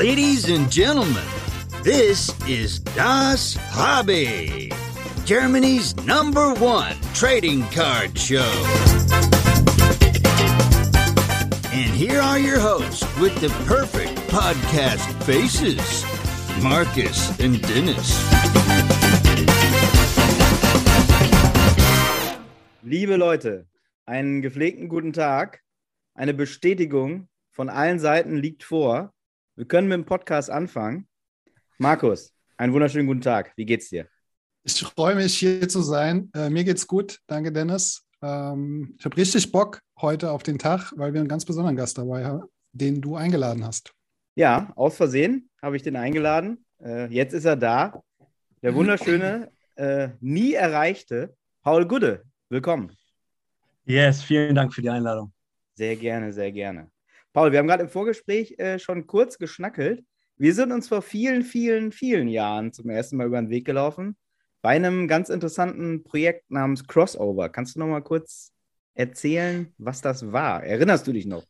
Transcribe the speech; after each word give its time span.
Ladies 0.00 0.48
and 0.48 0.72
gentlemen, 0.72 1.26
this 1.82 2.32
is 2.48 2.80
Das 2.96 3.58
Hobby, 3.68 4.72
Germany's 5.26 5.94
number 6.06 6.54
one 6.54 6.96
trading 7.12 7.64
card 7.64 8.18
show. 8.18 8.50
And 11.70 11.92
here 11.92 12.18
are 12.18 12.38
your 12.38 12.58
hosts 12.58 13.04
with 13.18 13.38
the 13.42 13.50
perfect 13.66 14.16
podcast 14.30 15.04
faces 15.24 15.76
Marcus 16.62 17.38
and 17.38 17.60
Dennis. 17.60 18.08
Liebe 22.82 23.16
Leute, 23.18 23.66
einen 24.06 24.40
gepflegten 24.40 24.88
guten 24.88 25.12
Tag. 25.12 25.60
Eine 26.14 26.32
Bestätigung 26.32 27.28
von 27.50 27.68
allen 27.68 27.98
Seiten 27.98 28.38
liegt 28.38 28.64
vor. 28.64 29.12
Wir 29.60 29.68
können 29.68 29.88
mit 29.88 29.96
dem 29.96 30.06
Podcast 30.06 30.48
anfangen. 30.48 31.06
Markus, 31.76 32.32
einen 32.56 32.72
wunderschönen 32.72 33.06
guten 33.06 33.20
Tag. 33.20 33.52
Wie 33.56 33.66
geht's 33.66 33.90
dir? 33.90 34.06
Ich 34.64 34.80
freue 34.80 35.14
mich, 35.14 35.36
hier 35.36 35.68
zu 35.68 35.82
sein. 35.82 36.30
Äh, 36.34 36.48
mir 36.48 36.64
geht's 36.64 36.86
gut. 36.86 37.18
Danke, 37.26 37.52
Dennis. 37.52 38.06
Ähm, 38.22 38.94
ich 38.98 39.04
habe 39.04 39.18
richtig 39.18 39.52
Bock 39.52 39.82
heute 40.00 40.30
auf 40.30 40.42
den 40.42 40.58
Tag, 40.58 40.94
weil 40.96 41.12
wir 41.12 41.20
einen 41.20 41.28
ganz 41.28 41.44
besonderen 41.44 41.76
Gast 41.76 41.98
dabei 41.98 42.24
haben, 42.24 42.44
den 42.72 43.02
du 43.02 43.16
eingeladen 43.16 43.62
hast. 43.62 43.92
Ja, 44.34 44.72
aus 44.76 44.96
Versehen 44.96 45.50
habe 45.60 45.76
ich 45.76 45.82
den 45.82 45.96
eingeladen. 45.96 46.64
Äh, 46.82 47.12
jetzt 47.12 47.34
ist 47.34 47.44
er 47.44 47.56
da. 47.56 48.02
Der 48.62 48.74
wunderschöne, 48.74 49.50
äh, 49.74 50.08
nie 50.20 50.54
erreichte 50.54 51.36
Paul 51.60 51.86
Gude. 51.86 52.24
Willkommen. 52.48 52.96
Yes, 53.84 54.22
vielen 54.22 54.54
Dank 54.54 54.72
für 54.72 54.80
die 54.80 54.88
Einladung. 54.88 55.34
Sehr 55.74 55.96
gerne, 55.96 56.32
sehr 56.32 56.50
gerne. 56.50 56.90
Paul, 57.32 57.52
wir 57.52 57.60
haben 57.60 57.68
gerade 57.68 57.84
im 57.84 57.88
Vorgespräch 57.88 58.58
äh, 58.58 58.80
schon 58.80 59.06
kurz 59.06 59.38
geschnackelt. 59.38 60.04
Wir 60.36 60.52
sind 60.52 60.72
uns 60.72 60.88
vor 60.88 61.00
vielen, 61.00 61.42
vielen, 61.42 61.92
vielen 61.92 62.26
Jahren 62.26 62.72
zum 62.72 62.90
ersten 62.90 63.16
Mal 63.16 63.26
über 63.26 63.40
den 63.40 63.50
Weg 63.50 63.64
gelaufen 63.64 64.16
bei 64.62 64.70
einem 64.70 65.06
ganz 65.06 65.28
interessanten 65.28 66.02
Projekt 66.02 66.50
namens 66.50 66.86
Crossover. 66.86 67.48
Kannst 67.48 67.76
du 67.76 67.78
noch 67.78 67.86
mal 67.86 68.02
kurz 68.02 68.52
erzählen, 68.94 69.72
was 69.78 70.00
das 70.00 70.32
war? 70.32 70.64
Erinnerst 70.64 71.06
du 71.06 71.12
dich 71.12 71.24
noch? 71.24 71.44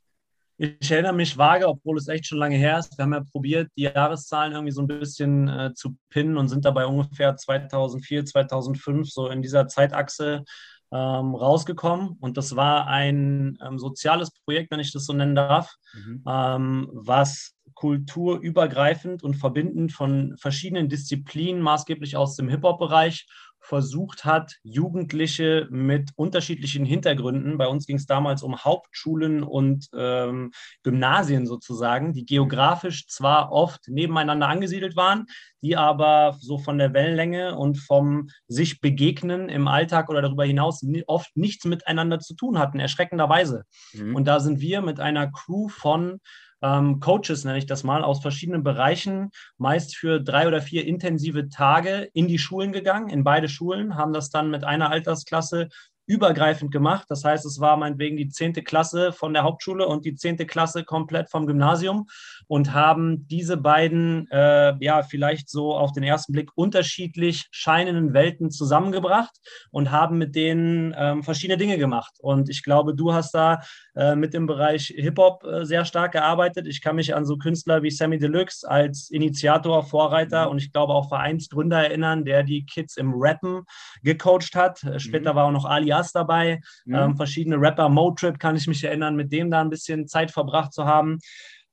Ich 0.59 0.91
erinnere 0.91 1.14
mich 1.14 1.39
vage, 1.39 1.67
obwohl 1.67 1.97
es 1.97 2.09
echt 2.09 2.27
schon 2.27 2.37
lange 2.37 2.56
her 2.56 2.78
ist. 2.78 2.98
Wir 2.98 3.05
haben 3.05 3.15
ja 3.15 3.25
probiert, 3.25 3.70
die 3.78 3.84
Jahreszahlen 3.84 4.53
irgendwie 4.53 4.72
so 4.72 4.83
ein 4.83 4.87
bisschen 4.87 5.48
äh, 5.48 5.72
zu 5.72 5.97
pinnen 6.11 6.37
und 6.37 6.48
sind 6.48 6.67
dabei 6.67 6.84
ungefähr 6.84 7.34
2004, 7.34 8.27
2005 8.27 9.09
so 9.09 9.28
in 9.28 9.41
dieser 9.41 9.67
Zeitachse 9.69 10.44
ähm, 10.93 11.35
rausgekommen. 11.35 12.17
Und 12.21 12.37
das 12.37 12.57
war 12.57 12.87
ein 12.87 13.59
ähm, 13.65 13.79
soziales 13.79 14.31
Projekt, 14.45 14.71
wenn 14.71 14.81
ich 14.81 14.93
das 14.93 15.05
so 15.05 15.13
nennen 15.13 15.35
darf, 15.35 15.75
mhm. 15.95 16.23
ähm, 16.27 16.89
was 16.93 17.55
kulturübergreifend 17.75 19.23
und 19.23 19.35
verbindend 19.35 19.93
von 19.93 20.37
verschiedenen 20.37 20.89
Disziplinen, 20.89 21.63
maßgeblich 21.63 22.17
aus 22.17 22.37
dem 22.37 22.49
Hip-Hop-Bereich, 22.49 23.27
versucht 23.61 24.25
hat, 24.25 24.56
Jugendliche 24.62 25.69
mit 25.70 26.11
unterschiedlichen 26.16 26.84
Hintergründen, 26.84 27.58
bei 27.58 27.69
uns 27.69 27.86
ging 27.86 27.97
es 27.97 28.06
damals 28.06 28.42
um 28.42 28.64
Hauptschulen 28.64 29.42
und 29.42 29.89
ähm, 29.94 30.50
Gymnasien 30.83 31.47
sozusagen, 31.47 32.12
die 32.12 32.25
geografisch 32.25 33.06
zwar 33.06 33.53
oft 33.53 33.88
nebeneinander 33.88 34.48
angesiedelt 34.48 34.97
waren, 34.97 35.27
die 35.62 35.77
aber 35.77 36.36
so 36.41 36.58
von 36.58 36.78
der 36.78 36.94
Wellenlänge 36.94 37.56
und 37.56 37.78
vom 37.78 38.28
sich 38.48 38.81
begegnen 38.81 39.48
im 39.48 39.69
Alltag 39.69 40.08
oder 40.08 40.22
darüber 40.22 40.44
hinaus 40.44 40.83
oft 41.06 41.36
nichts 41.36 41.64
miteinander 41.64 42.19
zu 42.19 42.34
tun 42.34 42.58
hatten, 42.58 42.81
erschreckenderweise. 42.81 43.64
Mhm. 43.92 44.16
Und 44.16 44.25
da 44.25 44.41
sind 44.41 44.61
wir 44.61 44.81
mit 44.81 45.00
einer 45.00 45.31
Crew 45.31 45.69
von 45.69 46.20
ähm, 46.62 47.00
Coaches, 47.00 47.44
nenne 47.44 47.58
ich 47.58 47.66
das 47.66 47.84
mal, 47.84 48.05
aus 48.05 48.20
verschiedenen 48.20 48.62
Bereichen, 48.62 49.30
meist 49.58 49.97
für 49.97 50.20
drei 50.20 50.47
oder 50.47 50.61
vier 50.61 50.86
intensive 50.86 51.48
Tage 51.48 52.08
in 52.12 52.28
die 52.28 52.39
Schulen 52.39 52.72
gegangen, 52.72 53.08
in 53.08 53.25
beide 53.25 53.48
Schulen, 53.48 53.97
haben 53.97 54.12
das 54.12 54.31
dann 54.31 54.50
mit 54.50 54.65
einer 54.65 54.91
Altersklasse 54.91 55.69
übergreifend 56.10 56.72
gemacht. 56.72 57.06
Das 57.09 57.25
heißt, 57.25 57.47
es 57.47 57.60
war 57.60 57.76
meinetwegen 57.76 58.16
die 58.16 58.28
zehnte 58.28 58.62
Klasse 58.62 59.12
von 59.12 59.32
der 59.32 59.44
Hauptschule 59.44 59.87
und 59.87 60.04
die 60.04 60.16
zehnte 60.16 60.44
Klasse 60.44 60.82
komplett 60.82 61.31
vom 61.31 61.47
Gymnasium 61.47 62.09
und 62.50 62.75
haben 62.75 63.28
diese 63.28 63.56
beiden, 63.56 64.27
äh, 64.33 64.75
ja, 64.84 65.05
vielleicht 65.05 65.49
so 65.49 65.72
auf 65.72 65.93
den 65.93 66.03
ersten 66.03 66.33
Blick 66.33 66.50
unterschiedlich 66.56 67.47
scheinenden 67.53 68.12
Welten 68.12 68.50
zusammengebracht 68.50 69.31
und 69.71 69.93
haben 69.93 70.19
mit 70.19 70.34
denen 70.34 70.93
ähm, 70.99 71.22
verschiedene 71.22 71.59
Dinge 71.59 71.78
gemacht. 71.78 72.15
Und 72.19 72.50
ich 72.50 72.65
glaube, 72.65 72.97
du 72.97 73.12
hast 73.12 73.37
da 73.37 73.61
äh, 73.94 74.16
mit 74.16 74.34
dem 74.34 74.49
Bereich 74.49 74.93
Hip-Hop 74.97 75.44
äh, 75.44 75.65
sehr 75.65 75.84
stark 75.84 76.11
gearbeitet. 76.11 76.66
Ich 76.66 76.81
kann 76.83 76.97
mich 76.97 77.15
an 77.15 77.25
so 77.25 77.37
Künstler 77.37 77.84
wie 77.84 77.91
Sammy 77.93 78.19
Deluxe 78.19 78.69
als 78.69 79.11
Initiator, 79.11 79.84
Vorreiter 79.84 80.47
mhm. 80.47 80.50
und 80.50 80.59
ich 80.59 80.72
glaube 80.72 80.93
auch 80.93 81.09
Vereinsgründer 81.09 81.84
erinnern, 81.84 82.25
der 82.25 82.43
die 82.43 82.67
Kids 82.67 82.97
im 82.97 83.12
Rappen 83.15 83.62
gecoacht 84.03 84.56
hat. 84.56 84.82
Äh, 84.82 84.99
später 84.99 85.34
mhm. 85.34 85.37
war 85.37 85.44
auch 85.44 85.53
noch 85.53 85.67
Alias 85.67 86.11
dabei, 86.11 86.61
mhm. 86.84 86.94
ähm, 86.97 87.17
verschiedene 87.17 87.61
Rapper, 87.61 87.88
Motrip 87.88 88.41
kann 88.41 88.56
ich 88.56 88.67
mich 88.67 88.82
erinnern, 88.82 89.15
mit 89.15 89.31
dem 89.31 89.53
da 89.53 89.61
ein 89.61 89.71
bisschen 89.71 90.09
Zeit 90.09 90.32
verbracht 90.32 90.72
zu 90.72 90.84
haben. 90.84 91.21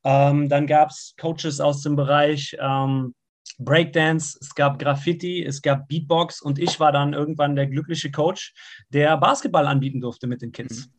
Ähm, 0.07 0.47
dann 0.47 0.67
gab 0.67 0.91
es 0.91 1.15
Coaches 1.19 1.59
aus 1.59 1.81
dem 1.81 1.97
Bereich 1.97 2.55
ähm, 2.61 3.13
Breakdance, 3.59 4.37
es 4.39 4.55
gab 4.55 4.79
Graffiti, 4.79 5.43
es 5.43 5.61
gab 5.61 5.89
Beatbox 5.89 6.41
und 6.41 6.59
ich 6.59 6.79
war 6.79 6.93
dann 6.93 7.11
irgendwann 7.11 7.57
der 7.57 7.67
glückliche 7.67 8.09
Coach, 8.09 8.53
der 8.87 9.17
Basketball 9.17 9.67
anbieten 9.67 9.99
durfte 9.99 10.27
mit 10.27 10.41
den 10.41 10.53
Kids. 10.53 10.85
Mhm. 10.87 10.91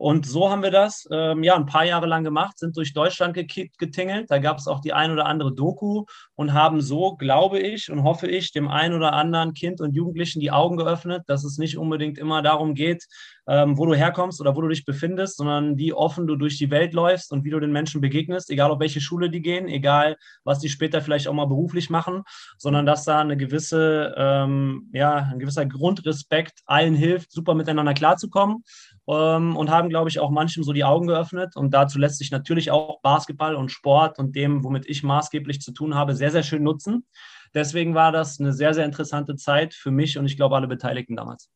Und 0.00 0.24
so 0.24 0.48
haben 0.50 0.62
wir 0.62 0.70
das 0.70 1.06
ähm, 1.12 1.42
ja 1.42 1.54
ein 1.56 1.66
paar 1.66 1.84
Jahre 1.84 2.06
lang 2.06 2.24
gemacht, 2.24 2.58
sind 2.58 2.74
durch 2.74 2.94
Deutschland 2.94 3.34
getingelt. 3.34 4.30
Da 4.30 4.38
gab 4.38 4.56
es 4.56 4.66
auch 4.66 4.80
die 4.80 4.94
ein 4.94 5.10
oder 5.10 5.26
andere 5.26 5.54
Doku 5.54 6.06
und 6.36 6.54
haben 6.54 6.80
so, 6.80 7.16
glaube 7.16 7.58
ich 7.58 7.92
und 7.92 8.02
hoffe 8.02 8.26
ich, 8.26 8.50
dem 8.50 8.68
ein 8.68 8.94
oder 8.94 9.12
anderen 9.12 9.52
Kind 9.52 9.82
und 9.82 9.94
Jugendlichen 9.94 10.40
die 10.40 10.52
Augen 10.52 10.78
geöffnet, 10.78 11.24
dass 11.26 11.44
es 11.44 11.58
nicht 11.58 11.76
unbedingt 11.76 12.16
immer 12.16 12.40
darum 12.40 12.72
geht, 12.72 13.04
ähm, 13.46 13.76
wo 13.76 13.84
du 13.84 13.94
herkommst 13.94 14.40
oder 14.40 14.56
wo 14.56 14.62
du 14.62 14.68
dich 14.68 14.86
befindest, 14.86 15.36
sondern 15.36 15.76
wie 15.76 15.92
offen 15.92 16.26
du 16.26 16.36
durch 16.36 16.56
die 16.56 16.70
Welt 16.70 16.94
läufst 16.94 17.30
und 17.30 17.44
wie 17.44 17.50
du 17.50 17.60
den 17.60 17.72
Menschen 17.72 18.00
begegnest, 18.00 18.48
egal 18.48 18.70
auf 18.70 18.80
welche 18.80 19.02
Schule 19.02 19.28
die 19.28 19.42
gehen, 19.42 19.68
egal 19.68 20.16
was 20.44 20.60
die 20.60 20.70
später 20.70 21.02
vielleicht 21.02 21.28
auch 21.28 21.34
mal 21.34 21.46
beruflich 21.46 21.90
machen, 21.90 22.22
sondern 22.56 22.86
dass 22.86 23.04
da 23.04 23.18
eine 23.18 23.36
gewisse, 23.36 24.14
ähm, 24.16 24.88
ja, 24.94 25.28
ein 25.30 25.40
gewisser 25.40 25.66
Grundrespekt 25.66 26.60
allen 26.64 26.94
hilft, 26.94 27.32
super 27.32 27.54
miteinander 27.54 27.92
klarzukommen 27.92 28.64
ähm, 29.08 29.56
und 29.56 29.68
haben, 29.70 29.89
glaube 29.90 30.08
ich, 30.08 30.18
auch 30.18 30.30
manchem 30.30 30.62
so 30.62 30.72
die 30.72 30.84
Augen 30.84 31.06
geöffnet. 31.06 31.56
Und 31.56 31.74
dazu 31.74 31.98
lässt 31.98 32.18
sich 32.18 32.30
natürlich 32.30 32.70
auch 32.70 33.00
Basketball 33.02 33.54
und 33.54 33.70
Sport 33.70 34.18
und 34.18 34.34
dem, 34.34 34.64
womit 34.64 34.88
ich 34.88 35.02
maßgeblich 35.02 35.60
zu 35.60 35.72
tun 35.72 35.94
habe, 35.94 36.14
sehr, 36.14 36.30
sehr 36.30 36.42
schön 36.42 36.62
nutzen. 36.62 37.04
Deswegen 37.52 37.94
war 37.94 38.12
das 38.12 38.40
eine 38.40 38.52
sehr, 38.52 38.74
sehr 38.74 38.84
interessante 38.84 39.36
Zeit 39.36 39.74
für 39.74 39.90
mich 39.90 40.16
und 40.18 40.26
ich 40.26 40.36
glaube 40.36 40.56
alle 40.56 40.68
Beteiligten 40.68 41.16
damals. 41.16 41.50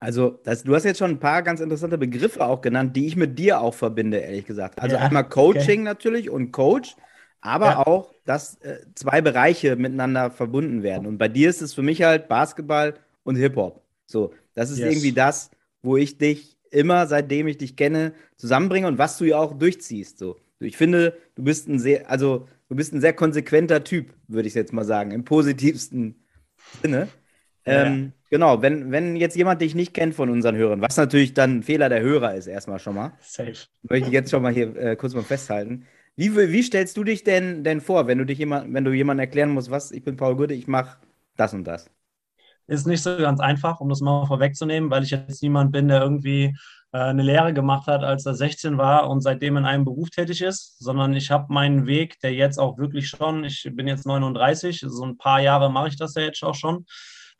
Also, 0.00 0.40
das, 0.42 0.64
du 0.64 0.74
hast 0.74 0.84
jetzt 0.84 0.98
schon 0.98 1.12
ein 1.12 1.20
paar 1.20 1.42
ganz 1.42 1.60
interessante 1.60 1.96
Begriffe 1.96 2.44
auch 2.44 2.60
genannt, 2.60 2.96
die 2.96 3.06
ich 3.06 3.14
mit 3.14 3.38
dir 3.38 3.60
auch 3.60 3.74
verbinde, 3.74 4.16
ehrlich 4.18 4.44
gesagt. 4.44 4.82
Also 4.82 4.96
ja, 4.96 5.02
einmal 5.02 5.28
Coaching 5.28 5.82
okay. 5.82 5.84
natürlich 5.84 6.28
und 6.28 6.50
Coach, 6.50 6.96
aber 7.40 7.66
ja. 7.66 7.86
auch, 7.86 8.12
dass 8.24 8.56
äh, 8.62 8.78
zwei 8.96 9.20
Bereiche 9.20 9.76
miteinander 9.76 10.32
verbunden 10.32 10.82
werden. 10.82 11.06
Und 11.06 11.18
bei 11.18 11.28
dir 11.28 11.48
ist 11.48 11.62
es 11.62 11.72
für 11.72 11.82
mich 11.82 12.02
halt 12.02 12.28
Basketball 12.28 12.94
und 13.22 13.36
Hip-Hop. 13.36 13.80
So, 14.06 14.32
das 14.54 14.70
ist 14.70 14.78
yes. 14.78 14.90
irgendwie 14.90 15.12
das, 15.12 15.50
wo 15.82 15.96
ich 15.96 16.18
dich 16.18 16.56
immer, 16.72 17.06
seitdem 17.06 17.46
ich 17.46 17.58
dich 17.58 17.76
kenne, 17.76 18.12
zusammenbringe 18.36 18.86
und 18.86 18.98
was 18.98 19.18
du 19.18 19.24
ja 19.24 19.38
auch 19.38 19.58
durchziehst. 19.58 20.18
So. 20.18 20.36
Ich 20.60 20.76
finde, 20.76 21.16
du 21.34 21.44
bist 21.44 21.68
ein 21.68 21.78
sehr, 21.78 22.10
also 22.10 22.48
du 22.68 22.76
bist 22.76 22.92
ein 22.92 23.00
sehr 23.00 23.12
konsequenter 23.12 23.84
Typ, 23.84 24.14
würde 24.28 24.48
ich 24.48 24.54
jetzt 24.54 24.72
mal 24.72 24.84
sagen, 24.84 25.10
im 25.10 25.24
positivsten 25.24 26.24
Sinne. 26.82 27.08
Ja. 27.66 27.86
Ähm, 27.86 28.12
Genau, 28.32 28.62
wenn, 28.62 28.90
wenn 28.90 29.14
jetzt 29.14 29.36
jemand 29.36 29.60
dich 29.60 29.74
nicht 29.74 29.92
kennt 29.92 30.14
von 30.14 30.30
unseren 30.30 30.56
Hörern, 30.56 30.80
was 30.80 30.96
natürlich 30.96 31.34
dann 31.34 31.58
ein 31.58 31.62
Fehler 31.62 31.90
der 31.90 32.00
Hörer 32.00 32.34
ist, 32.34 32.46
erstmal 32.46 32.78
schon 32.78 32.94
mal. 32.94 33.12
Safe. 33.20 33.52
Möchte 33.82 34.08
ich 34.08 34.14
jetzt 34.14 34.30
schon 34.30 34.42
mal 34.42 34.54
hier 34.54 34.74
äh, 34.74 34.96
kurz 34.96 35.12
mal 35.12 35.22
festhalten. 35.22 35.84
Wie, 36.16 36.34
wie 36.34 36.62
stellst 36.62 36.96
du 36.96 37.04
dich 37.04 37.24
denn, 37.24 37.62
denn 37.62 37.82
vor, 37.82 38.06
wenn 38.06 38.16
du 38.16 38.24
dich 38.24 38.38
jemand, 38.38 38.72
wenn 38.72 38.84
du 38.84 38.92
jemandem 38.92 39.24
erklären 39.24 39.50
musst, 39.50 39.70
was, 39.70 39.92
ich 39.92 40.02
bin 40.02 40.16
Paul 40.16 40.36
Gude, 40.36 40.54
ich 40.54 40.66
mache 40.66 40.96
das 41.36 41.52
und 41.52 41.64
das? 41.64 41.90
Ist 42.66 42.86
nicht 42.86 43.02
so 43.02 43.16
ganz 43.16 43.40
einfach, 43.40 43.80
um 43.80 43.88
das 43.88 44.00
mal 44.00 44.26
vorwegzunehmen, 44.26 44.90
weil 44.90 45.02
ich 45.02 45.10
jetzt 45.10 45.42
niemand 45.42 45.72
bin, 45.72 45.88
der 45.88 46.02
irgendwie 46.02 46.54
äh, 46.92 46.98
eine 46.98 47.22
Lehre 47.22 47.52
gemacht 47.52 47.86
hat, 47.86 48.04
als 48.04 48.26
er 48.26 48.34
16 48.34 48.78
war 48.78 49.08
und 49.08 49.20
seitdem 49.20 49.56
in 49.56 49.64
einem 49.64 49.84
Beruf 49.84 50.10
tätig 50.10 50.42
ist, 50.42 50.78
sondern 50.78 51.14
ich 51.14 51.30
habe 51.30 51.52
meinen 51.52 51.86
Weg, 51.86 52.20
der 52.20 52.34
jetzt 52.34 52.58
auch 52.58 52.78
wirklich 52.78 53.08
schon, 53.08 53.44
ich 53.44 53.68
bin 53.72 53.88
jetzt 53.88 54.06
39, 54.06 54.84
so 54.86 55.04
ein 55.04 55.18
paar 55.18 55.40
Jahre 55.40 55.70
mache 55.70 55.88
ich 55.88 55.96
das 55.96 56.14
ja 56.14 56.22
jetzt 56.22 56.42
auch 56.42 56.54
schon, 56.54 56.84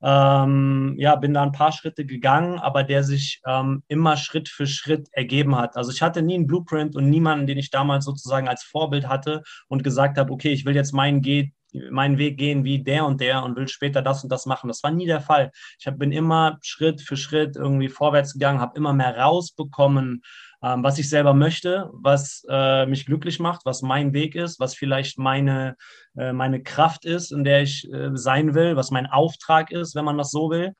ähm, 0.02 0.94
ja, 0.98 1.14
bin 1.16 1.32
da 1.32 1.42
ein 1.42 1.52
paar 1.52 1.70
Schritte 1.70 2.04
gegangen, 2.04 2.58
aber 2.58 2.82
der 2.82 3.04
sich 3.04 3.40
ähm, 3.46 3.84
immer 3.88 4.16
Schritt 4.16 4.48
für 4.48 4.66
Schritt 4.66 5.08
ergeben 5.12 5.56
hat. 5.56 5.76
Also 5.76 5.92
ich 5.92 6.02
hatte 6.02 6.22
nie 6.22 6.34
einen 6.34 6.46
Blueprint 6.48 6.96
und 6.96 7.08
niemanden, 7.08 7.46
den 7.46 7.58
ich 7.58 7.70
damals 7.70 8.04
sozusagen 8.04 8.48
als 8.48 8.64
Vorbild 8.64 9.06
hatte 9.06 9.42
und 9.69 9.84
gesagt 9.84 10.19
habe, 10.19 10.32
okay, 10.32 10.50
ich 10.52 10.64
will 10.64 10.74
jetzt 10.74 10.92
meinen, 10.92 11.22
Ge 11.22 11.52
meinen 11.90 12.19
Weg 12.19 12.38
gehen 12.38 12.64
wie 12.64 12.82
der 12.82 13.04
und 13.04 13.20
der 13.20 13.42
und 13.42 13.56
will 13.56 13.69
später 13.69 14.02
das 14.02 14.22
und 14.22 14.30
das 14.30 14.46
machen. 14.46 14.69
Das 14.69 14.82
war 14.82 14.90
nie 14.90 15.06
der 15.06 15.20
Fall. 15.20 15.50
Ich 15.78 15.86
hab, 15.86 15.98
bin 15.98 16.12
immer 16.12 16.58
Schritt 16.62 17.00
für 17.00 17.16
Schritt 17.16 17.56
irgendwie 17.56 17.88
vorwärts 17.88 18.34
gegangen, 18.34 18.60
habe 18.60 18.76
immer 18.76 18.92
mehr 18.92 19.16
rausbekommen 19.16 20.22
ähm, 20.62 20.84
was 20.84 20.98
ich 20.98 21.08
selber 21.08 21.34
möchte, 21.34 21.90
was 21.92 22.46
äh, 22.48 22.86
mich 22.86 23.04
glücklich 23.04 23.40
macht, 23.40 23.62
was 23.64 23.82
mein 23.82 24.12
Weg 24.12 24.36
ist, 24.36 24.60
was 24.60 24.76
vielleicht 24.76 25.19
meine, 25.19 25.76
äh, 26.16 26.32
meine 26.32 26.62
Kraft 26.62 27.04
ist, 27.04 27.32
in 27.32 27.42
der 27.42 27.62
ich 27.62 27.92
äh, 27.92 28.10
sein 28.14 28.54
will, 28.54 28.76
was 28.76 28.92
mein 28.92 29.06
Auftrag 29.06 29.72
ist, 29.72 29.96
wenn 29.96 30.04
man 30.04 30.19
das 30.19 30.30
so 30.30 30.50
will. 30.50 30.74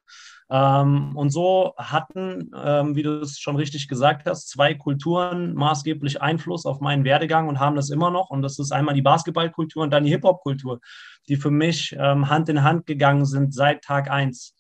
Ähm, 0.55 1.17
und 1.17 1.31
so 1.31 1.73
hatten, 1.79 2.51
ähm, 2.63 2.95
wie 2.95 3.03
du 3.03 3.21
es 3.21 3.39
schon 3.39 3.57
richtig 3.57 3.89
gesagt 3.89 4.27
hast, 4.27 4.51
zwei 4.51 4.75
Kulturen 4.75 5.55
maßgeblich 5.55 6.21
Einfluss 6.21 6.67
auf 6.67 6.81
meinen 6.81 7.05
Werdegang 7.05 7.49
und 7.49 7.59
haben 7.59 7.75
das 7.75 7.89
immer 7.89 8.11
noch. 8.11 8.29
Und 8.29 8.43
das 8.43 8.59
ist 8.59 8.71
einmal 8.71 8.95
die 8.95 9.01
Basketballkultur 9.01 9.83
und 9.83 9.91
dann 9.91 10.05
die 10.05 10.11
Hip-Hop-Kultur, 10.11 10.81
die 11.29 11.37
für 11.37 11.51
mich 11.51 11.97
ähm, 11.99 12.29
Hand 12.29 12.51
in 12.51 12.63
Hand 12.63 12.85
gegangen 12.85 13.25
sind 13.25 13.55
seit 13.55 13.83
Tag 13.83 14.11
eins. 14.11 14.55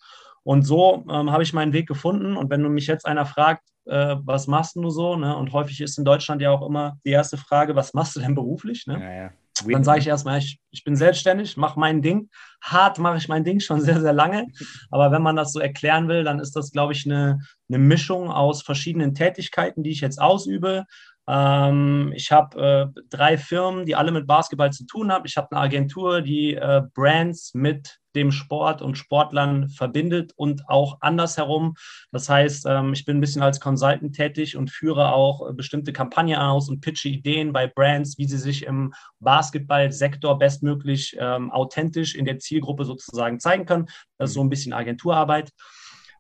Und 0.44 0.62
so 0.62 1.05
habe 1.09 1.44
ich 1.44 1.53
meinen 1.53 1.73
Weg 1.73 1.87
gefunden. 1.87 2.37
Und 2.37 2.50
wenn 2.50 2.65
du 2.65 2.69
mich 2.69 2.89
jetzt 2.89 3.06
einer 3.06 3.27
fragt, 3.27 3.62
äh, 3.85 4.17
was 4.25 4.47
machst 4.47 4.75
du 4.75 4.91
so? 4.91 5.15
Ne? 5.15 5.37
Und 5.37 5.53
häufig 5.53 5.81
ist 5.81 5.99
in 5.99 6.05
Deutschland 6.05 6.43
ja 6.43 6.50
auch 6.50 6.67
immer 6.67 6.99
die 7.05 7.11
erste 7.11 7.37
Frage, 7.37 7.77
was 7.77 7.94
machst 7.94 8.17
du 8.17 8.21
denn 8.21 8.35
beruflich? 8.35 8.87
Ne? 8.87 9.00
Ja, 9.00 9.12
ja. 9.12 9.31
Dann 9.67 9.85
sage 9.85 10.00
ich 10.00 10.06
erstmal, 10.06 10.38
ich, 10.38 10.61
ich 10.70 10.85
bin 10.85 10.97
selbstständig, 10.97 11.56
mache 11.56 11.79
mein 11.79 12.03
Ding. 12.03 12.29
Hart 12.62 12.99
mache 12.99 13.19
ich 13.19 13.29
mein 13.29 13.44
Ding 13.44 13.61
schon 13.61 13.81
sehr, 13.81 14.00
sehr 14.00 14.12
lange. 14.12 14.47
Aber 14.91 15.11
wenn 15.12 15.23
man 15.23 15.37
das 15.37 15.53
so 15.53 15.61
erklären 15.61 16.09
will, 16.09 16.25
dann 16.25 16.38
ist 16.38 16.56
das, 16.56 16.70
glaube 16.70 16.93
ich, 16.93 17.05
eine, 17.06 17.41
eine 17.69 17.79
Mischung 17.79 18.31
aus 18.31 18.62
verschiedenen 18.62 19.14
Tätigkeiten, 19.14 19.82
die 19.82 19.91
ich 19.91 20.00
jetzt 20.00 20.20
ausübe. 20.20 20.85
Ähm, 21.28 22.12
ich 22.14 22.32
habe 22.32 22.92
äh, 22.94 23.00
drei 23.10 23.38
Firmen, 23.38 23.86
die 23.86 23.94
alle 23.94 24.12
mit 24.12 24.26
Basketball 24.26 24.72
zu 24.72 24.86
tun 24.86 25.12
haben. 25.12 25.24
Ich 25.26 25.36
habe 25.36 25.48
eine 25.52 25.60
Agentur, 25.60 26.20
die 26.20 26.54
äh, 26.54 26.82
Brands 26.94 27.54
mit 27.54 27.98
dem 28.14 28.30
Sport 28.30 28.82
und 28.82 28.98
Sportlern 28.98 29.69
verbindet 29.69 30.32
und 30.36 30.69
auch 30.69 30.98
andersherum. 31.00 31.74
Das 32.10 32.28
heißt, 32.28 32.66
ähm, 32.69 32.92
ich 32.92 33.04
bin 33.04 33.19
ein 33.19 33.20
bisschen 33.20 33.42
als 33.42 33.60
Consultant 33.60 34.14
tätig 34.14 34.56
und 34.56 34.70
führe 34.70 35.12
auch 35.12 35.48
äh, 35.48 35.52
bestimmte 35.52 35.92
Kampagnen 35.92 36.36
aus 36.36 36.69
und 36.69 36.80
pitche 36.80 37.08
Ideen 37.08 37.52
bei 37.52 37.66
Brands, 37.66 38.19
wie 38.19 38.26
sie 38.26 38.38
sich 38.38 38.64
im 38.66 38.92
Basketballsektor 39.20 40.38
bestmöglich 40.38 41.16
ähm, 41.19 41.50
authentisch 41.50 42.14
in 42.14 42.24
der 42.24 42.38
Zielgruppe 42.38 42.84
sozusagen 42.84 43.40
zeigen 43.40 43.64
können. 43.64 43.86
Das 44.19 44.30
ist 44.30 44.34
so 44.34 44.42
ein 44.42 44.50
bisschen 44.50 44.72
Agenturarbeit. 44.72 45.50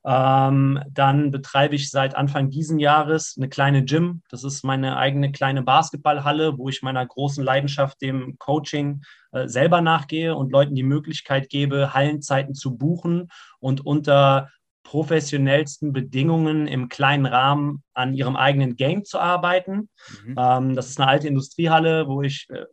Ähm, 0.04 0.82
dann 0.90 1.30
betreibe 1.30 1.76
ich 1.76 1.90
seit 1.90 2.16
Anfang 2.16 2.50
diesen 2.50 2.78
Jahres 2.78 3.34
eine 3.36 3.48
kleine 3.48 3.84
Gym. 3.84 4.22
Das 4.30 4.42
ist 4.42 4.64
meine 4.64 4.96
eigene 4.96 5.30
kleine 5.30 5.62
Basketballhalle, 5.62 6.58
wo 6.58 6.68
ich 6.68 6.82
meiner 6.82 7.06
großen 7.06 7.44
Leidenschaft, 7.44 8.00
dem 8.02 8.36
Coaching, 8.38 9.02
äh, 9.30 9.46
selber 9.46 9.80
nachgehe 9.80 10.34
und 10.34 10.50
Leuten 10.50 10.74
die 10.74 10.82
Möglichkeit 10.82 11.48
gebe, 11.48 11.94
Hallenzeiten 11.94 12.54
zu 12.54 12.76
buchen 12.76 13.28
und 13.60 13.86
unter 13.86 14.48
professionellsten 14.82 15.92
Bedingungen 15.92 16.66
im 16.66 16.88
kleinen 16.88 17.26
Rahmen 17.26 17.82
an 17.94 18.14
ihrem 18.14 18.36
eigenen 18.36 18.76
Game 18.76 19.04
zu 19.04 19.20
arbeiten. 19.20 19.88
Mhm. 20.24 20.34
Ähm, 20.36 20.74
das 20.74 20.88
ist 20.88 21.00
eine 21.00 21.08
alte 21.08 21.28
Industriehalle, 21.28 22.08
wo 22.08 22.22
ich 22.22 22.48
äh, 22.50 22.64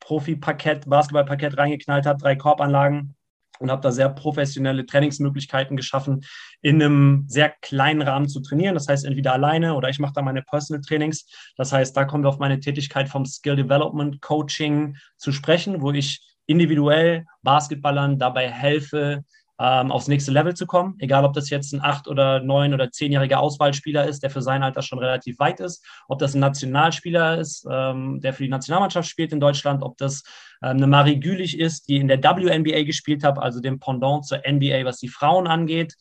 Profi-Parkett, 0.00 0.88
Basketballparkett 0.88 1.56
reingeknallt 1.56 2.04
habe, 2.04 2.20
drei 2.20 2.36
Korbanlagen 2.36 3.16
und 3.58 3.70
habe 3.70 3.82
da 3.82 3.92
sehr 3.92 4.08
professionelle 4.08 4.86
Trainingsmöglichkeiten 4.86 5.76
geschaffen, 5.76 6.24
in 6.60 6.82
einem 6.82 7.24
sehr 7.28 7.50
kleinen 7.60 8.02
Rahmen 8.02 8.28
zu 8.28 8.40
trainieren. 8.40 8.74
Das 8.74 8.88
heißt, 8.88 9.04
entweder 9.04 9.32
alleine 9.32 9.74
oder 9.74 9.88
ich 9.88 9.98
mache 9.98 10.14
da 10.14 10.22
meine 10.22 10.42
Personal 10.42 10.82
Trainings. 10.82 11.26
Das 11.56 11.72
heißt, 11.72 11.96
da 11.96 12.04
kommen 12.04 12.24
wir 12.24 12.28
auf 12.28 12.38
meine 12.38 12.60
Tätigkeit 12.60 13.08
vom 13.08 13.24
Skill 13.24 13.56
Development 13.56 14.20
Coaching 14.20 14.96
zu 15.16 15.32
sprechen, 15.32 15.82
wo 15.82 15.92
ich 15.92 16.20
individuell 16.46 17.24
Basketballern 17.42 18.18
dabei 18.18 18.50
helfe, 18.50 19.24
ähm, 19.60 19.92
aufs 19.92 20.08
nächste 20.08 20.32
Level 20.32 20.54
zu 20.54 20.66
kommen. 20.66 20.96
Egal, 20.98 21.24
ob 21.24 21.32
das 21.32 21.50
jetzt 21.50 21.72
ein 21.72 21.82
acht- 21.82 22.08
oder 22.08 22.40
neun- 22.40 22.74
oder 22.74 22.90
zehnjähriger 22.90 23.38
Auswahlspieler 23.40 24.06
ist, 24.06 24.22
der 24.22 24.30
für 24.30 24.42
sein 24.42 24.62
Alter 24.62 24.82
schon 24.82 24.98
relativ 24.98 25.38
weit 25.38 25.60
ist, 25.60 25.84
ob 26.08 26.18
das 26.18 26.34
ein 26.34 26.40
Nationalspieler 26.40 27.38
ist, 27.38 27.66
ähm, 27.70 28.20
der 28.20 28.32
für 28.32 28.42
die 28.42 28.48
Nationalmannschaft 28.48 29.08
spielt 29.08 29.32
in 29.32 29.40
Deutschland, 29.40 29.82
ob 29.82 29.96
das 29.98 30.22
ähm, 30.62 30.78
eine 30.78 30.86
Marie 30.86 31.20
Gülich 31.20 31.58
ist, 31.58 31.88
die 31.88 31.96
in 31.96 32.08
der 32.08 32.22
WNBA 32.22 32.82
gespielt 32.82 33.22
hat, 33.22 33.38
also 33.38 33.60
dem 33.60 33.78
Pendant 33.78 34.26
zur 34.26 34.38
NBA, 34.38 34.84
was 34.84 34.98
die 34.98 35.08
Frauen 35.08 35.46
angeht, 35.46 35.94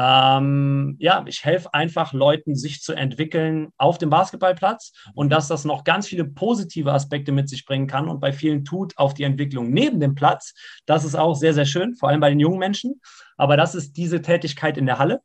ähm, 0.00 0.94
ja, 1.00 1.24
ich 1.26 1.44
helfe 1.44 1.74
einfach 1.74 2.12
Leuten, 2.12 2.54
sich 2.54 2.82
zu 2.82 2.92
entwickeln 2.92 3.72
auf 3.78 3.98
dem 3.98 4.10
Basketballplatz 4.10 4.92
und 5.14 5.30
dass 5.30 5.48
das 5.48 5.64
noch 5.64 5.82
ganz 5.82 6.06
viele 6.06 6.24
positive 6.24 6.92
Aspekte 6.92 7.32
mit 7.32 7.48
sich 7.48 7.64
bringen 7.64 7.88
kann 7.88 8.08
und 8.08 8.20
bei 8.20 8.32
vielen 8.32 8.64
tut 8.64 8.96
auf 8.96 9.12
die 9.14 9.24
Entwicklung 9.24 9.70
neben 9.70 9.98
dem 9.98 10.14
Platz. 10.14 10.54
Das 10.86 11.04
ist 11.04 11.16
auch 11.16 11.34
sehr, 11.34 11.52
sehr 11.52 11.66
schön, 11.66 11.96
vor 11.96 12.10
allem 12.10 12.20
bei 12.20 12.30
den 12.30 12.38
jungen 12.38 12.60
Menschen. 12.60 13.00
Aber 13.36 13.56
das 13.56 13.74
ist 13.74 13.96
diese 13.96 14.22
Tätigkeit 14.22 14.78
in 14.78 14.86
der 14.86 15.00
Halle. 15.00 15.20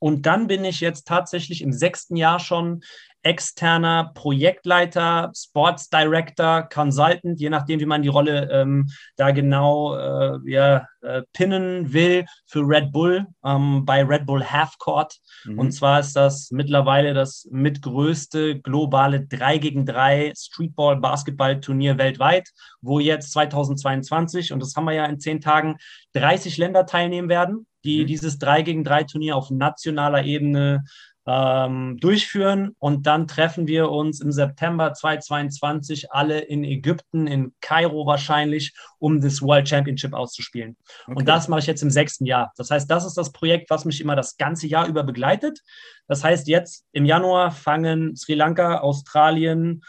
Und 0.00 0.26
dann 0.26 0.48
bin 0.48 0.64
ich 0.64 0.80
jetzt 0.80 1.06
tatsächlich 1.06 1.62
im 1.62 1.72
sechsten 1.72 2.16
Jahr 2.16 2.40
schon 2.40 2.82
externer 3.24 4.12
Projektleiter, 4.14 5.32
Sports 5.34 5.88
Director, 5.88 6.62
Consultant, 6.62 7.40
je 7.40 7.50
nachdem, 7.50 7.80
wie 7.80 7.86
man 7.86 8.02
die 8.02 8.08
Rolle 8.08 8.50
ähm, 8.52 8.88
da 9.16 9.30
genau 9.30 9.96
äh, 9.96 10.38
ja, 10.44 10.86
äh, 11.00 11.22
pinnen 11.32 11.92
will, 11.92 12.26
für 12.46 12.60
Red 12.60 12.92
Bull 12.92 13.26
ähm, 13.44 13.84
bei 13.84 14.04
Red 14.04 14.26
Bull 14.26 14.44
Half 14.44 14.78
Court. 14.78 15.16
Mhm. 15.44 15.58
Und 15.58 15.72
zwar 15.72 16.00
ist 16.00 16.14
das 16.14 16.50
mittlerweile 16.50 17.14
das 17.14 17.48
mitgrößte 17.50 18.60
globale 18.60 19.26
3 19.26 19.58
gegen 19.58 19.86
3 19.86 20.34
Streetball-Basketball-Turnier 20.36 21.96
weltweit, 21.96 22.50
wo 22.82 22.98
jetzt 23.00 23.32
2022, 23.32 24.52
und 24.52 24.60
das 24.60 24.76
haben 24.76 24.84
wir 24.84 24.92
ja 24.92 25.06
in 25.06 25.18
zehn 25.18 25.40
Tagen, 25.40 25.76
30 26.12 26.58
Länder 26.58 26.84
teilnehmen 26.84 27.30
werden, 27.30 27.66
die 27.84 28.02
mhm. 28.02 28.06
dieses 28.06 28.38
3 28.38 28.62
gegen 28.62 28.84
3 28.84 29.04
Turnier 29.04 29.36
auf 29.36 29.50
nationaler 29.50 30.24
Ebene 30.24 30.84
ähm, 31.26 31.98
durchführen. 32.00 32.74
Und 32.78 33.06
dann 33.06 33.26
treffen 33.26 33.66
wir 33.66 33.90
uns 33.90 34.20
im 34.20 34.32
September 34.32 34.92
2022 34.92 36.12
alle 36.12 36.40
in 36.40 36.64
Ägypten, 36.64 37.26
in 37.26 37.54
Kairo 37.60 38.06
wahrscheinlich, 38.06 38.74
um 38.98 39.20
das 39.20 39.42
World 39.42 39.68
Championship 39.68 40.12
auszuspielen. 40.12 40.76
Okay. 41.06 41.16
Und 41.16 41.28
das 41.28 41.48
mache 41.48 41.60
ich 41.60 41.66
jetzt 41.66 41.82
im 41.82 41.90
sechsten 41.90 42.26
Jahr. 42.26 42.52
Das 42.56 42.70
heißt, 42.70 42.90
das 42.90 43.04
ist 43.04 43.16
das 43.16 43.32
Projekt, 43.32 43.70
was 43.70 43.84
mich 43.84 44.00
immer 44.00 44.16
das 44.16 44.36
ganze 44.36 44.66
Jahr 44.66 44.86
über 44.86 45.02
begleitet. 45.02 45.60
Das 46.06 46.22
heißt, 46.22 46.48
jetzt 46.48 46.84
im 46.92 47.04
Januar 47.04 47.50
fangen 47.50 48.14
Sri 48.16 48.34
Lanka, 48.34 48.78
Australien 48.78 49.82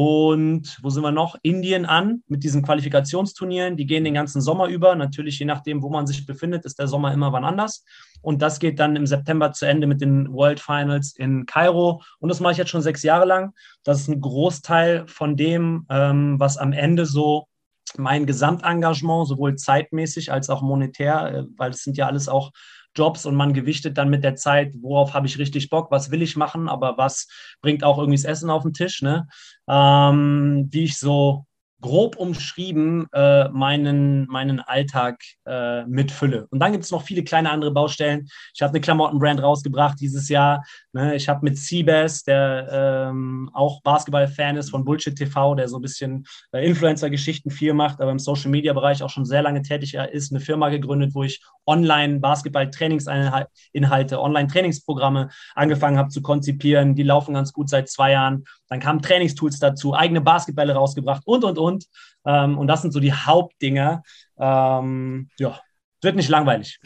und 0.00 0.78
wo 0.80 0.90
sind 0.90 1.02
wir 1.02 1.10
noch? 1.10 1.34
Indien 1.42 1.84
an 1.84 2.22
mit 2.28 2.44
diesen 2.44 2.62
Qualifikationsturnieren. 2.62 3.76
Die 3.76 3.84
gehen 3.84 4.04
den 4.04 4.14
ganzen 4.14 4.40
Sommer 4.40 4.68
über. 4.68 4.94
Natürlich, 4.94 5.40
je 5.40 5.44
nachdem, 5.44 5.82
wo 5.82 5.90
man 5.90 6.06
sich 6.06 6.24
befindet, 6.24 6.64
ist 6.64 6.78
der 6.78 6.86
Sommer 6.86 7.12
immer 7.12 7.32
wann 7.32 7.44
anders. 7.44 7.84
Und 8.22 8.40
das 8.40 8.60
geht 8.60 8.78
dann 8.78 8.94
im 8.94 9.08
September 9.08 9.50
zu 9.50 9.66
Ende 9.66 9.88
mit 9.88 10.00
den 10.00 10.32
World 10.32 10.60
Finals 10.60 11.16
in 11.16 11.46
Kairo. 11.46 12.00
Und 12.20 12.28
das 12.28 12.38
mache 12.38 12.52
ich 12.52 12.58
jetzt 12.58 12.70
schon 12.70 12.80
sechs 12.80 13.02
Jahre 13.02 13.24
lang. 13.24 13.54
Das 13.82 13.98
ist 13.98 14.06
ein 14.06 14.20
Großteil 14.20 15.04
von 15.08 15.36
dem, 15.36 15.84
ähm, 15.90 16.38
was 16.38 16.58
am 16.58 16.70
Ende 16.70 17.04
so 17.04 17.48
mein 17.96 18.24
Gesamtengagement, 18.24 19.26
sowohl 19.26 19.56
zeitmäßig 19.56 20.30
als 20.30 20.48
auch 20.48 20.62
monetär, 20.62 21.34
äh, 21.34 21.44
weil 21.56 21.72
es 21.72 21.82
sind 21.82 21.96
ja 21.96 22.06
alles 22.06 22.28
auch 22.28 22.52
Jobs 22.96 23.26
und 23.26 23.34
man 23.34 23.52
gewichtet 23.52 23.98
dann 23.98 24.10
mit 24.10 24.24
der 24.24 24.36
Zeit, 24.36 24.72
worauf 24.80 25.14
habe 25.14 25.26
ich 25.26 25.38
richtig 25.38 25.70
Bock, 25.70 25.90
was 25.90 26.10
will 26.10 26.22
ich 26.22 26.36
machen, 26.36 26.68
aber 26.68 26.98
was 26.98 27.28
bringt 27.60 27.84
auch 27.84 27.98
irgendwie 27.98 28.16
das 28.16 28.24
Essen 28.24 28.50
auf 28.50 28.62
den 28.62 28.72
Tisch, 28.72 29.02
ne? 29.02 29.26
Ähm, 29.68 30.68
wie 30.70 30.84
ich 30.84 30.98
so 30.98 31.46
grob 31.80 32.16
umschrieben 32.16 33.06
äh, 33.12 33.48
meinen, 33.50 34.26
meinen 34.26 34.60
Alltag 34.60 35.22
äh, 35.46 35.84
mitfülle. 35.84 36.46
Und 36.50 36.60
dann 36.60 36.72
gibt 36.72 36.84
es 36.84 36.90
noch 36.90 37.02
viele 37.02 37.22
kleine 37.22 37.50
andere 37.50 37.70
Baustellen. 37.70 38.28
Ich 38.54 38.62
habe 38.62 38.72
eine 38.72 38.80
Klamottenbrand 38.80 39.42
rausgebracht 39.42 40.00
dieses 40.00 40.28
Jahr. 40.28 40.64
Ne? 40.92 41.14
Ich 41.14 41.28
habe 41.28 41.44
mit 41.44 41.56
Seabass, 41.56 42.24
der 42.24 43.08
ähm, 43.10 43.50
auch 43.54 43.80
Basketball-Fan 43.82 44.56
ist 44.56 44.70
von 44.70 44.84
Bullshit 44.84 45.16
TV, 45.16 45.54
der 45.54 45.68
so 45.68 45.78
ein 45.78 45.82
bisschen 45.82 46.26
äh, 46.52 46.66
Influencer-Geschichten 46.66 47.50
viel 47.50 47.74
macht, 47.74 48.00
aber 48.00 48.10
im 48.10 48.18
Social-Media-Bereich 48.18 49.02
auch 49.02 49.10
schon 49.10 49.24
sehr 49.24 49.42
lange 49.42 49.62
tätig 49.62 49.94
ist, 49.94 50.32
eine 50.32 50.40
Firma 50.40 50.70
gegründet, 50.70 51.14
wo 51.14 51.22
ich 51.22 51.40
online 51.66 52.18
Basketball-Trainingsinhalte, 52.18 54.20
Online-Trainingsprogramme 54.20 55.28
angefangen 55.54 55.98
habe 55.98 56.08
zu 56.08 56.22
konzipieren. 56.22 56.96
Die 56.96 57.04
laufen 57.04 57.34
ganz 57.34 57.52
gut 57.52 57.68
seit 57.68 57.88
zwei 57.88 58.12
Jahren. 58.12 58.44
Dann 58.68 58.80
kamen 58.80 59.02
Trainingstools 59.02 59.58
dazu, 59.58 59.94
eigene 59.94 60.20
Basketbälle 60.20 60.74
rausgebracht 60.74 61.22
und, 61.26 61.44
und, 61.44 61.58
und. 61.58 61.86
Ähm, 62.26 62.58
und 62.58 62.66
das 62.66 62.82
sind 62.82 62.92
so 62.92 63.00
die 63.00 63.12
Hauptdinger. 63.12 64.02
Ähm, 64.38 65.30
ja, 65.38 65.60
wird 66.02 66.16
nicht 66.16 66.28
langweilig. 66.28 66.80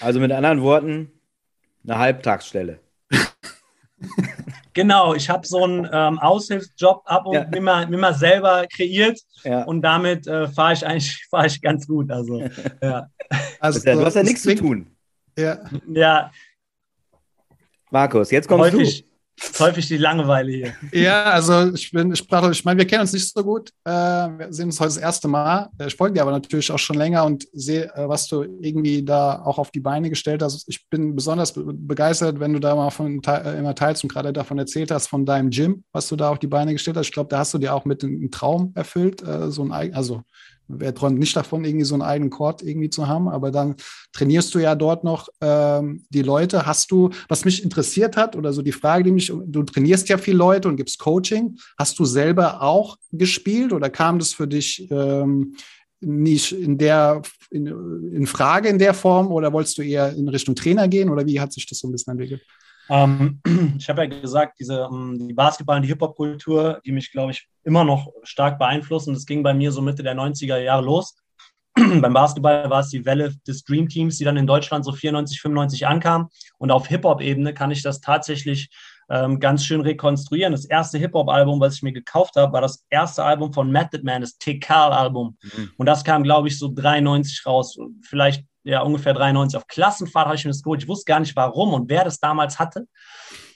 Also 0.00 0.20
mit 0.20 0.32
anderen 0.32 0.62
Worten, 0.62 1.10
eine 1.84 1.98
Halbtagsstelle. 1.98 2.80
Genau, 4.74 5.14
ich 5.14 5.28
habe 5.28 5.46
so 5.46 5.64
einen 5.64 5.88
ähm, 5.92 6.18
Aushilfsjob 6.18 7.02
ab 7.04 7.26
und 7.26 7.34
ja. 7.34 7.42
immer, 7.54 7.82
immer 7.82 8.14
selber 8.14 8.66
kreiert 8.72 9.20
ja. 9.44 9.64
und 9.64 9.82
damit 9.82 10.26
äh, 10.26 10.48
fahre 10.48 10.72
ich 10.72 10.86
eigentlich 10.86 11.26
fahr 11.30 11.44
ich 11.44 11.60
ganz 11.60 11.86
gut. 11.86 12.10
Also, 12.10 12.42
ja. 12.82 13.06
also 13.60 13.80
du 13.80 14.04
hast 14.04 14.14
ja 14.14 14.22
nichts 14.22 14.42
zu 14.42 14.54
tun. 14.54 14.86
Ja. 15.36 15.58
ja. 15.88 16.30
Markus, 17.90 18.30
jetzt 18.30 18.48
kommst 18.48 18.72
häufig, 18.72 19.02
du. 19.02 19.08
Häufig 19.58 19.88
die 19.88 19.96
Langeweile 19.96 20.50
hier. 20.50 20.74
Ja, 20.92 21.24
also 21.24 21.72
ich 21.72 21.90
bin, 21.90 22.12
ich, 22.12 22.20
ich 22.20 22.64
meine, 22.64 22.78
wir 22.78 22.86
kennen 22.86 23.02
uns 23.02 23.12
nicht 23.12 23.32
so 23.32 23.42
gut. 23.42 23.70
Äh, 23.84 23.90
wir 23.90 24.46
sehen 24.50 24.66
uns 24.66 24.80
heute 24.80 24.88
das 24.88 24.96
erste 24.96 25.28
Mal. 25.28 25.68
Äh, 25.78 25.86
ich 25.88 25.96
folge 25.96 26.14
dir 26.14 26.22
aber 26.22 26.32
natürlich 26.32 26.70
auch 26.70 26.78
schon 26.78 26.96
länger 26.96 27.24
und 27.24 27.46
sehe, 27.52 27.84
äh, 27.94 28.08
was 28.08 28.26
du 28.28 28.42
irgendwie 28.42 29.04
da 29.04 29.42
auch 29.42 29.58
auf 29.58 29.70
die 29.70 29.80
Beine 29.80 30.10
gestellt 30.10 30.42
hast. 30.42 30.68
Ich 30.68 30.88
bin 30.88 31.14
besonders 31.14 31.52
begeistert, 31.54 32.40
wenn 32.40 32.52
du 32.52 32.58
da 32.58 32.74
mal 32.74 32.90
von 32.90 33.20
immer 33.22 33.74
teilst 33.74 34.04
und 34.04 34.12
gerade 34.12 34.32
davon 34.32 34.58
erzählt 34.58 34.90
hast, 34.90 35.08
von 35.08 35.24
deinem 35.26 35.50
Gym, 35.50 35.84
was 35.92 36.08
du 36.08 36.16
da 36.16 36.30
auf 36.30 36.38
die 36.38 36.46
Beine 36.46 36.72
gestellt 36.72 36.96
hast. 36.96 37.06
Ich 37.06 37.12
glaube, 37.12 37.28
da 37.28 37.38
hast 37.38 37.54
du 37.54 37.58
dir 37.58 37.74
auch 37.74 37.84
mit 37.84 38.02
einem 38.02 38.30
Traum 38.30 38.72
erfüllt, 38.74 39.22
so 39.48 39.64
ein 39.64 39.94
also 39.94 40.22
wer 40.68 40.94
träumt 40.94 41.18
nicht 41.18 41.36
davon, 41.36 41.64
irgendwie 41.64 41.84
so 41.84 41.94
einen 41.94 42.02
eigenen 42.02 42.30
Court 42.30 42.62
irgendwie 42.62 42.90
zu 42.90 43.08
haben, 43.08 43.28
aber 43.28 43.50
dann 43.50 43.76
trainierst 44.12 44.54
du 44.54 44.58
ja 44.58 44.74
dort 44.74 45.04
noch 45.04 45.28
ähm, 45.40 46.04
die 46.10 46.22
Leute. 46.22 46.66
Hast 46.66 46.90
du, 46.90 47.10
was 47.28 47.44
mich 47.44 47.62
interessiert 47.62 48.16
hat, 48.16 48.36
oder 48.36 48.52
so 48.52 48.62
die 48.62 48.72
Frage, 48.72 49.04
die 49.04 49.12
mich, 49.12 49.32
du 49.46 49.62
trainierst 49.62 50.08
ja 50.08 50.18
viele 50.18 50.38
Leute 50.38 50.68
und 50.68 50.76
gibst 50.76 50.98
Coaching. 50.98 51.56
Hast 51.78 51.98
du 51.98 52.04
selber 52.04 52.62
auch 52.62 52.96
gespielt 53.12 53.72
oder 53.72 53.90
kam 53.90 54.18
das 54.18 54.32
für 54.32 54.48
dich 54.48 54.90
ähm, 54.90 55.54
nicht 56.00 56.52
in 56.52 56.78
der 56.78 57.22
in, 57.50 57.66
in 57.66 58.26
Frage 58.26 58.68
in 58.68 58.78
der 58.78 58.94
Form 58.94 59.30
oder 59.30 59.52
wolltest 59.52 59.78
du 59.78 59.82
eher 59.82 60.12
in 60.14 60.28
Richtung 60.28 60.54
Trainer 60.54 60.88
gehen 60.88 61.10
oder 61.10 61.26
wie 61.26 61.40
hat 61.40 61.52
sich 61.52 61.66
das 61.66 61.78
so 61.78 61.88
ein 61.88 61.92
bisschen 61.92 62.12
entwickelt? 62.12 62.42
Ähm, 62.88 63.40
ich 63.78 63.88
habe 63.88 64.02
ja 64.04 64.20
gesagt, 64.20 64.58
diese, 64.60 64.88
ähm, 64.90 65.28
die 65.28 65.34
Basketball- 65.34 65.76
und 65.76 65.82
die 65.82 65.88
Hip-Hop-Kultur, 65.88 66.80
die 66.84 66.92
mich, 66.92 67.10
glaube 67.12 67.32
ich, 67.32 67.48
immer 67.64 67.84
noch 67.84 68.12
stark 68.22 68.58
beeinflussen. 68.58 69.14
Das 69.14 69.26
ging 69.26 69.42
bei 69.42 69.54
mir 69.54 69.72
so 69.72 69.82
Mitte 69.82 70.02
der 70.02 70.14
90er 70.14 70.58
Jahre 70.58 70.84
los. 70.84 71.16
Beim 71.74 72.12
Basketball 72.12 72.68
war 72.68 72.80
es 72.80 72.90
die 72.90 73.04
Welle 73.04 73.34
des 73.46 73.64
Dream 73.64 73.88
Teams, 73.88 74.18
die 74.18 74.24
dann 74.24 74.36
in 74.36 74.46
Deutschland 74.46 74.84
so 74.84 74.92
94, 74.92 75.40
95 75.40 75.86
ankam. 75.86 76.28
Und 76.58 76.70
auf 76.70 76.86
Hip-Hop-Ebene 76.88 77.54
kann 77.54 77.70
ich 77.70 77.82
das 77.82 78.00
tatsächlich 78.00 78.68
ähm, 79.08 79.40
ganz 79.40 79.64
schön 79.64 79.80
rekonstruieren. 79.80 80.52
Das 80.52 80.64
erste 80.64 80.98
Hip-Hop-Album, 80.98 81.60
was 81.60 81.76
ich 81.76 81.82
mir 81.82 81.92
gekauft 81.92 82.36
habe, 82.36 82.52
war 82.52 82.60
das 82.60 82.84
erste 82.90 83.24
Album 83.24 83.52
von 83.52 83.70
Method 83.70 84.02
Man, 84.04 84.20
das 84.20 84.38
Tekal-Album. 84.38 85.36
Mhm. 85.42 85.70
Und 85.76 85.86
das 85.86 86.04
kam, 86.04 86.22
glaube 86.22 86.48
ich, 86.48 86.58
so 86.58 86.70
93 86.74 87.46
raus. 87.46 87.78
Vielleicht 88.02 88.44
ja 88.64 88.80
ungefähr 88.82 89.14
93 89.14 89.56
auf 89.56 89.66
Klassenfahrt 89.66 90.26
habe 90.26 90.36
ich 90.36 90.44
mir 90.44 90.50
das 90.50 90.62
geholt. 90.62 90.82
Ich 90.82 90.88
wusste 90.88 91.04
gar 91.04 91.20
nicht, 91.20 91.34
warum 91.36 91.72
und 91.74 91.88
wer 91.88 92.04
das 92.04 92.18
damals 92.18 92.58
hatte. 92.58 92.86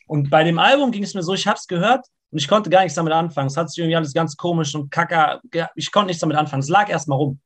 Und 0.06 0.30
bei 0.30 0.44
dem 0.44 0.58
Album 0.58 0.92
ging 0.92 1.02
es 1.02 1.14
mir 1.14 1.22
so, 1.22 1.34
ich 1.34 1.46
habe 1.46 1.58
es 1.58 1.66
gehört 1.66 2.06
und 2.30 2.38
ich 2.38 2.48
konnte 2.48 2.70
gar 2.70 2.82
nichts 2.82 2.94
damit 2.96 3.12
anfangen. 3.12 3.48
Es 3.48 3.56
hat 3.56 3.70
sich 3.70 3.78
irgendwie 3.78 3.96
alles 3.96 4.14
ganz 4.14 4.36
komisch 4.36 4.74
und 4.74 4.90
kacke. 4.90 5.40
Ich 5.74 5.90
konnte 5.90 6.08
nichts 6.08 6.20
damit 6.20 6.36
anfangen. 6.36 6.62
Es 6.62 6.68
lag 6.68 6.88
erst 6.88 7.08
mal 7.08 7.16
rum. 7.16 7.40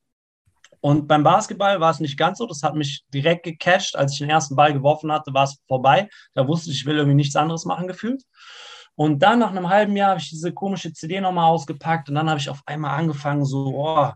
Und 0.80 1.08
beim 1.08 1.22
Basketball 1.22 1.80
war 1.80 1.90
es 1.90 2.00
nicht 2.00 2.18
ganz 2.18 2.38
so. 2.38 2.46
Das 2.46 2.62
hat 2.62 2.74
mich 2.74 3.04
direkt 3.12 3.44
gecatcht. 3.44 3.96
Als 3.96 4.12
ich 4.12 4.18
den 4.18 4.30
ersten 4.30 4.56
Ball 4.56 4.72
geworfen 4.72 5.12
hatte, 5.12 5.32
war 5.34 5.44
es 5.44 5.58
vorbei. 5.68 6.08
Da 6.34 6.48
wusste 6.48 6.70
ich, 6.70 6.80
ich 6.80 6.86
will 6.86 6.96
irgendwie 6.96 7.16
nichts 7.16 7.36
anderes 7.36 7.66
machen 7.66 7.86
gefühlt. 7.86 8.22
Und 8.94 9.22
dann 9.22 9.38
nach 9.38 9.50
einem 9.50 9.68
halben 9.68 9.96
Jahr 9.96 10.10
habe 10.10 10.20
ich 10.20 10.30
diese 10.30 10.52
komische 10.52 10.92
CD 10.92 11.20
nochmal 11.20 11.50
ausgepackt 11.50 12.08
und 12.08 12.16
dann 12.16 12.28
habe 12.28 12.40
ich 12.40 12.50
auf 12.50 12.60
einmal 12.66 12.98
angefangen, 12.98 13.44
so, 13.46 13.72
oh, 13.74 14.12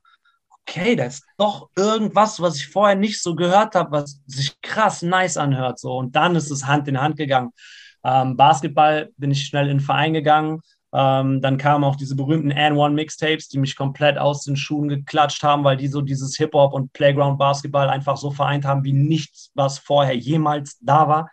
okay, 0.66 0.96
da 0.96 1.04
ist 1.04 1.24
doch 1.38 1.68
irgendwas, 1.76 2.40
was 2.40 2.56
ich 2.56 2.68
vorher 2.68 2.96
nicht 2.96 3.22
so 3.22 3.34
gehört 3.34 3.74
habe, 3.74 3.92
was 3.92 4.20
sich 4.26 4.60
krass 4.60 5.02
nice 5.02 5.36
anhört. 5.36 5.78
So. 5.78 5.96
Und 5.96 6.16
dann 6.16 6.36
ist 6.36 6.50
es 6.50 6.66
Hand 6.66 6.88
in 6.88 7.00
Hand 7.00 7.16
gegangen. 7.16 7.50
Ähm, 8.02 8.36
Basketball 8.36 9.10
bin 9.16 9.30
ich 9.30 9.46
schnell 9.46 9.68
in 9.68 9.78
den 9.78 9.84
Verein 9.84 10.12
gegangen. 10.12 10.60
Ähm, 10.92 11.40
dann 11.40 11.58
kamen 11.58 11.82
auch 11.82 11.96
diese 11.96 12.14
berühmten 12.14 12.52
N1-Mixtapes, 12.52 13.48
die 13.48 13.58
mich 13.58 13.76
komplett 13.76 14.16
aus 14.16 14.44
den 14.44 14.56
Schuhen 14.56 14.88
geklatscht 14.88 15.42
haben, 15.42 15.64
weil 15.64 15.76
die 15.76 15.88
so 15.88 16.00
dieses 16.00 16.36
Hip-Hop 16.36 16.72
und 16.72 16.92
Playground-Basketball 16.92 17.90
einfach 17.90 18.16
so 18.16 18.30
vereint 18.30 18.64
haben 18.64 18.84
wie 18.84 18.92
nichts, 18.92 19.50
was 19.54 19.78
vorher 19.78 20.14
jemals 20.14 20.78
da 20.80 21.08
war. 21.08 21.30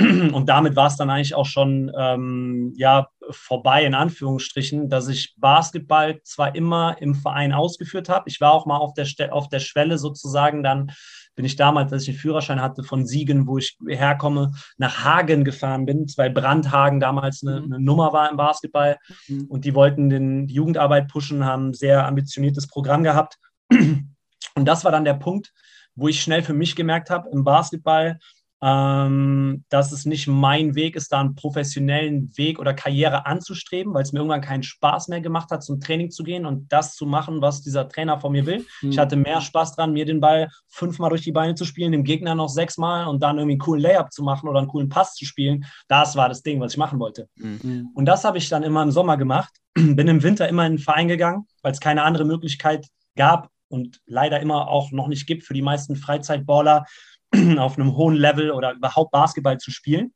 Und 0.32 0.48
damit 0.48 0.76
war 0.76 0.86
es 0.86 0.96
dann 0.96 1.10
eigentlich 1.10 1.34
auch 1.34 1.46
schon 1.46 1.92
ähm, 1.96 2.72
ja, 2.76 3.08
vorbei, 3.30 3.84
in 3.84 3.94
Anführungsstrichen, 3.94 4.88
dass 4.88 5.08
ich 5.08 5.34
Basketball 5.36 6.22
zwar 6.22 6.54
immer 6.54 6.96
im 7.00 7.14
Verein 7.14 7.52
ausgeführt 7.52 8.08
habe. 8.08 8.28
Ich 8.28 8.40
war 8.40 8.52
auch 8.52 8.66
mal 8.66 8.78
auf 8.78 8.94
der, 8.94 9.06
auf 9.32 9.48
der 9.48 9.60
Schwelle 9.60 9.98
sozusagen. 9.98 10.62
Dann 10.62 10.92
bin 11.34 11.44
ich 11.44 11.56
damals, 11.56 11.92
als 11.92 12.04
ich 12.04 12.10
einen 12.10 12.18
Führerschein 12.18 12.62
hatte 12.62 12.82
von 12.82 13.06
Siegen, 13.06 13.46
wo 13.46 13.58
ich 13.58 13.76
herkomme, 13.86 14.52
nach 14.78 15.04
Hagen 15.04 15.44
gefahren 15.44 15.86
bin, 15.86 16.06
weil 16.16 16.30
Brandhagen 16.30 17.00
damals 17.00 17.42
eine, 17.42 17.60
mhm. 17.60 17.72
eine 17.72 17.84
Nummer 17.84 18.12
war 18.12 18.30
im 18.30 18.36
Basketball. 18.36 18.96
Mhm. 19.28 19.46
Und 19.48 19.64
die 19.64 19.74
wollten 19.74 20.08
den, 20.08 20.46
die 20.46 20.54
Jugendarbeit 20.54 21.08
pushen, 21.08 21.44
haben 21.44 21.70
ein 21.70 21.74
sehr 21.74 22.06
ambitioniertes 22.06 22.68
Programm 22.68 23.02
gehabt. 23.02 23.36
Und 23.70 24.64
das 24.64 24.84
war 24.84 24.92
dann 24.92 25.04
der 25.04 25.14
Punkt, 25.14 25.52
wo 25.94 26.08
ich 26.08 26.22
schnell 26.22 26.42
für 26.42 26.54
mich 26.54 26.74
gemerkt 26.76 27.10
habe, 27.10 27.28
im 27.30 27.44
Basketball, 27.44 28.18
ähm, 28.62 29.64
dass 29.70 29.90
es 29.90 30.04
nicht 30.04 30.26
mein 30.26 30.74
Weg 30.74 30.94
ist, 30.94 31.12
da 31.12 31.20
einen 31.20 31.34
professionellen 31.34 32.36
Weg 32.36 32.58
oder 32.58 32.74
Karriere 32.74 33.24
anzustreben, 33.24 33.94
weil 33.94 34.02
es 34.02 34.12
mir 34.12 34.18
irgendwann 34.18 34.42
keinen 34.42 34.62
Spaß 34.62 35.08
mehr 35.08 35.20
gemacht 35.20 35.50
hat, 35.50 35.64
zum 35.64 35.80
Training 35.80 36.10
zu 36.10 36.24
gehen 36.24 36.44
und 36.44 36.70
das 36.70 36.94
zu 36.94 37.06
machen, 37.06 37.40
was 37.40 37.62
dieser 37.62 37.88
Trainer 37.88 38.20
von 38.20 38.32
mir 38.32 38.44
will. 38.44 38.66
Mhm. 38.82 38.90
Ich 38.90 38.98
hatte 38.98 39.16
mehr 39.16 39.40
Spaß 39.40 39.76
dran, 39.76 39.92
mir 39.92 40.04
den 40.04 40.20
Ball 40.20 40.48
fünfmal 40.68 41.10
durch 41.10 41.22
die 41.22 41.32
Beine 41.32 41.54
zu 41.54 41.64
spielen, 41.64 41.92
dem 41.92 42.04
Gegner 42.04 42.34
noch 42.34 42.50
sechsmal 42.50 43.06
und 43.06 43.22
dann 43.22 43.38
irgendwie 43.38 43.54
einen 43.54 43.60
coolen 43.60 43.82
Layup 43.82 44.12
zu 44.12 44.22
machen 44.22 44.48
oder 44.48 44.58
einen 44.58 44.68
coolen 44.68 44.90
Pass 44.90 45.14
zu 45.14 45.24
spielen. 45.24 45.64
Das 45.88 46.16
war 46.16 46.28
das 46.28 46.42
Ding, 46.42 46.60
was 46.60 46.72
ich 46.72 46.78
machen 46.78 46.98
wollte. 46.98 47.28
Mhm. 47.36 47.90
Und 47.94 48.04
das 48.04 48.24
habe 48.24 48.36
ich 48.36 48.48
dann 48.50 48.62
immer 48.62 48.82
im 48.82 48.90
Sommer 48.90 49.16
gemacht. 49.16 49.52
Bin 49.74 50.08
im 50.08 50.22
Winter 50.22 50.48
immer 50.48 50.66
in 50.66 50.74
den 50.74 50.78
Verein 50.78 51.08
gegangen, 51.08 51.46
weil 51.62 51.72
es 51.72 51.80
keine 51.80 52.02
andere 52.02 52.26
Möglichkeit 52.26 52.86
gab 53.16 53.48
und 53.70 54.00
leider 54.06 54.40
immer 54.40 54.68
auch 54.68 54.90
noch 54.90 55.06
nicht 55.06 55.26
gibt 55.26 55.44
für 55.44 55.54
die 55.54 55.62
meisten 55.62 55.96
Freizeitballer, 55.96 56.84
auf 57.58 57.78
einem 57.78 57.96
hohen 57.96 58.16
Level 58.16 58.50
oder 58.50 58.72
überhaupt 58.74 59.10
Basketball 59.10 59.58
zu 59.58 59.70
spielen. 59.70 60.12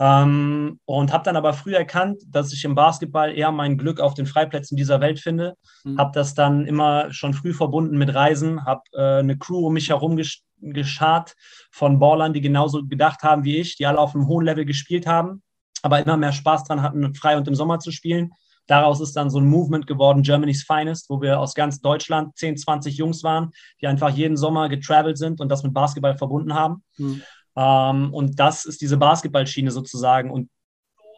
Ähm, 0.00 0.78
und 0.84 1.12
habe 1.12 1.24
dann 1.24 1.36
aber 1.36 1.52
früh 1.52 1.74
erkannt, 1.74 2.22
dass 2.28 2.52
ich 2.52 2.64
im 2.64 2.76
Basketball 2.76 3.36
eher 3.36 3.50
mein 3.50 3.76
Glück 3.76 4.00
auf 4.00 4.14
den 4.14 4.26
Freiplätzen 4.26 4.76
dieser 4.76 5.00
Welt 5.00 5.18
finde. 5.18 5.56
Mhm. 5.84 5.98
Habe 5.98 6.12
das 6.14 6.34
dann 6.34 6.66
immer 6.66 7.12
schon 7.12 7.34
früh 7.34 7.52
verbunden 7.52 7.98
mit 7.98 8.14
Reisen, 8.14 8.64
habe 8.64 8.82
äh, 8.92 9.18
eine 9.18 9.36
Crew 9.36 9.66
um 9.66 9.72
mich 9.72 9.88
herum 9.88 10.16
gesch 10.16 10.42
geschart 10.60 11.36
von 11.70 12.00
Ballern, 12.00 12.32
die 12.32 12.40
genauso 12.40 12.84
gedacht 12.84 13.22
haben 13.22 13.44
wie 13.44 13.58
ich, 13.58 13.76
die 13.76 13.86
alle 13.86 14.00
auf 14.00 14.16
einem 14.16 14.26
hohen 14.26 14.44
Level 14.44 14.64
gespielt 14.64 15.06
haben, 15.06 15.42
aber 15.82 16.00
immer 16.00 16.16
mehr 16.16 16.32
Spaß 16.32 16.64
dran 16.64 16.82
hatten, 16.82 17.14
frei 17.14 17.36
und 17.36 17.46
im 17.46 17.54
Sommer 17.54 17.78
zu 17.78 17.92
spielen. 17.92 18.32
Daraus 18.68 19.00
ist 19.00 19.16
dann 19.16 19.30
so 19.30 19.40
ein 19.40 19.46
Movement 19.46 19.86
geworden, 19.86 20.22
Germany's 20.22 20.62
Finest, 20.62 21.10
wo 21.10 21.20
wir 21.20 21.40
aus 21.40 21.54
ganz 21.54 21.80
Deutschland 21.80 22.36
10, 22.36 22.58
20 22.58 22.96
Jungs 22.96 23.24
waren, 23.24 23.50
die 23.80 23.88
einfach 23.88 24.10
jeden 24.10 24.36
Sommer 24.36 24.68
getravelt 24.68 25.18
sind 25.18 25.40
und 25.40 25.48
das 25.48 25.64
mit 25.64 25.74
Basketball 25.74 26.16
verbunden 26.16 26.54
haben. 26.54 26.84
Mhm. 26.98 27.22
Ähm, 27.56 28.14
und 28.14 28.38
das 28.38 28.64
ist 28.66 28.80
diese 28.80 28.98
Basketballschiene 28.98 29.70
sozusagen. 29.70 30.30
Und 30.30 30.50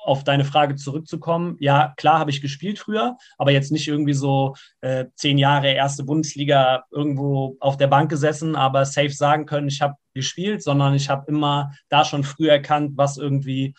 auf 0.02 0.24
deine 0.24 0.44
Frage 0.44 0.76
zurückzukommen, 0.76 1.56
ja, 1.60 1.92
klar 1.96 2.18
habe 2.18 2.30
ich 2.30 2.40
gespielt 2.40 2.78
früher, 2.78 3.16
aber 3.36 3.52
jetzt 3.52 3.70
nicht 3.70 3.86
irgendwie 3.86 4.14
so 4.14 4.54
äh, 4.80 5.06
zehn 5.14 5.38
Jahre 5.38 5.72
erste 5.72 6.04
Bundesliga 6.04 6.84
irgendwo 6.90 7.56
auf 7.60 7.76
der 7.76 7.88
Bank 7.88 8.10
gesessen, 8.10 8.56
aber 8.56 8.86
safe 8.86 9.10
sagen 9.10 9.44
können, 9.44 9.68
ich 9.68 9.82
habe 9.82 9.94
gespielt, 10.14 10.62
sondern 10.62 10.94
ich 10.94 11.10
habe 11.10 11.26
immer 11.28 11.72
da 11.88 12.04
schon 12.04 12.24
früh 12.24 12.48
erkannt, 12.48 12.92
was 12.96 13.18
irgendwie 13.18 13.74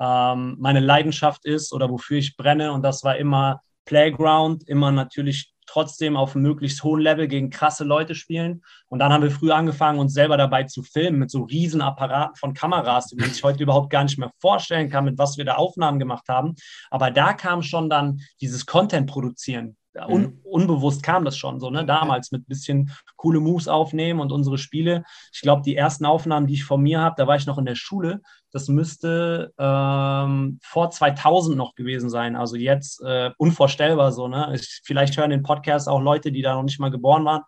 ähm, 0.00 0.56
meine 0.58 0.80
Leidenschaft 0.80 1.44
ist 1.44 1.72
oder 1.72 1.90
wofür 1.90 2.18
ich 2.18 2.36
brenne. 2.36 2.72
Und 2.72 2.82
das 2.82 3.04
war 3.04 3.16
immer 3.16 3.60
Playground, 3.84 4.68
immer 4.68 4.90
natürlich 4.92 5.52
trotzdem 5.66 6.16
auf 6.16 6.34
einem 6.34 6.44
möglichst 6.44 6.82
hohen 6.84 7.00
Level 7.00 7.28
gegen 7.28 7.50
krasse 7.50 7.84
Leute 7.84 8.14
spielen. 8.14 8.62
Und 8.88 9.00
dann 9.00 9.12
haben 9.12 9.22
wir 9.22 9.30
früh 9.30 9.50
angefangen, 9.50 9.98
uns 9.98 10.14
selber 10.14 10.36
dabei 10.36 10.64
zu 10.64 10.82
filmen 10.82 11.18
mit 11.18 11.30
so 11.30 11.42
riesen 11.42 11.82
Apparaten 11.82 12.36
von 12.36 12.54
Kameras, 12.54 13.08
die 13.08 13.16
man 13.16 13.30
sich 13.30 13.42
heute 13.42 13.62
überhaupt 13.62 13.90
gar 13.90 14.04
nicht 14.04 14.18
mehr 14.18 14.30
vorstellen 14.38 14.88
kann, 14.88 15.04
mit 15.04 15.18
was 15.18 15.36
wir 15.36 15.44
da 15.44 15.54
Aufnahmen 15.54 15.98
gemacht 15.98 16.28
haben. 16.28 16.54
Aber 16.90 17.10
da 17.10 17.32
kam 17.32 17.62
schon 17.62 17.90
dann 17.90 18.20
dieses 18.40 18.66
Content 18.66 19.10
produzieren. 19.10 19.76
Un 20.08 20.22
mhm. 20.22 20.40
unbewusst 20.42 21.02
kam 21.02 21.24
das 21.24 21.38
schon 21.38 21.58
so, 21.58 21.70
ne? 21.70 21.86
Damals 21.86 22.30
mit 22.30 22.42
ein 22.42 22.48
bisschen 22.48 22.90
coole 23.16 23.40
Moves 23.40 23.66
aufnehmen 23.66 24.20
und 24.20 24.30
unsere 24.30 24.58
Spiele. 24.58 25.04
Ich 25.32 25.40
glaube, 25.40 25.62
die 25.62 25.74
ersten 25.74 26.04
Aufnahmen, 26.04 26.46
die 26.46 26.54
ich 26.54 26.64
von 26.64 26.82
mir 26.82 27.00
habe, 27.00 27.14
da 27.16 27.26
war 27.26 27.36
ich 27.36 27.46
noch 27.46 27.56
in 27.56 27.64
der 27.64 27.76
Schule. 27.76 28.20
Das 28.56 28.68
müsste 28.68 29.52
ähm, 29.58 30.58
vor 30.62 30.90
2000 30.90 31.58
noch 31.58 31.74
gewesen 31.74 32.08
sein. 32.08 32.36
Also 32.36 32.56
jetzt 32.56 33.02
äh, 33.02 33.30
unvorstellbar 33.36 34.12
so, 34.12 34.28
ne? 34.28 34.50
Ich, 34.54 34.80
vielleicht 34.82 35.14
hören 35.18 35.28
den 35.28 35.42
Podcast 35.42 35.90
auch 35.90 36.00
Leute, 36.00 36.32
die 36.32 36.40
da 36.40 36.54
noch 36.54 36.62
nicht 36.62 36.80
mal 36.80 36.90
geboren 36.90 37.26
waren. 37.26 37.42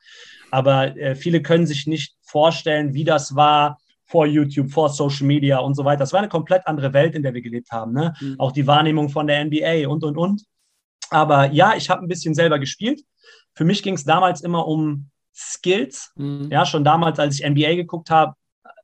Aber 0.50 0.94
äh, 0.98 1.14
viele 1.14 1.40
können 1.40 1.66
sich 1.66 1.86
nicht 1.86 2.14
vorstellen, 2.20 2.92
wie 2.92 3.04
das 3.04 3.34
war, 3.34 3.78
vor 4.04 4.26
YouTube, 4.26 4.70
vor 4.70 4.90
Social 4.90 5.26
Media 5.26 5.60
und 5.60 5.76
so 5.76 5.86
weiter. 5.86 6.00
Das 6.00 6.12
war 6.12 6.18
eine 6.18 6.28
komplett 6.28 6.66
andere 6.66 6.92
Welt, 6.92 7.14
in 7.14 7.22
der 7.22 7.32
wir 7.32 7.40
gelebt 7.40 7.72
haben. 7.72 7.94
Ne? 7.94 8.12
Mhm. 8.20 8.38
Auch 8.38 8.52
die 8.52 8.66
Wahrnehmung 8.66 9.08
von 9.08 9.26
der 9.26 9.42
NBA 9.42 9.88
und, 9.88 10.04
und, 10.04 10.18
und. 10.18 10.44
Aber 11.08 11.50
ja, 11.52 11.74
ich 11.74 11.88
habe 11.88 12.02
ein 12.02 12.08
bisschen 12.08 12.34
selber 12.34 12.58
gespielt. 12.58 13.00
Für 13.54 13.64
mich 13.64 13.82
ging 13.82 13.94
es 13.94 14.04
damals 14.04 14.42
immer 14.42 14.66
um 14.66 15.08
Skills. 15.34 16.12
Mhm. 16.16 16.48
Ja, 16.50 16.66
schon 16.66 16.84
damals, 16.84 17.18
als 17.18 17.40
ich 17.40 17.48
NBA 17.48 17.76
geguckt 17.76 18.10
habe, 18.10 18.34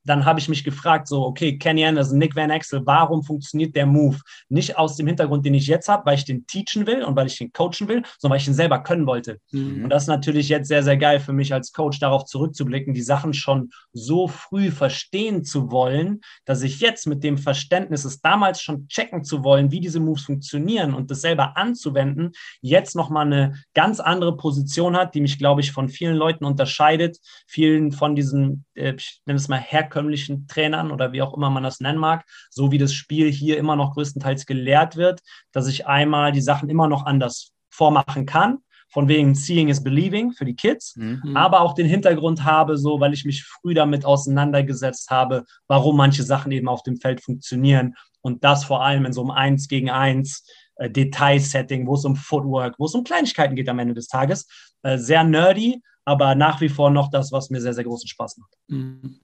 dann 0.04 0.24
habe 0.24 0.38
ich 0.38 0.48
mich 0.48 0.64
gefragt, 0.64 1.08
so, 1.08 1.24
okay, 1.24 1.56
Kenny 1.58 1.84
Anderson, 1.84 2.18
Nick 2.18 2.36
Van 2.36 2.50
Axel, 2.50 2.82
warum 2.84 3.22
funktioniert 3.22 3.74
der 3.74 3.86
Move? 3.86 4.18
Nicht 4.48 4.76
aus 4.76 4.96
dem 4.96 5.06
Hintergrund, 5.06 5.46
den 5.46 5.54
ich 5.54 5.66
jetzt 5.66 5.88
habe, 5.88 6.04
weil 6.06 6.16
ich 6.16 6.24
den 6.24 6.46
teachen 6.46 6.86
will 6.86 7.02
und 7.02 7.16
weil 7.16 7.26
ich 7.26 7.38
den 7.38 7.52
coachen 7.52 7.88
will, 7.88 8.02
sondern 8.18 8.32
weil 8.32 8.40
ich 8.40 8.48
ihn 8.48 8.54
selber 8.54 8.82
können 8.82 9.06
wollte. 9.06 9.38
Mhm. 9.50 9.84
Und 9.84 9.90
das 9.90 10.04
ist 10.04 10.08
natürlich 10.08 10.48
jetzt 10.48 10.68
sehr, 10.68 10.82
sehr 10.82 10.96
geil 10.96 11.20
für 11.20 11.32
mich 11.32 11.54
als 11.54 11.72
Coach, 11.72 11.98
darauf 11.98 12.26
zurückzublicken, 12.26 12.92
die 12.92 13.02
Sachen 13.02 13.32
schon 13.32 13.70
so 13.92 14.28
früh 14.28 14.70
verstehen 14.70 15.44
zu 15.44 15.70
wollen, 15.70 16.20
dass 16.44 16.62
ich 16.62 16.80
jetzt 16.80 17.06
mit 17.06 17.24
dem 17.24 17.38
Verständnis, 17.38 18.04
es 18.04 18.20
damals 18.20 18.60
schon 18.60 18.88
checken 18.88 19.24
zu 19.24 19.42
wollen, 19.42 19.70
wie 19.70 19.80
diese 19.80 20.00
Moves 20.00 20.24
funktionieren 20.24 20.94
und 20.94 21.10
das 21.10 21.22
selber 21.22 21.56
anzuwenden, 21.56 22.32
jetzt 22.60 22.94
nochmal 22.94 23.26
eine 23.26 23.54
ganz 23.72 24.00
andere 24.00 24.36
Position 24.36 24.96
hat, 24.96 25.14
die 25.14 25.20
mich, 25.20 25.38
glaube 25.38 25.62
ich, 25.62 25.72
von 25.72 25.88
vielen 25.88 26.16
Leuten 26.16 26.44
unterscheidet, 26.44 27.18
vielen 27.46 27.90
von 27.92 28.14
diesen, 28.14 28.64
äh, 28.74 28.94
ich 28.96 29.22
nenne 29.24 29.38
es 29.38 29.48
mal, 29.48 29.60
herkömmlichen 29.60 29.93
herkömmlichen 29.94 30.46
Trainern 30.48 30.90
oder 30.90 31.12
wie 31.12 31.22
auch 31.22 31.34
immer 31.34 31.50
man 31.50 31.62
das 31.62 31.80
nennen 31.80 31.98
mag, 31.98 32.24
so 32.50 32.72
wie 32.72 32.78
das 32.78 32.92
Spiel 32.92 33.30
hier 33.30 33.58
immer 33.58 33.76
noch 33.76 33.94
größtenteils 33.94 34.46
gelehrt 34.46 34.96
wird, 34.96 35.20
dass 35.52 35.68
ich 35.68 35.86
einmal 35.86 36.32
die 36.32 36.40
Sachen 36.40 36.68
immer 36.68 36.88
noch 36.88 37.06
anders 37.06 37.52
vormachen 37.70 38.26
kann, 38.26 38.58
von 38.88 39.08
wegen 39.08 39.34
Seeing 39.34 39.68
is 39.68 39.82
Believing 39.82 40.32
für 40.32 40.44
die 40.44 40.54
Kids, 40.54 40.94
mhm. 40.96 41.36
aber 41.36 41.60
auch 41.60 41.74
den 41.74 41.86
Hintergrund 41.86 42.44
habe, 42.44 42.76
so 42.76 43.00
weil 43.00 43.12
ich 43.12 43.24
mich 43.24 43.44
früh 43.44 43.74
damit 43.74 44.04
auseinandergesetzt 44.04 45.10
habe, 45.10 45.44
warum 45.66 45.96
manche 45.96 46.22
Sachen 46.22 46.52
eben 46.52 46.68
auf 46.68 46.82
dem 46.82 46.96
Feld 46.96 47.20
funktionieren 47.20 47.94
und 48.20 48.44
das 48.44 48.64
vor 48.64 48.84
allem 48.84 49.04
in 49.04 49.12
so 49.12 49.22
einem 49.22 49.30
Eins 49.32 49.68
gegen 49.68 49.90
Eins 49.90 50.48
äh, 50.76 50.90
Detailsetting, 50.90 51.86
wo 51.86 51.94
es 51.94 52.04
um 52.04 52.14
Footwork, 52.16 52.76
wo 52.78 52.86
es 52.86 52.94
um 52.94 53.04
Kleinigkeiten 53.04 53.56
geht 53.56 53.68
am 53.68 53.80
Ende 53.80 53.94
des 53.94 54.06
Tages. 54.06 54.46
Äh, 54.82 54.98
sehr 54.98 55.24
nerdy, 55.24 55.82
aber 56.04 56.34
nach 56.34 56.60
wie 56.60 56.68
vor 56.68 56.90
noch 56.90 57.10
das, 57.10 57.32
was 57.32 57.50
mir 57.50 57.60
sehr, 57.60 57.74
sehr 57.74 57.84
großen 57.84 58.08
Spaß 58.08 58.36
macht. 58.38 58.54
Mhm. 58.68 59.20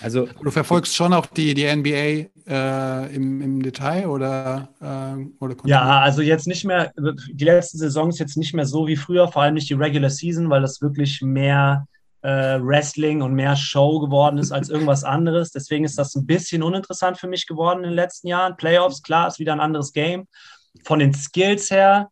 Also 0.00 0.28
du 0.42 0.50
verfolgst 0.50 0.94
schon 0.94 1.12
auch 1.12 1.26
die, 1.26 1.54
die 1.54 1.64
NBA 1.64 2.30
äh, 2.46 3.14
im, 3.14 3.40
im 3.40 3.62
Detail 3.62 4.06
oder, 4.06 4.68
äh, 4.80 5.42
oder 5.42 5.56
Ja, 5.64 6.00
also 6.00 6.22
jetzt 6.22 6.46
nicht 6.46 6.64
mehr, 6.64 6.92
die 6.96 7.44
letzten 7.44 7.78
Saisons 7.78 8.18
jetzt 8.18 8.36
nicht 8.36 8.54
mehr 8.54 8.66
so 8.66 8.86
wie 8.86 8.96
früher, 8.96 9.28
vor 9.28 9.42
allem 9.42 9.54
nicht 9.54 9.68
die 9.70 9.74
Regular 9.74 10.10
Season, 10.10 10.50
weil 10.50 10.62
das 10.62 10.80
wirklich 10.80 11.20
mehr 11.20 11.86
äh, 12.22 12.60
Wrestling 12.60 13.22
und 13.22 13.34
mehr 13.34 13.56
Show 13.56 13.98
geworden 13.98 14.38
ist 14.38 14.52
als 14.52 14.68
irgendwas 14.68 15.02
anderes. 15.02 15.50
Deswegen 15.50 15.84
ist 15.84 15.98
das 15.98 16.14
ein 16.14 16.26
bisschen 16.26 16.62
uninteressant 16.62 17.18
für 17.18 17.28
mich 17.28 17.46
geworden 17.46 17.78
in 17.78 17.90
den 17.90 17.94
letzten 17.94 18.28
Jahren. 18.28 18.56
Playoffs, 18.56 19.02
klar, 19.02 19.26
ist 19.26 19.40
wieder 19.40 19.52
ein 19.52 19.60
anderes 19.60 19.92
Game. 19.92 20.28
Von 20.84 21.00
den 21.00 21.12
Skills 21.12 21.70
her 21.70 22.08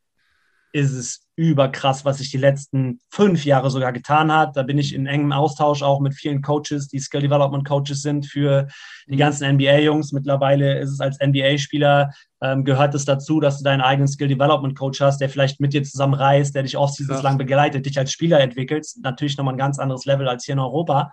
ist 0.72 0.92
es 0.92 1.26
überkrass, 1.40 2.04
was 2.04 2.18
sich 2.18 2.30
die 2.30 2.36
letzten 2.36 3.00
fünf 3.08 3.46
Jahre 3.46 3.70
sogar 3.70 3.92
getan 3.92 4.30
hat. 4.30 4.58
Da 4.58 4.62
bin 4.62 4.76
ich 4.76 4.94
in 4.94 5.06
engem 5.06 5.32
Austausch 5.32 5.82
auch 5.82 5.98
mit 5.98 6.12
vielen 6.12 6.42
Coaches, 6.42 6.88
die 6.88 6.98
Skill 6.98 7.22
Development 7.22 7.66
Coaches 7.66 8.02
sind 8.02 8.26
für 8.26 8.68
die 9.06 9.16
ganzen 9.16 9.56
NBA-Jungs. 9.56 10.12
Mittlerweile 10.12 10.78
ist 10.78 10.90
es 10.90 11.00
als 11.00 11.18
NBA-Spieler, 11.18 12.12
ähm, 12.42 12.66
gehört 12.66 12.94
es 12.94 13.06
dazu, 13.06 13.40
dass 13.40 13.56
du 13.56 13.64
deinen 13.64 13.80
eigenen 13.80 14.06
Skill 14.06 14.28
Development 14.28 14.76
Coach 14.76 15.00
hast, 15.00 15.18
der 15.18 15.30
vielleicht 15.30 15.60
mit 15.60 15.72
dir 15.72 15.82
zusammen 15.82 16.12
reist, 16.14 16.54
der 16.54 16.62
dich 16.62 16.76
off 16.76 16.94
lang 16.98 17.38
begleitet, 17.38 17.86
dich 17.86 17.98
als 17.98 18.12
Spieler 18.12 18.40
entwickelst. 18.40 19.02
Natürlich 19.02 19.38
nochmal 19.38 19.54
ein 19.54 19.58
ganz 19.58 19.78
anderes 19.78 20.04
Level 20.04 20.28
als 20.28 20.44
hier 20.44 20.52
in 20.52 20.58
Europa. 20.58 21.10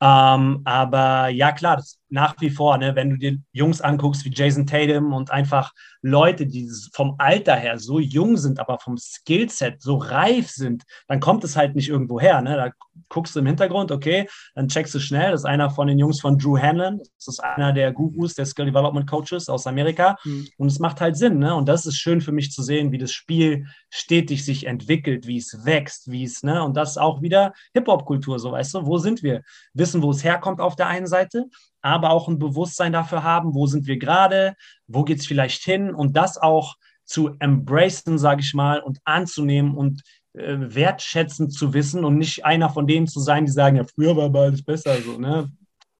Ähm, 0.00 0.62
aber 0.64 1.28
ja, 1.28 1.50
klar, 1.50 1.76
das 1.76 1.99
nach 2.10 2.34
wie 2.40 2.50
vor, 2.50 2.76
ne, 2.76 2.94
wenn 2.96 3.10
du 3.10 3.16
dir 3.16 3.38
Jungs 3.52 3.80
anguckst 3.80 4.24
wie 4.24 4.32
Jason 4.34 4.66
Tatum 4.66 5.12
und 5.12 5.30
einfach 5.30 5.72
Leute, 6.02 6.46
die 6.46 6.68
vom 6.92 7.14
Alter 7.18 7.54
her 7.54 7.78
so 7.78 7.98
jung 7.98 8.36
sind, 8.36 8.58
aber 8.58 8.78
vom 8.78 8.96
Skillset 8.96 9.80
so 9.80 9.96
reif 9.96 10.50
sind, 10.50 10.84
dann 11.08 11.20
kommt 11.20 11.44
es 11.44 11.56
halt 11.56 11.74
nicht 11.76 11.88
irgendwo 11.88 12.20
her. 12.20 12.40
Ne? 12.42 12.56
Da 12.56 12.70
guckst 13.08 13.34
du 13.34 13.40
im 13.40 13.46
Hintergrund, 13.46 13.92
okay, 13.92 14.28
dann 14.54 14.68
checkst 14.68 14.94
du 14.94 14.98
schnell, 14.98 15.32
das 15.32 15.42
ist 15.42 15.46
einer 15.46 15.70
von 15.70 15.88
den 15.88 15.98
Jungs 15.98 16.20
von 16.20 16.38
Drew 16.38 16.58
Hanlon, 16.58 16.98
das 16.98 17.28
ist 17.28 17.40
einer 17.40 17.72
der 17.72 17.92
Gurus, 17.92 18.34
der 18.34 18.46
Skill 18.46 18.66
Development 18.66 19.08
Coaches 19.08 19.48
aus 19.48 19.66
Amerika 19.66 20.16
mhm. 20.24 20.48
und 20.56 20.68
es 20.68 20.78
macht 20.78 21.00
halt 21.00 21.16
Sinn. 21.16 21.38
Ne? 21.38 21.54
Und 21.54 21.68
das 21.68 21.86
ist 21.86 21.96
schön 21.96 22.20
für 22.20 22.32
mich 22.32 22.50
zu 22.50 22.62
sehen, 22.62 22.92
wie 22.92 22.98
das 22.98 23.12
Spiel 23.12 23.66
stetig 23.90 24.44
sich 24.44 24.66
entwickelt, 24.66 25.26
wie 25.26 25.38
es 25.38 25.64
wächst, 25.64 26.10
wie 26.10 26.24
es, 26.24 26.42
ne? 26.42 26.62
und 26.62 26.76
das 26.76 26.90
ist 26.90 26.98
auch 26.98 27.22
wieder 27.22 27.52
Hip-Hop-Kultur, 27.74 28.38
so 28.38 28.52
weißt 28.52 28.74
du, 28.74 28.86
wo 28.86 28.98
sind 28.98 29.22
wir? 29.22 29.42
Wissen, 29.74 30.02
wo 30.02 30.10
es 30.10 30.24
herkommt 30.24 30.60
auf 30.60 30.76
der 30.76 30.88
einen 30.88 31.06
Seite, 31.06 31.46
aber 31.82 32.10
auch 32.10 32.28
ein 32.28 32.38
Bewusstsein 32.38 32.92
dafür 32.92 33.22
haben, 33.22 33.54
wo 33.54 33.66
sind 33.66 33.86
wir 33.86 33.98
gerade, 33.98 34.54
wo 34.86 35.04
geht 35.04 35.20
es 35.20 35.26
vielleicht 35.26 35.62
hin 35.62 35.94
und 35.94 36.16
das 36.16 36.38
auch 36.38 36.76
zu 37.04 37.30
embracen, 37.38 38.18
sage 38.18 38.40
ich 38.42 38.54
mal, 38.54 38.80
und 38.80 38.98
anzunehmen 39.04 39.74
und 39.74 40.02
äh, 40.32 40.56
wertschätzend 40.58 41.52
zu 41.52 41.74
wissen 41.74 42.04
und 42.04 42.18
nicht 42.18 42.44
einer 42.44 42.70
von 42.70 42.86
denen 42.86 43.08
zu 43.08 43.20
sein, 43.20 43.46
die 43.46 43.52
sagen, 43.52 43.76
ja, 43.76 43.84
früher 43.84 44.16
war 44.16 44.26
aber 44.26 44.42
alles 44.42 44.62
besser. 44.62 44.96
So, 45.02 45.18
ne? 45.18 45.50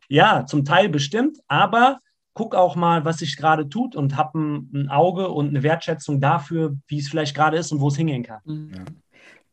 Ja, 0.09 0.47
zum 0.47 0.65
Teil 0.65 0.89
bestimmt, 0.89 1.39
aber 1.49 1.99
guck 2.35 2.55
auch 2.55 2.77
mal, 2.77 3.05
was 3.05 3.19
sich 3.19 3.37
gerade 3.37 3.69
tut 3.69 3.97
und 3.97 4.17
hab 4.17 4.35
ein, 4.35 4.71
ein, 4.73 4.89
Auge 4.89 5.29
und 5.29 5.49
eine 5.49 5.63
Wertschätzung 5.63 6.21
dafür, 6.21 6.77
wie 6.87 6.99
es 6.99 7.09
vielleicht 7.09 7.35
gerade 7.35 7.57
ist 7.57 7.73
und 7.73 7.81
wo 7.81 7.89
es 7.89 7.97
hingehen 7.97 8.23
kann. 8.23 8.41
Ja. 8.73 8.85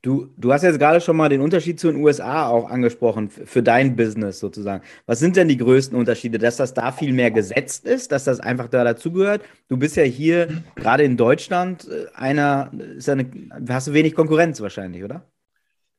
Du, 0.07 0.29
du 0.37 0.53
hast 0.53 0.61
jetzt 0.61 0.79
gerade 0.79 1.01
schon 1.01 1.17
mal 1.17 1.27
den 1.27 1.41
Unterschied 1.41 1.81
zu 1.81 1.91
den 1.91 2.01
USA 2.01 2.47
auch 2.47 2.69
angesprochen, 2.69 3.29
für 3.29 3.61
dein 3.61 3.97
Business 3.97 4.39
sozusagen. 4.39 4.81
Was 5.05 5.19
sind 5.19 5.35
denn 5.35 5.49
die 5.49 5.57
größten 5.57 5.97
Unterschiede? 5.97 6.37
Dass 6.37 6.55
das 6.55 6.73
da 6.73 6.93
viel 6.93 7.11
mehr 7.11 7.29
gesetzt 7.29 7.83
ist, 7.83 8.13
dass 8.13 8.23
das 8.23 8.39
einfach 8.39 8.69
da 8.69 8.85
dazugehört? 8.85 9.41
Du 9.67 9.75
bist 9.75 9.97
ja 9.97 10.03
hier 10.03 10.63
gerade 10.75 11.03
in 11.03 11.17
Deutschland 11.17 11.89
äh, 11.89 12.05
einer, 12.15 12.71
ist 12.95 13.09
eine, 13.09 13.29
hast 13.67 13.87
du 13.87 13.93
wenig 13.93 14.15
Konkurrenz 14.15 14.61
wahrscheinlich, 14.61 15.03
oder? 15.03 15.25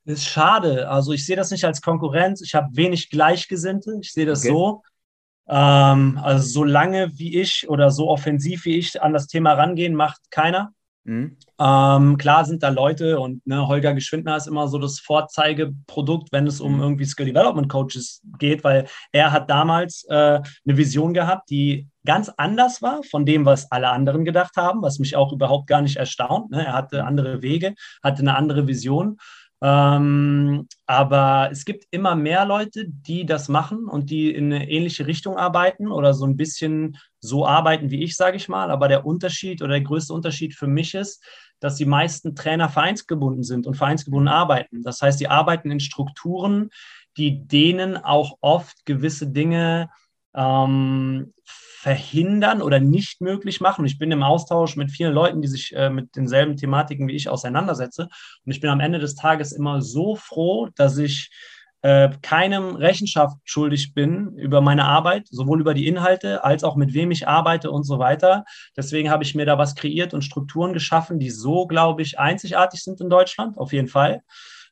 Das 0.07 0.21
ist 0.21 0.25
schade. 0.25 0.89
Also 0.89 1.13
ich 1.13 1.27
sehe 1.27 1.37
das 1.37 1.51
nicht 1.51 1.67
als 1.67 1.83
Konkurrenz. 1.83 2.41
Ich 2.41 2.55
habe 2.55 2.69
wenig 2.75 3.11
Gleichgesinnte. 3.11 3.99
Ich 4.01 4.15
sehe 4.15 4.25
das 4.25 4.41
okay. 4.43 4.49
so. 4.49 4.83
Ähm, 5.51 6.19
also 6.23 6.49
so 6.49 6.65
lange 6.65 7.11
wie 7.19 7.39
ich 7.39 7.69
oder 7.69 7.91
so 7.91 8.09
offensiv 8.09 8.65
wie 8.65 8.79
ich 8.79 9.03
an 9.03 9.13
das 9.13 9.27
Thema 9.27 9.53
rangehen, 9.53 9.95
macht 9.95 10.31
keiner. 10.31 10.73
Mhm. 11.09 11.39
Ähm, 11.59 12.19
klar 12.19 12.45
sind 12.45 12.63
da 12.63 12.69
Leute 12.69 13.19
und 13.19 13.45
ne, 13.47 13.67
Holger 13.67 13.95
Geschwindner 13.95 14.37
ist 14.37 14.47
immer 14.47 14.69
so 14.69 14.79
das 14.79 15.01
Vorzeigeprodukt, 15.01 16.31
wenn 16.33 16.47
es 16.47 16.61
um 16.61 16.75
mhm. 16.75 16.81
irgendwie 16.83 17.07
Skill 17.07 17.25
Development 17.25 17.71
Coaches 17.71 18.21
geht, 18.39 18.63
weil 18.63 18.87
er 19.11 19.33
hat 19.33 19.49
damals 19.49 20.05
äh, 20.11 20.15
eine 20.15 20.77
Vision 20.77 21.15
gehabt, 21.15 21.49
die 21.49 21.89
ganz 22.05 22.29
anders 22.37 22.83
war 22.83 23.03
von 23.11 23.25
dem, 23.25 23.47
was 23.47 23.73
alle 23.73 23.89
anderen 23.89 24.27
gedacht 24.27 24.57
haben, 24.59 24.83
was 24.83 24.99
mich 24.99 25.17
auch 25.17 25.33
überhaupt 25.33 25.67
gar 25.67 25.81
nicht 25.81 25.97
erstaunt. 25.97 26.51
Ne? 26.51 26.67
Er 26.67 26.75
hatte 26.75 27.05
andere 27.05 27.41
Wege, 27.41 27.75
hatte 28.03 28.21
eine 28.21 28.37
andere 28.37 28.67
Vision 28.67 29.17
ähm, 29.63 30.69
aber 30.91 31.51
es 31.53 31.67
gibt 31.67 31.85
immer 31.91 32.15
mehr 32.15 32.47
Leute, 32.47 32.87
die 32.89 33.27
das 33.27 33.49
machen 33.49 33.85
und 33.89 34.09
die 34.09 34.35
in 34.35 34.51
eine 34.51 34.71
ähnliche 34.71 35.07
Richtung 35.07 35.37
arbeiten 35.37 35.93
oder 35.93 36.15
so 36.15 36.25
ein 36.25 36.39
bisschen 36.39 36.97
so 37.21 37.47
arbeiten 37.47 37.91
wie 37.91 38.03
ich, 38.03 38.17
sage 38.17 38.39
ich 38.39 38.49
mal. 38.49 38.71
Aber 38.71 38.89
der 38.89 39.05
Unterschied 39.05 39.61
oder 39.61 39.73
der 39.73 39.83
größte 39.83 40.15
Unterschied 40.15 40.55
für 40.55 40.67
mich 40.67 40.95
ist, 40.95 41.23
dass 41.61 41.75
die 41.75 41.85
meisten 41.85 42.35
Trainer 42.35 42.71
vereinsgebunden 42.71 43.43
sind 43.43 43.67
und 43.67 43.75
vereinsgebunden 43.75 44.29
arbeiten. 44.29 44.83
Das 44.83 45.03
heißt, 45.03 45.21
die 45.21 45.29
arbeiten 45.29 45.71
in 45.71 45.81
Strukturen, 45.81 46.71
die 47.19 47.47
denen 47.47 47.99
auch 47.99 48.39
oft 48.41 48.87
gewisse 48.87 49.27
Dinge 49.27 49.91
ähm, 50.35 51.35
verhindern 51.81 52.61
oder 52.61 52.81
nicht 52.81 53.21
möglich 53.21 53.61
machen. 53.61 53.85
Ich 53.85 53.99
bin 53.99 54.11
im 54.11 54.25
Austausch 54.25 54.75
mit 54.75 54.91
vielen 54.91 55.15
Leuten, 55.15 55.43
die 55.43 55.47
sich 55.47 55.73
äh, 55.77 55.91
mit 55.91 56.17
denselben 56.17 56.57
Thematiken 56.57 57.07
wie 57.07 57.15
ich 57.15 57.29
auseinandersetze. 57.29 58.09
Und 58.45 58.51
ich 58.51 58.61
bin 58.61 58.69
am 58.69 58.81
Ende 58.81 58.99
des 58.99 59.15
Tages 59.15 59.53
immer 59.53 59.81
so 59.81 60.17
froh, 60.17 60.71
dass 60.75 60.99
ich 60.99 61.31
äh, 61.83 62.11
keinem 62.21 62.75
Rechenschaft 62.75 63.37
schuldig 63.45 63.95
bin 63.95 64.37
über 64.37 64.61
meine 64.61 64.87
Arbeit, 64.87 65.29
sowohl 65.29 65.61
über 65.61 65.73
die 65.73 65.87
Inhalte 65.87 66.43
als 66.43 66.65
auch 66.65 66.75
mit 66.75 66.95
wem 66.95 67.13
ich 67.13 67.29
arbeite 67.29 67.71
und 67.71 67.85
so 67.85 68.01
weiter. 68.01 68.45
Deswegen 68.77 69.09
habe 69.09 69.23
ich 69.23 69.37
mir 69.37 69.47
da 69.47 69.57
was 69.57 69.77
kreiert 69.77 70.15
und 70.15 70.25
Strukturen 70.25 70.73
geschaffen, 70.73 71.21
die 71.21 71.31
so, 71.31 71.69
glaube 71.69 72.03
ich, 72.03 72.19
einzigartig 72.19 72.83
sind 72.83 73.01
in 73.01 73.09
Deutschland, 73.09 73.57
auf 73.57 73.73
jeden 73.73 73.87
Fall. 73.89 74.23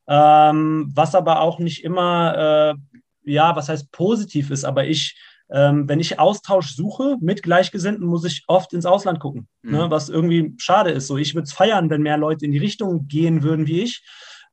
Ähm, 0.09 0.91
was 0.93 1.15
aber 1.15 1.41
auch 1.41 1.61
nicht 1.61 1.85
immer, 1.85 2.75
äh, 2.75 3.31
ja, 3.33 3.55
was 3.55 3.69
heißt 3.69 3.93
positiv 3.93 4.51
ist, 4.51 4.65
aber 4.65 4.87
ich 4.87 5.17
ähm, 5.51 5.89
wenn 5.89 6.01
ich 6.01 6.19
Austausch 6.19 6.75
suche 6.75 7.17
mit 7.21 7.43
Gleichgesinnten, 7.43 8.07
muss 8.07 8.25
ich 8.25 8.45
oft 8.49 8.73
ins 8.73 8.87
Ausland 8.87 9.21
gucken, 9.21 9.49
mhm. 9.63 9.73
ne, 9.73 9.91
was 9.91 10.09
irgendwie 10.09 10.55
schade 10.59 10.91
ist. 10.91 11.07
So, 11.07 11.17
ich 11.17 11.35
würde 11.35 11.45
es 11.45 11.53
feiern, 11.53 11.91
wenn 11.91 12.03
mehr 12.03 12.17
Leute 12.17 12.45
in 12.45 12.53
die 12.53 12.59
Richtung 12.59 13.07
gehen 13.07 13.43
würden 13.43 13.67
wie 13.67 13.83
ich. 13.83 14.05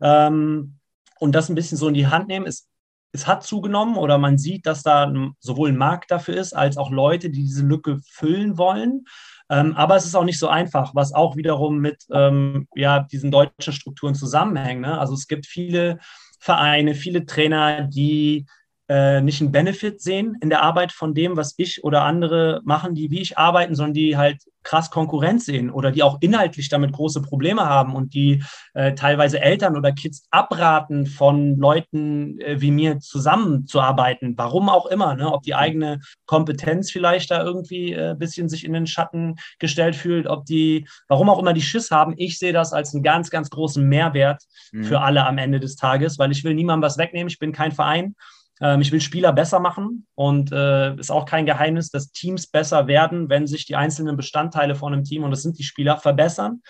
Ähm, 0.02 0.80
und 1.20 1.34
das 1.34 1.50
ein 1.50 1.56
bisschen 1.56 1.78
so 1.78 1.88
in 1.88 1.94
die 1.94 2.08
Hand 2.08 2.28
nehmen. 2.28 2.46
Es, 2.46 2.68
es 3.14 3.28
hat 3.28 3.44
zugenommen 3.44 3.96
oder 3.96 4.18
man 4.18 4.38
sieht, 4.38 4.66
dass 4.66 4.84
da 4.84 5.12
sowohl 5.40 5.70
ein 5.70 5.78
Markt 5.78 6.12
dafür 6.12 6.36
ist, 6.36 6.54
als 6.54 6.78
auch 6.78 6.92
Leute, 6.92 7.30
die 7.30 7.44
diese 7.44 7.64
Lücke 7.64 8.00
füllen 8.10 8.58
wollen. 8.58 9.06
Ähm, 9.50 9.76
aber 9.76 9.96
es 9.96 10.06
ist 10.06 10.16
auch 10.16 10.24
nicht 10.24 10.40
so 10.40 10.48
einfach, 10.48 10.96
was 10.96 11.14
auch 11.14 11.36
wiederum 11.36 11.78
mit 11.78 12.04
ähm, 12.12 12.68
ja, 12.76 13.00
diesen 13.00 13.32
deutschen 13.32 13.74
Strukturen 13.74 14.16
zusammenhängt. 14.16 14.82
Ne? 14.82 14.98
Also 14.98 15.14
es 15.14 15.28
gibt 15.28 15.46
viele 15.46 16.00
Vereine, 16.40 16.96
viele 16.96 17.26
Trainer, 17.26 17.84
die 17.84 18.46
äh, 18.94 19.22
nicht 19.22 19.42
einen 19.42 19.52
Benefit 19.52 20.02
sehen 20.02 20.38
in 20.40 20.52
der 20.52 20.62
Arbeit 20.62 20.92
von 20.92 21.16
dem, 21.16 21.36
was 21.36 21.56
ich 21.58 21.84
oder 21.84 22.04
andere 22.04 22.62
machen, 22.64 22.94
die 22.94 23.10
wie 23.10 23.22
ich 23.22 23.40
arbeiten, 23.40 23.74
sondern 23.74 23.96
die 23.96 24.18
halt 24.18 24.44
krass 24.62 24.92
Konkurrenz 24.92 25.46
sehen 25.46 25.72
oder 25.72 25.92
die 25.92 26.04
auch 26.04 26.20
inhaltlich 26.22 26.70
damit 26.70 26.92
große 26.92 27.24
Probleme 27.24 27.66
haben 27.66 27.96
und 27.96 28.14
die 28.14 28.44
äh, 28.76 28.94
teilweise 28.94 29.42
Eltern 29.42 29.76
oder 29.76 29.94
Kids 29.94 30.28
abraten, 30.30 31.08
von 31.08 31.58
Leuten 31.58 32.40
äh, 32.40 32.62
wie 32.62 32.70
mir 32.70 33.00
zusammenzuarbeiten. 33.00 34.36
Warum 34.38 34.70
auch 34.70 34.86
immer, 34.86 35.16
ne? 35.16 35.34
ob 35.34 35.42
die 35.42 35.56
eigene 35.56 36.00
Kompetenz 36.28 36.92
vielleicht 36.92 37.32
da 37.32 37.44
irgendwie 37.44 37.96
ein 37.96 38.12
äh, 38.12 38.16
bisschen 38.16 38.48
sich 38.48 38.64
in 38.64 38.74
den 38.74 38.86
Schatten 38.86 39.38
gestellt 39.58 39.96
fühlt, 39.96 40.28
ob 40.28 40.46
die, 40.46 40.88
warum 41.08 41.32
auch 41.32 41.40
immer 41.40 41.54
die 41.54 41.64
Schiss 41.64 41.90
haben. 41.90 42.14
Ich 42.18 42.38
sehe 42.38 42.54
das 42.54 42.74
als 42.74 42.94
einen 42.94 43.02
ganz, 43.02 43.32
ganz 43.32 43.50
großen 43.50 43.84
Mehrwert 43.84 44.44
mhm. 44.72 44.84
für 44.84 45.02
alle 45.02 45.26
am 45.26 45.40
Ende 45.40 45.60
des 45.60 45.78
Tages, 45.78 46.20
weil 46.20 46.32
ich 46.32 46.44
will 46.44 46.54
niemandem 46.54 46.86
was 46.86 47.00
wegnehmen. 47.00 47.28
Ich 47.28 47.40
bin 47.40 47.54
kein 47.54 47.72
Verein. 47.72 48.14
Ähm, 48.64 48.80
ich 48.80 48.94
will 48.94 49.02
Spieler 49.02 49.34
besser 49.34 49.60
machen 49.60 50.08
und 50.16 50.54
äh, 50.54 50.96
ist 50.96 51.12
auch 51.12 51.26
kein 51.26 51.46
Geheimnis, 51.46 51.90
dass 51.90 52.14
Teams 52.14 52.48
besser 52.48 52.88
werden, 52.88 53.30
wenn 53.30 53.46
sich 53.46 53.66
die 53.66 53.76
einzelnen 53.76 54.16
Bestandteile 54.16 54.74
von 54.74 54.94
einem 54.94 55.04
Team, 55.04 55.24
und 55.24 55.32
das 55.32 55.42
sind 55.42 55.60
die 55.60 55.64
Spieler, 55.64 55.98
verbessern. 55.98 56.62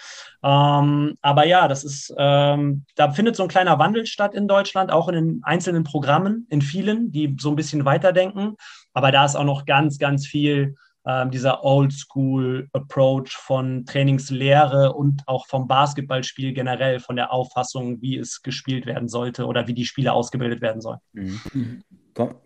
Ähm, 0.44 1.16
aber 1.22 1.46
ja, 1.46 1.68
das 1.68 1.84
ist, 1.84 2.12
ähm, 2.18 2.86
da 2.96 3.12
findet 3.12 3.36
so 3.36 3.44
ein 3.44 3.50
kleiner 3.50 3.78
Wandel 3.78 4.08
statt 4.08 4.34
in 4.34 4.48
Deutschland, 4.48 4.92
auch 4.92 5.08
in 5.08 5.14
den 5.14 5.42
einzelnen 5.44 5.84
Programmen, 5.84 6.48
in 6.50 6.64
vielen, 6.64 7.12
die 7.12 7.38
so 7.40 7.50
ein 7.50 7.56
bisschen 7.56 7.86
weiterdenken. 7.86 8.56
Aber 8.94 9.12
da 9.12 9.26
ist 9.26 9.36
auch 9.36 9.44
noch 9.44 9.66
ganz, 9.66 10.00
ganz 10.00 10.26
viel 10.26 10.76
ähm, 11.06 11.32
dieser 11.32 11.64
Oldschool-Approach 11.64 13.36
von 13.36 13.86
Trainingslehre 13.86 14.94
und 14.94 15.24
auch 15.28 15.48
vom 15.48 15.68
Basketballspiel 15.68 16.54
generell, 16.54 17.00
von 17.00 17.16
der 17.16 17.34
Auffassung, 17.34 18.02
wie 18.02 18.18
es 18.18 18.42
gespielt 18.42 18.86
werden 18.86 19.10
sollte 19.10 19.46
oder 19.46 19.68
wie 19.68 19.74
die 19.74 19.86
Spieler 19.86 20.14
ausgebildet 20.14 20.62
werden 20.62 20.82
sollen. 20.82 21.00
Mhm. 21.12 21.84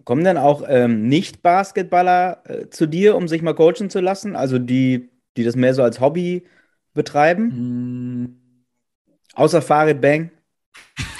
Kommen 0.06 0.24
denn 0.24 0.38
auch 0.38 0.64
ähm, 0.68 1.08
Nicht-Basketballer 1.08 2.42
äh, 2.46 2.70
zu 2.70 2.88
dir, 2.88 3.16
um 3.16 3.28
sich 3.28 3.42
mal 3.42 3.54
coachen 3.54 3.90
zu 3.90 4.00
lassen? 4.00 4.36
Also 4.36 4.60
die, 4.60 5.12
die 5.36 5.44
das 5.44 5.56
mehr 5.56 5.74
so 5.74 5.84
als 5.84 6.00
Hobby 6.00 6.48
betreiben? 6.94 7.44
Mhm. 7.44 8.42
Außer 9.36 9.62
Farid 9.62 10.02
Bang? 10.02 10.32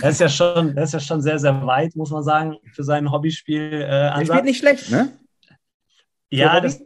Das 0.00 0.14
ist 0.14 0.20
ja 0.20 0.28
schon, 0.28 0.74
das 0.74 0.88
ist 0.88 0.92
ja 0.94 1.00
schon 1.00 1.22
sehr, 1.22 1.38
sehr 1.38 1.64
weit, 1.64 1.94
muss 1.94 2.10
man 2.10 2.22
sagen, 2.22 2.56
für 2.72 2.82
sein 2.82 3.10
Hobbyspiel. 3.10 3.72
Äh, 3.72 4.08
er 4.08 4.26
spielt 4.26 4.44
nicht 4.44 4.58
schlecht, 4.58 4.90
ne? 4.90 5.10
Ja, 6.30 6.60
das, 6.60 6.82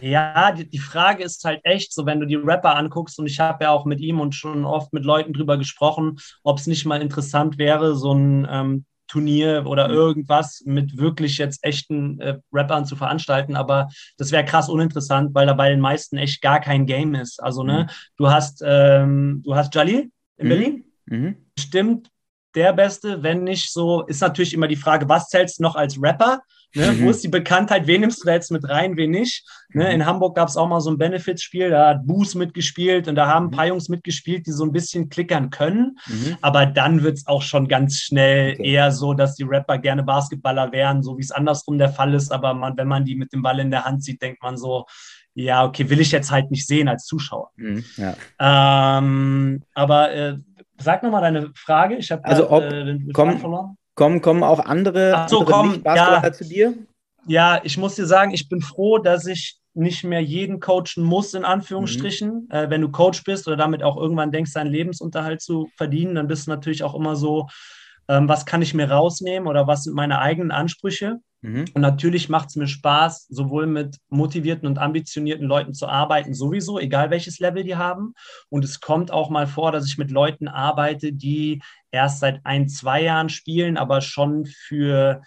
ja, 0.00 0.52
die, 0.52 0.68
die, 0.68 0.78
Frage 0.78 1.24
ist 1.24 1.44
halt 1.44 1.60
echt 1.64 1.92
so, 1.92 2.06
wenn 2.06 2.20
du 2.20 2.26
die 2.26 2.36
Rapper 2.36 2.76
anguckst, 2.76 3.18
und 3.18 3.26
ich 3.26 3.40
habe 3.40 3.64
ja 3.64 3.70
auch 3.70 3.84
mit 3.84 4.00
ihm 4.00 4.20
und 4.20 4.34
schon 4.34 4.64
oft 4.64 4.92
mit 4.92 5.04
Leuten 5.04 5.32
drüber 5.32 5.58
gesprochen, 5.58 6.18
ob 6.42 6.58
es 6.58 6.66
nicht 6.66 6.84
mal 6.86 7.02
interessant 7.02 7.58
wäre, 7.58 7.96
so 7.96 8.12
ein 8.12 8.46
ähm, 8.50 8.84
Turnier 9.10 9.64
oder 9.66 9.88
mhm. 9.88 9.94
irgendwas 9.94 10.62
mit 10.64 10.96
wirklich 10.96 11.38
jetzt 11.38 11.64
echten 11.64 12.20
äh, 12.20 12.38
Rappern 12.52 12.84
zu 12.84 12.94
veranstalten, 12.94 13.56
aber 13.56 13.88
das 14.18 14.30
wäre 14.30 14.44
krass 14.44 14.68
uninteressant, 14.68 15.34
weil 15.34 15.46
da 15.46 15.54
bei 15.54 15.68
den 15.68 15.80
meisten 15.80 16.16
echt 16.16 16.40
gar 16.42 16.60
kein 16.60 16.86
Game 16.86 17.14
ist. 17.14 17.42
Also, 17.42 17.64
ne, 17.64 17.84
mhm. 17.84 17.94
du 18.16 18.30
hast, 18.30 18.62
ähm, 18.64 19.42
du 19.44 19.56
hast 19.56 19.74
Jalil 19.74 20.10
in 20.36 20.46
mhm. 20.46 20.48
Berlin, 20.48 20.84
mhm. 21.06 21.36
stimmt 21.58 22.10
der 22.54 22.72
Beste, 22.72 23.22
wenn 23.22 23.44
nicht 23.44 23.72
so, 23.72 24.02
ist 24.06 24.20
natürlich 24.20 24.54
immer 24.54 24.68
die 24.68 24.76
Frage, 24.76 25.08
was 25.08 25.28
zählst 25.28 25.58
du 25.58 25.62
noch 25.62 25.76
als 25.76 26.00
Rapper? 26.00 26.40
Ne? 26.74 26.92
Mhm. 26.92 27.04
Wo 27.04 27.10
ist 27.10 27.24
die 27.24 27.28
Bekanntheit? 27.28 27.86
Wen 27.86 28.02
nimmst 28.02 28.22
du 28.22 28.26
da 28.26 28.32
jetzt 28.32 28.50
mit 28.50 28.68
rein, 28.68 28.96
wen 28.96 29.10
nicht? 29.10 29.44
Ne? 29.72 29.84
Mhm. 29.84 29.90
In 29.90 30.06
Hamburg 30.06 30.36
gab 30.36 30.48
es 30.48 30.56
auch 30.56 30.68
mal 30.68 30.80
so 30.80 30.90
ein 30.90 30.98
Benefits-Spiel, 30.98 31.70
da 31.70 31.88
hat 31.88 32.06
Boos 32.06 32.34
mitgespielt 32.34 33.08
und 33.08 33.14
da 33.16 33.26
haben 33.26 33.46
ein 33.46 33.50
mhm. 33.50 33.56
paar 33.56 33.66
Jungs 33.66 33.88
mitgespielt, 33.88 34.46
die 34.46 34.52
so 34.52 34.64
ein 34.64 34.72
bisschen 34.72 35.08
klickern 35.08 35.50
können. 35.50 35.98
Mhm. 36.06 36.36
Aber 36.40 36.66
dann 36.66 37.02
wird 37.02 37.18
es 37.18 37.26
auch 37.26 37.42
schon 37.42 37.68
ganz 37.68 37.96
schnell 37.96 38.54
okay. 38.54 38.72
eher 38.72 38.92
so, 38.92 39.14
dass 39.14 39.34
die 39.34 39.44
Rapper 39.44 39.78
gerne 39.78 40.02
Basketballer 40.02 40.72
wären, 40.72 41.02
so 41.02 41.18
wie 41.18 41.22
es 41.22 41.32
andersrum 41.32 41.78
der 41.78 41.90
Fall 41.90 42.14
ist. 42.14 42.32
Aber 42.32 42.54
man, 42.54 42.76
wenn 42.76 42.88
man 42.88 43.04
die 43.04 43.16
mit 43.16 43.32
dem 43.32 43.42
Ball 43.42 43.58
in 43.58 43.70
der 43.70 43.84
Hand 43.84 44.04
sieht, 44.04 44.22
denkt 44.22 44.42
man 44.42 44.56
so, 44.56 44.86
ja, 45.34 45.64
okay, 45.64 45.88
will 45.88 46.00
ich 46.00 46.10
jetzt 46.12 46.30
halt 46.30 46.50
nicht 46.50 46.66
sehen 46.66 46.88
als 46.88 47.04
Zuschauer. 47.04 47.50
Mhm, 47.56 47.84
ja. 47.96 48.16
ähm, 48.98 49.62
aber 49.74 50.12
äh, 50.12 50.36
sag 50.78 51.02
nochmal 51.02 51.22
deine 51.22 51.50
Frage. 51.54 51.96
Ich 51.96 52.10
habe 52.10 52.24
also 52.24 52.50
ob, 52.50 52.62
äh, 52.64 52.84
den 52.84 53.10
komm, 53.12 53.38
verloren. 53.38 53.76
Kommen, 54.00 54.22
kommen 54.22 54.42
auch 54.42 54.60
andere, 54.60 55.26
so, 55.28 55.40
andere 55.40 55.52
komm, 55.52 55.82
ja, 55.84 56.32
zu 56.32 56.44
dir? 56.44 56.72
Ja, 57.26 57.60
ich 57.64 57.76
muss 57.76 57.96
dir 57.96 58.06
sagen, 58.06 58.32
ich 58.32 58.48
bin 58.48 58.62
froh, 58.62 58.96
dass 58.96 59.26
ich 59.26 59.58
nicht 59.74 60.04
mehr 60.04 60.22
jeden 60.22 60.58
coachen 60.58 61.04
muss, 61.04 61.34
in 61.34 61.44
Anführungsstrichen. 61.44 62.46
Mhm. 62.46 62.50
Äh, 62.50 62.70
wenn 62.70 62.80
du 62.80 62.90
Coach 62.90 63.22
bist 63.24 63.46
oder 63.46 63.58
damit 63.58 63.82
auch 63.82 63.98
irgendwann 63.98 64.32
denkst, 64.32 64.54
deinen 64.54 64.70
Lebensunterhalt 64.70 65.42
zu 65.42 65.68
verdienen, 65.76 66.14
dann 66.14 66.28
bist 66.28 66.46
du 66.46 66.50
natürlich 66.50 66.82
auch 66.82 66.94
immer 66.94 67.14
so, 67.14 67.48
ähm, 68.08 68.26
was 68.26 68.46
kann 68.46 68.62
ich 68.62 68.72
mir 68.72 68.90
rausnehmen 68.90 69.46
oder 69.46 69.66
was 69.66 69.82
sind 69.82 69.94
meine 69.94 70.20
eigenen 70.20 70.50
Ansprüche. 70.50 71.18
Mhm. 71.42 71.64
Und 71.74 71.80
natürlich 71.80 72.28
macht 72.28 72.50
es 72.50 72.56
mir 72.56 72.66
Spaß, 72.66 73.26
sowohl 73.28 73.66
mit 73.66 73.96
motivierten 74.08 74.66
und 74.66 74.78
ambitionierten 74.78 75.46
Leuten 75.46 75.72
zu 75.72 75.88
arbeiten, 75.88 76.34
sowieso, 76.34 76.78
egal 76.78 77.10
welches 77.10 77.38
Level 77.38 77.64
die 77.64 77.76
haben. 77.76 78.14
Und 78.48 78.64
es 78.64 78.80
kommt 78.80 79.10
auch 79.10 79.30
mal 79.30 79.46
vor, 79.46 79.72
dass 79.72 79.86
ich 79.86 79.98
mit 79.98 80.10
Leuten 80.10 80.48
arbeite, 80.48 81.12
die 81.12 81.62
erst 81.90 82.20
seit 82.20 82.40
ein, 82.44 82.68
zwei 82.68 83.02
Jahren 83.02 83.30
spielen, 83.30 83.76
aber 83.76 84.00
schon 84.00 84.44
für 84.44 85.22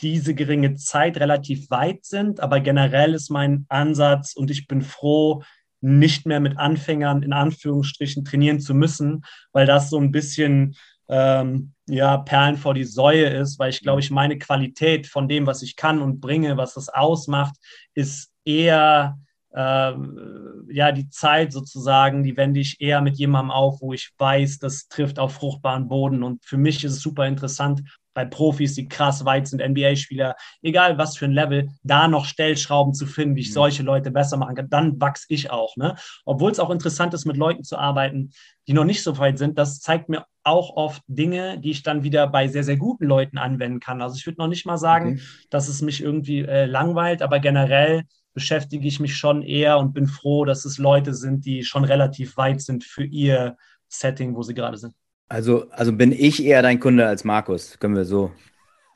diese 0.00 0.34
geringe 0.34 0.74
Zeit 0.74 1.18
relativ 1.18 1.70
weit 1.70 2.04
sind. 2.04 2.40
Aber 2.40 2.60
generell 2.60 3.14
ist 3.14 3.30
mein 3.30 3.66
Ansatz 3.68 4.34
und 4.34 4.50
ich 4.50 4.66
bin 4.66 4.82
froh, 4.82 5.42
nicht 5.84 6.26
mehr 6.26 6.40
mit 6.40 6.58
Anfängern 6.58 7.22
in 7.22 7.32
Anführungsstrichen 7.32 8.24
trainieren 8.24 8.60
zu 8.60 8.72
müssen, 8.72 9.24
weil 9.52 9.66
das 9.66 9.90
so 9.90 9.98
ein 9.98 10.12
bisschen 10.12 10.76
ähm, 11.08 11.74
ja, 11.88 12.18
Perlen 12.18 12.56
vor 12.56 12.74
die 12.74 12.84
Säue 12.84 13.26
ist, 13.26 13.58
weil 13.58 13.70
ich 13.70 13.80
glaube, 13.80 14.00
ich 14.00 14.10
meine 14.10 14.38
Qualität 14.38 15.06
von 15.06 15.28
dem, 15.28 15.46
was 15.46 15.62
ich 15.62 15.76
kann 15.76 16.00
und 16.00 16.20
bringe, 16.20 16.56
was 16.56 16.74
das 16.74 16.88
ausmacht, 16.88 17.56
ist 17.94 18.32
eher 18.44 19.18
ja 19.54 20.92
die 20.92 21.08
Zeit 21.10 21.52
sozusagen, 21.52 22.22
die 22.22 22.36
wende 22.36 22.60
ich 22.60 22.80
eher 22.80 23.00
mit 23.00 23.18
jemandem 23.18 23.50
auf, 23.50 23.80
wo 23.80 23.92
ich 23.92 24.10
weiß, 24.18 24.58
das 24.58 24.88
trifft 24.88 25.18
auf 25.18 25.34
fruchtbaren 25.34 25.88
Boden. 25.88 26.22
Und 26.22 26.44
für 26.44 26.56
mich 26.56 26.84
ist 26.84 26.92
es 26.92 27.02
super 27.02 27.26
interessant, 27.26 27.82
bei 28.14 28.24
Profis, 28.24 28.74
die 28.74 28.88
krass 28.88 29.24
weit 29.24 29.48
sind, 29.48 29.62
NBA-Spieler, 29.62 30.36
egal 30.62 30.98
was 30.98 31.16
für 31.16 31.24
ein 31.24 31.32
Level, 31.32 31.70
da 31.82 32.08
noch 32.08 32.26
Stellschrauben 32.26 32.94
zu 32.94 33.06
finden, 33.06 33.36
wie 33.36 33.40
ich 33.40 33.50
mhm. 33.50 33.54
solche 33.54 33.82
Leute 33.82 34.10
besser 34.10 34.36
machen 34.36 34.54
kann, 34.54 34.68
dann 34.68 35.00
wachse 35.00 35.26
ich 35.28 35.50
auch. 35.50 35.76
Ne? 35.76 35.96
Obwohl 36.24 36.50
es 36.50 36.60
auch 36.60 36.70
interessant 36.70 37.14
ist, 37.14 37.24
mit 37.24 37.36
Leuten 37.36 37.64
zu 37.64 37.78
arbeiten, 37.78 38.30
die 38.68 38.74
noch 38.74 38.84
nicht 38.84 39.02
so 39.02 39.16
weit 39.18 39.38
sind, 39.38 39.58
das 39.58 39.80
zeigt 39.80 40.08
mir 40.08 40.26
auch 40.44 40.76
oft 40.76 41.02
Dinge, 41.06 41.58
die 41.58 41.70
ich 41.70 41.82
dann 41.82 42.02
wieder 42.02 42.26
bei 42.26 42.48
sehr, 42.48 42.64
sehr 42.64 42.76
guten 42.76 43.06
Leuten 43.06 43.38
anwenden 43.38 43.80
kann. 43.80 44.02
Also 44.02 44.16
ich 44.16 44.26
würde 44.26 44.40
noch 44.40 44.48
nicht 44.48 44.66
mal 44.66 44.78
sagen, 44.78 45.14
okay. 45.14 45.22
dass 45.50 45.68
es 45.68 45.82
mich 45.82 46.02
irgendwie 46.02 46.40
äh, 46.40 46.66
langweilt, 46.66 47.22
aber 47.22 47.38
generell 47.38 48.02
beschäftige 48.34 48.86
ich 48.86 49.00
mich 49.00 49.16
schon 49.16 49.42
eher 49.42 49.78
und 49.78 49.92
bin 49.92 50.06
froh, 50.06 50.44
dass 50.44 50.64
es 50.64 50.78
Leute 50.78 51.14
sind, 51.14 51.44
die 51.44 51.64
schon 51.64 51.84
relativ 51.84 52.36
weit 52.36 52.60
sind 52.60 52.84
für 52.84 53.04
ihr 53.04 53.56
Setting, 53.88 54.34
wo 54.34 54.42
sie 54.42 54.54
gerade 54.54 54.76
sind. 54.76 54.94
Also, 55.28 55.70
also 55.70 55.92
bin 55.92 56.12
ich 56.12 56.44
eher 56.44 56.62
dein 56.62 56.80
Kunde 56.80 57.06
als 57.06 57.24
Markus, 57.24 57.78
können 57.78 57.94
wir 57.94 58.04
so 58.04 58.32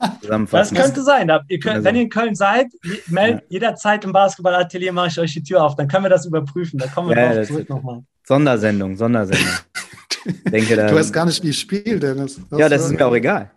zusammenfassen. 0.21 0.75
Das 0.75 0.85
könnte 0.85 1.03
sein. 1.03 1.31
Ihr 1.49 1.59
könnt, 1.59 1.77
also. 1.77 1.85
Wenn 1.85 1.97
ihr 1.97 2.03
in 2.03 2.11
Köln 2.11 2.35
seid, 2.35 2.67
meldet 3.09 3.43
ja. 3.43 3.47
jederzeit 3.49 4.05
im 4.05 4.13
Basketballatelier 4.13 4.93
mache 4.93 5.09
ich 5.09 5.19
euch 5.19 5.33
die 5.33 5.43
Tür 5.43 5.65
auf. 5.65 5.77
Dann 5.77 5.89
können 5.89 6.05
wir 6.05 6.11
das 6.11 6.27
überprüfen. 6.27 6.79
Da 6.79 6.87
kommen 6.89 7.09
wir 7.09 7.17
ja, 7.17 7.35
drauf 7.35 7.47
zurück 7.47 7.69
nochmal. 7.69 8.03
Sondersendung, 8.25 8.97
Sondersendung. 8.97 9.47
Denke, 10.51 10.77
da, 10.77 10.89
du 10.89 10.97
weißt 10.97 11.13
gar 11.13 11.25
nicht, 11.25 11.43
wie 11.43 11.51
ich 11.51 11.61
spiele, 11.61 12.01
Dennis. 12.01 12.41
Das 12.51 12.59
ja, 12.59 12.69
das 12.69 12.85
ist 12.85 12.93
mir 12.93 13.07
auch 13.07 13.15
egal. 13.15 13.51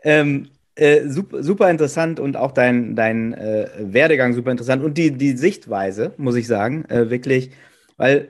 ähm, 0.04 0.50
äh, 0.76 1.08
super, 1.08 1.44
super, 1.44 1.70
interessant 1.70 2.20
und 2.20 2.36
auch 2.38 2.52
dein, 2.52 2.96
dein 2.96 3.34
äh, 3.34 3.70
Werdegang 3.80 4.34
super 4.34 4.52
interessant 4.52 4.84
und 4.84 4.98
die, 4.98 5.12
die 5.12 5.38
Sichtweise, 5.38 6.14
muss 6.18 6.36
ich 6.36 6.48
sagen, 6.48 6.86
äh, 6.86 7.10
wirklich, 7.10 7.52
weil 7.98 8.30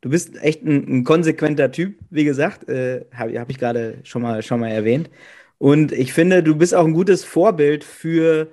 du 0.00 0.10
bist 0.10 0.36
echt 0.42 0.62
ein, 0.64 1.00
ein 1.00 1.04
konsequenter 1.04 1.70
Typ, 1.70 1.98
wie 2.10 2.24
gesagt, 2.24 2.68
äh, 2.68 3.04
habe 3.14 3.38
hab 3.38 3.50
ich 3.50 3.58
gerade 3.58 3.98
schon 4.04 4.22
mal, 4.22 4.42
schon 4.42 4.60
mal 4.60 4.70
erwähnt. 4.70 5.10
Und 5.58 5.92
ich 5.92 6.12
finde, 6.12 6.42
du 6.42 6.56
bist 6.56 6.74
auch 6.74 6.84
ein 6.84 6.92
gutes 6.92 7.24
Vorbild 7.24 7.84
für, 7.84 8.48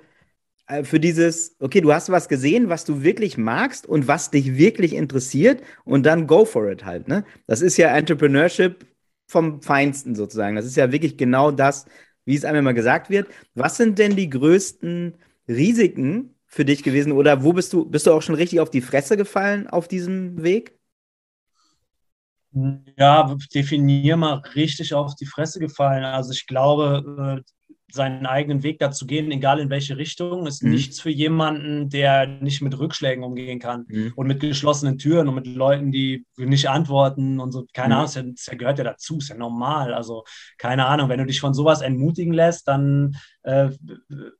äh, 0.68 0.84
für 0.84 1.00
dieses, 1.00 1.56
okay, 1.60 1.80
du 1.80 1.92
hast 1.92 2.10
was 2.10 2.28
gesehen, 2.28 2.68
was 2.68 2.84
du 2.84 3.02
wirklich 3.02 3.38
magst 3.38 3.86
und 3.86 4.08
was 4.08 4.30
dich 4.30 4.56
wirklich 4.56 4.94
interessiert 4.94 5.62
und 5.84 6.06
dann 6.06 6.26
go 6.26 6.44
for 6.44 6.70
it 6.70 6.84
halt. 6.84 7.08
Ne? 7.08 7.24
Das 7.46 7.62
ist 7.62 7.76
ja 7.78 7.96
Entrepreneurship 7.96 8.86
vom 9.26 9.62
Feinsten 9.62 10.14
sozusagen. 10.14 10.56
Das 10.56 10.66
ist 10.66 10.76
ja 10.76 10.92
wirklich 10.92 11.16
genau 11.16 11.50
das, 11.50 11.86
wie 12.30 12.36
es 12.36 12.44
immer 12.44 12.74
gesagt 12.74 13.10
wird. 13.10 13.28
Was 13.54 13.76
sind 13.76 13.98
denn 13.98 14.14
die 14.14 14.30
größten 14.30 15.16
Risiken 15.48 16.36
für 16.46 16.64
dich 16.64 16.84
gewesen 16.84 17.10
oder 17.12 17.42
wo 17.42 17.52
bist 17.52 17.72
du, 17.72 17.84
bist 17.84 18.06
du 18.06 18.12
auch 18.12 18.22
schon 18.22 18.36
richtig 18.36 18.60
auf 18.60 18.70
die 18.70 18.80
Fresse 18.80 19.16
gefallen 19.16 19.66
auf 19.66 19.88
diesem 19.88 20.42
Weg? 20.42 20.78
Ja, 22.96 23.36
definier 23.52 24.16
mal 24.16 24.34
richtig 24.54 24.94
auf 24.94 25.16
die 25.16 25.26
Fresse 25.26 25.58
gefallen. 25.58 26.04
Also 26.04 26.32
ich 26.32 26.46
glaube, 26.46 27.42
äh, 27.44 27.74
seinen 27.92 28.26
eigenen 28.26 28.62
Weg 28.62 28.78
dazu 28.78 29.06
gehen, 29.06 29.30
egal 29.30 29.58
in 29.58 29.70
welche 29.70 29.96
Richtung, 29.96 30.46
ist 30.46 30.62
mhm. 30.62 30.70
nichts 30.70 31.00
für 31.00 31.10
jemanden, 31.10 31.88
der 31.88 32.26
nicht 32.26 32.62
mit 32.62 32.78
Rückschlägen 32.78 33.24
umgehen 33.24 33.58
kann 33.58 33.86
mhm. 33.88 34.12
und 34.16 34.26
mit 34.26 34.40
geschlossenen 34.40 34.98
Türen 34.98 35.28
und 35.28 35.34
mit 35.34 35.46
Leuten, 35.46 35.92
die 35.92 36.26
nicht 36.36 36.68
antworten 36.68 37.40
und 37.40 37.52
so. 37.52 37.66
Keine 37.72 37.94
mhm. 37.94 38.00
Ahnung, 38.00 38.34
das, 38.34 38.58
gehört 38.58 38.78
ja 38.78 38.84
dazu, 38.84 39.18
ist 39.18 39.28
ja 39.28 39.36
normal. 39.36 39.94
Also 39.94 40.24
keine 40.58 40.86
Ahnung, 40.86 41.08
wenn 41.08 41.18
du 41.18 41.26
dich 41.26 41.40
von 41.40 41.54
sowas 41.54 41.80
entmutigen 41.80 42.32
lässt, 42.32 42.68
dann 42.68 43.16
äh, 43.42 43.70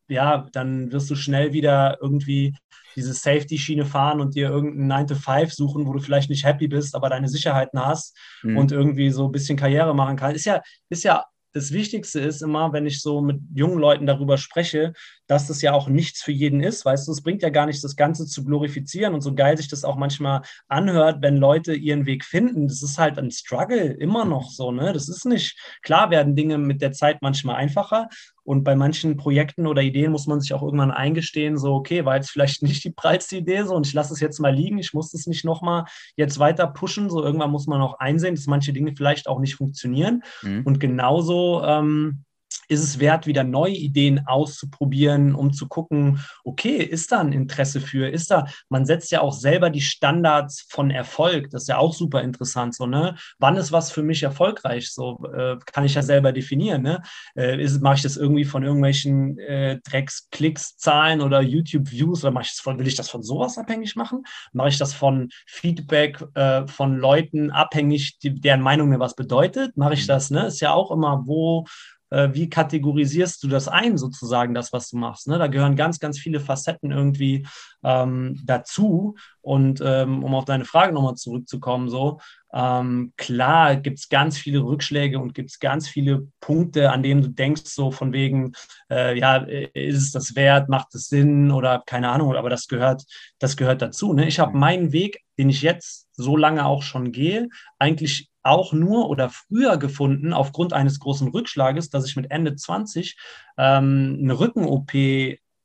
ja, 0.09 0.49
dann 0.53 0.93
wirst 0.93 1.11
du 1.11 1.15
schnell 1.15 1.53
wieder 1.53 1.99
irgendwie 2.01 2.55
diese 2.97 3.15
Safety-Schiene 3.15 3.85
fahren 3.85 4.21
und 4.21 4.35
dir 4.35 4.49
irgendeinen 4.49 5.07
9-to-5 5.07 5.55
suchen, 5.55 5.87
wo 5.87 5.93
du 5.93 6.01
vielleicht 6.01 6.31
nicht 6.31 6.45
happy 6.45 6.69
bist, 6.69 6.95
aber 6.95 7.09
deine 7.09 7.29
Sicherheiten 7.29 7.85
hast 7.85 8.17
mhm. 8.43 8.57
und 8.57 8.73
irgendwie 8.73 9.11
so 9.11 9.27
ein 9.27 9.33
bisschen 9.33 9.57
Karriere 9.57 9.95
machen 9.95 10.17
kannst. 10.17 10.37
Ist 10.37 10.45
ja, 10.45 10.61
ist 10.89 11.05
ja 11.05 11.25
das 11.53 11.73
Wichtigste 11.73 12.21
ist 12.21 12.43
immer, 12.43 12.73
wenn 12.73 12.87
ich 12.87 13.01
so 13.01 13.21
mit 13.21 13.41
jungen 13.55 13.79
Leuten 13.79 14.07
darüber 14.07 14.39
spreche, 14.39 14.93
dass 15.31 15.47
das 15.47 15.63
ja 15.63 15.73
auch 15.73 15.89
nichts 15.89 16.23
für 16.23 16.33
jeden 16.33 16.61
ist. 16.61 16.85
Weißt 16.85 17.07
du, 17.07 17.13
es 17.13 17.23
bringt 17.23 17.43
ja 17.43 17.51
gar 17.51 17.67
nichts, 17.67 17.83
das 17.83 17.95
Ganze 17.95 18.27
zu 18.27 18.45
glorifizieren 18.45 19.15
und 19.15 19.21
so 19.21 19.33
geil 19.33 19.57
sich 19.57 19.69
das 19.69 19.85
auch 19.85 19.95
manchmal 19.95 20.43
anhört, 20.67 21.23
wenn 21.23 21.37
Leute 21.37 21.73
ihren 21.73 22.05
Weg 22.05 22.25
finden. 22.25 22.67
Das 22.67 22.83
ist 22.83 22.99
halt 22.99 23.17
ein 23.17 23.31
Struggle, 23.31 23.93
immer 23.93 24.25
noch 24.25 24.51
so. 24.51 24.73
Ne? 24.73 24.93
Das 24.93 25.09
ist 25.09 25.25
nicht, 25.27 25.57
klar 25.83 26.11
werden 26.11 26.35
Dinge 26.35 26.59
mit 26.59 26.83
der 26.83 26.91
Zeit 26.91 27.23
manchmal 27.23 27.55
einfacher 27.55 28.09
und 28.43 28.65
bei 28.65 28.75
manchen 28.75 29.17
Projekten 29.17 29.69
oder 29.69 29.83
Ideen 29.83 30.11
muss 30.11 30.27
man 30.27 30.41
sich 30.41 30.53
auch 30.53 30.63
irgendwann 30.63 30.91
eingestehen, 30.91 31.57
so, 31.57 31.75
okay, 31.75 32.05
war 32.05 32.17
jetzt 32.17 32.33
vielleicht 32.33 32.63
nicht 32.65 32.83
die 32.83 32.91
prallste 32.91 33.37
Idee 33.37 33.63
so 33.63 33.77
und 33.77 33.87
ich 33.87 33.93
lasse 33.93 34.13
es 34.13 34.19
jetzt 34.19 34.41
mal 34.41 34.53
liegen, 34.53 34.79
ich 34.79 34.93
muss 34.95 35.15
es 35.15 35.29
nicht 35.29 35.45
nochmal 35.45 35.85
jetzt 36.17 36.41
weiter 36.41 36.67
pushen. 36.67 37.09
So, 37.09 37.23
irgendwann 37.23 37.53
muss 37.53 37.69
man 37.69 37.81
auch 37.81 38.01
einsehen, 38.01 38.35
dass 38.35 38.47
manche 38.47 38.73
Dinge 38.73 38.95
vielleicht 38.97 39.29
auch 39.29 39.39
nicht 39.39 39.55
funktionieren. 39.55 40.25
Mhm. 40.43 40.63
Und 40.65 40.81
genauso 40.81 41.63
ähm, 41.63 42.25
ist 42.71 42.85
es 42.85 43.01
wert, 43.01 43.27
wieder 43.27 43.43
neue 43.43 43.75
Ideen 43.75 44.27
auszuprobieren, 44.27 45.35
um 45.35 45.53
zu 45.53 45.67
gucken, 45.67 46.21
okay, 46.45 46.77
ist 46.77 47.11
da 47.11 47.19
ein 47.19 47.33
Interesse 47.33 47.81
für? 47.81 48.09
Ist 48.09 48.31
da, 48.31 48.47
man 48.69 48.87
setzt 48.87 49.11
ja 49.11 49.23
auch 49.23 49.33
selber 49.33 49.71
die 49.71 49.81
Standards 49.81 50.67
von 50.69 50.91
Erfolg. 50.91 51.51
Das 51.51 51.63
ist 51.63 51.69
ja 51.69 51.79
auch 51.79 51.93
super 51.93 52.23
interessant. 52.23 52.77
So, 52.77 52.87
ne? 52.87 53.17
Wann 53.41 53.57
ist 53.57 53.73
was 53.73 53.91
für 53.91 54.05
mich 54.05 54.23
erfolgreich? 54.23 54.93
So 54.93 55.19
äh, 55.35 55.57
kann 55.67 55.85
ich 55.85 55.95
ja 55.95 56.03
selber 56.03 56.31
definieren. 56.31 56.83
Ne? 56.83 57.03
Äh, 57.35 57.67
mache 57.81 57.97
ich 57.97 58.03
das 58.03 58.17
irgendwie 58.17 58.45
von 58.45 58.63
irgendwelchen 58.63 59.37
äh, 59.41 59.81
Drecks, 59.81 60.77
Zahlen 60.77 61.23
oder 61.23 61.41
YouTube-Views 61.41 62.23
oder 62.23 62.31
mache 62.31 62.45
ich 62.45 62.51
das 62.51 62.61
von, 62.61 62.79
will 62.79 62.87
ich 62.87 62.95
das 62.95 63.11
von 63.11 63.25
sowas 63.25 63.59
abhängig 63.59 63.97
machen? 63.97 64.23
Mache 64.53 64.69
ich 64.69 64.79
das 64.79 64.95
von 64.95 65.31
Feedback 65.47 66.25
äh, 66.35 66.69
von 66.69 66.97
Leuten 66.97 67.51
abhängig, 67.51 68.19
die, 68.21 68.41
deren 68.41 68.61
Meinung 68.61 68.91
mir 68.91 69.01
was 69.01 69.17
bedeutet? 69.17 69.77
Mache 69.77 69.95
ich 69.95 70.05
mhm. 70.05 70.09
das? 70.09 70.31
Ne? 70.31 70.47
Ist 70.47 70.61
ja 70.61 70.73
auch 70.73 70.93
immer, 70.93 71.23
wo 71.27 71.67
wie 72.11 72.49
kategorisierst 72.51 73.43
du 73.43 73.49
das 73.49 73.69
ein, 73.69 73.97
sozusagen, 73.97 74.55
das, 74.55 74.73
was 74.73 74.89
du 74.89 74.97
machst. 74.97 75.29
Ne? 75.29 75.39
Da 75.39 75.47
gehören 75.47 75.77
ganz, 75.77 76.01
ganz 76.01 76.19
viele 76.19 76.41
Facetten 76.41 76.91
irgendwie 76.91 77.47
ähm, 77.85 78.41
dazu. 78.45 79.17
Und 79.43 79.81
ähm, 79.85 80.23
um 80.23 80.35
auf 80.35 80.45
deine 80.45 80.65
Frage 80.65 80.93
nochmal 80.93 81.15
zurückzukommen, 81.15 81.89
so, 81.89 82.21
ähm, 82.53 83.13
klar 83.17 83.77
gibt 83.77 84.01
es 84.01 84.09
ganz 84.09 84.37
viele 84.37 84.61
Rückschläge 84.61 85.19
und 85.19 85.35
gibt 85.35 85.51
es 85.51 85.61
ganz 85.61 85.89
viele 85.89 86.27
Punkte, 86.41 86.91
an 86.91 87.03
denen 87.03 87.23
du 87.23 87.29
denkst, 87.29 87.67
so 87.67 87.91
von 87.91 88.13
wegen, 88.13 88.53
äh, 88.91 89.19
ja, 89.19 89.37
ist 89.37 89.97
es 89.97 90.11
das 90.11 90.35
wert, 90.35 90.69
macht 90.69 90.95
es 90.95 91.09
Sinn 91.09 91.51
oder 91.51 91.83
keine 91.87 92.11
Ahnung, 92.11 92.35
aber 92.35 92.51
das 92.51 92.67
gehört, 92.67 93.05
das 93.39 93.57
gehört 93.57 93.83
dazu. 93.83 94.13
Ne? 94.13 94.27
Ich 94.27 94.41
habe 94.41 94.57
meinen 94.57 94.93
Weg, 94.93 95.21
den 95.39 95.49
ich 95.49 95.63
jetzt 95.63 96.09
so 96.13 96.37
lange 96.37 96.67
auch 96.67 96.83
schon 96.83 97.13
gehe, 97.13 97.49
eigentlich 97.79 98.30
auch 98.51 98.73
nur 98.73 99.09
oder 99.09 99.31
früher 99.31 99.77
gefunden 99.79 100.33
aufgrund 100.33 100.73
eines 100.73 100.99
großen 100.99 101.29
Rückschlages, 101.29 101.89
dass 101.89 102.07
ich 102.07 102.17
mit 102.17 102.31
Ende 102.31 102.57
20 102.57 103.17
ähm, 103.57 104.19
eine 104.21 104.39
Rücken-OP 104.39 104.93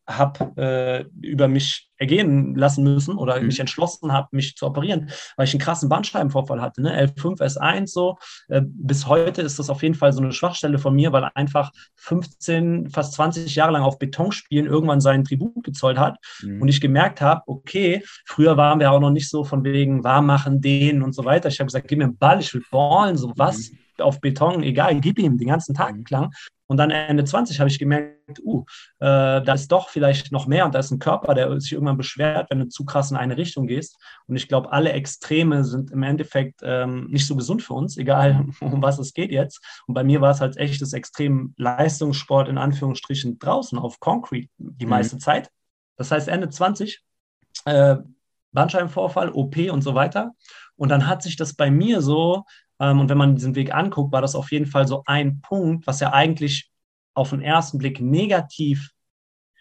habe 0.08 0.52
äh, 0.58 1.06
über 1.26 1.48
mich 1.48 1.90
ergehen 1.98 2.56
lassen 2.56 2.84
müssen 2.84 3.18
oder 3.18 3.40
mhm. 3.40 3.48
mich 3.48 3.60
entschlossen 3.60 4.12
habe, 4.12 4.28
mich 4.32 4.56
zu 4.56 4.66
operieren, 4.66 5.10
weil 5.38 5.48
ich 5.48 5.54
einen 5.54 5.62
krassen 5.62 5.90
Bandscheibenvorfall 5.90 6.62
hatte. 6.62 6.82
Ne? 6.82 7.08
L5, 7.08 7.42
S1 7.42 7.88
so. 7.88 8.18
Äh, 8.50 8.62
bis 8.66 9.08
heute 9.08 9.42
ist 9.42 9.60
das 9.60 9.70
auf 9.70 9.82
jeden 9.82 9.96
Fall 9.96 10.14
so 10.14 10.22
eine 10.22 10.32
Schwachstelle 10.32 10.78
von 10.78 10.94
mir, 10.94 11.12
weil 11.14 11.30
einfach 11.36 11.72
15, 11.96 12.90
fast 12.90 13.14
20 13.14 13.56
Jahre 13.56 13.72
lang 13.74 13.84
auf 13.84 13.98
Beton 13.98 14.32
spielen 14.32 14.66
irgendwann 14.66 15.02
seinen 15.02 15.24
Tribut 15.24 15.64
gezollt 15.64 15.98
hat 15.98 16.18
mhm. 16.42 16.62
und 16.62 16.68
ich 16.68 16.82
gemerkt 16.82 17.22
habe, 17.22 17.42
okay, 17.48 18.04
früher 18.26 18.58
waren 18.58 18.80
wir 18.80 18.92
auch 18.92 19.00
noch 19.00 19.12
nicht 19.12 19.30
so 19.30 19.44
von 19.44 19.64
wegen 19.64 20.04
warm 20.04 20.26
machen, 20.26 20.62
dehnen 20.62 21.02
und 21.02 21.14
so 21.14 21.26
weiter. 21.26 21.50
Ich 21.50 21.60
habe 21.60 21.68
gesagt, 21.68 21.88
gib 21.88 22.00
mir 22.00 22.06
einen 22.06 22.18
Ball, 22.18 22.40
ich 22.40 22.54
will 22.54 22.64
ballen, 22.72 23.18
so 23.18 23.34
was. 23.36 23.72
Mhm 23.72 23.80
auf 24.02 24.20
Beton, 24.20 24.64
egal, 24.64 25.00
gib 25.00 25.20
ihm 25.20 25.38
den 25.38 25.48
ganzen 25.48 25.74
Tag 25.74 25.96
mhm. 25.96 26.04
lang. 26.10 26.32
Und 26.68 26.78
dann 26.78 26.90
Ende 26.90 27.24
20 27.24 27.60
habe 27.60 27.70
ich 27.70 27.78
gemerkt, 27.78 28.40
uh, 28.44 28.66
äh, 29.00 29.42
da 29.42 29.54
ist 29.54 29.72
doch 29.72 29.90
vielleicht 29.90 30.32
noch 30.32 30.48
mehr 30.48 30.66
und 30.66 30.74
da 30.74 30.80
ist 30.80 30.92
ein 30.92 31.00
Körper, 31.00 31.36
der 31.36 31.60
sich 31.60 31.74
irgendwann 31.74 31.98
beschwert, 31.98 32.50
wenn 32.50 32.60
du 32.60 32.68
zu 32.68 32.86
krass 32.86 33.12
in 33.12 33.18
eine 33.18 33.38
Richtung 33.38 33.68
gehst. 33.68 33.98
Und 34.28 34.36
ich 34.36 34.48
glaube, 34.48 34.72
alle 34.72 34.92
Extreme 34.92 35.64
sind 35.64 35.92
im 35.92 36.04
Endeffekt 36.04 36.62
ähm, 36.64 37.08
nicht 37.08 37.28
so 37.28 37.36
gesund 37.36 37.62
für 37.62 37.74
uns, 37.74 37.98
egal 37.98 38.48
um 38.62 38.82
was 38.82 38.98
es 38.98 39.14
geht 39.14 39.32
jetzt. 39.32 39.62
Und 39.88 39.94
bei 39.94 40.04
mir 40.04 40.22
war 40.22 40.32
es 40.32 40.42
halt 40.42 40.58
echt 40.58 40.82
das 40.82 40.94
extrem 40.94 41.54
Leistungssport 41.58 42.50
in 42.50 42.58
Anführungsstrichen 42.58 43.38
draußen 43.38 43.78
auf 43.78 44.00
Concrete 44.00 44.50
die 44.58 44.86
mhm. 44.86 44.90
meiste 44.90 45.18
Zeit. 45.18 45.52
Das 45.98 46.12
heißt 46.12 46.28
Ende 46.28 46.50
20, 46.50 47.02
äh, 47.66 47.98
Bandscheibenvorfall, 48.52 49.32
OP 49.32 49.58
und 49.70 49.82
so 49.82 49.94
weiter. 49.94 50.32
Und 50.78 50.90
dann 50.90 51.08
hat 51.08 51.22
sich 51.22 51.36
das 51.36 51.54
bei 51.54 51.70
mir 51.70 52.02
so 52.02 52.46
und 52.78 53.10
wenn 53.10 53.18
man 53.18 53.36
diesen 53.36 53.56
Weg 53.56 53.74
anguckt, 53.74 54.12
war 54.12 54.22
das 54.22 54.36
auf 54.36 54.52
jeden 54.52 54.66
Fall 54.66 54.88
so 54.88 55.04
ein 55.06 55.42
Punkt, 55.42 55.88
was 55.88 56.00
ja 56.00 56.12
eigentlich 56.14 56.70
auf 57.14 57.30
den 57.30 57.42
ersten 57.42 57.78
Blick 57.78 58.02
negativ 58.02 58.92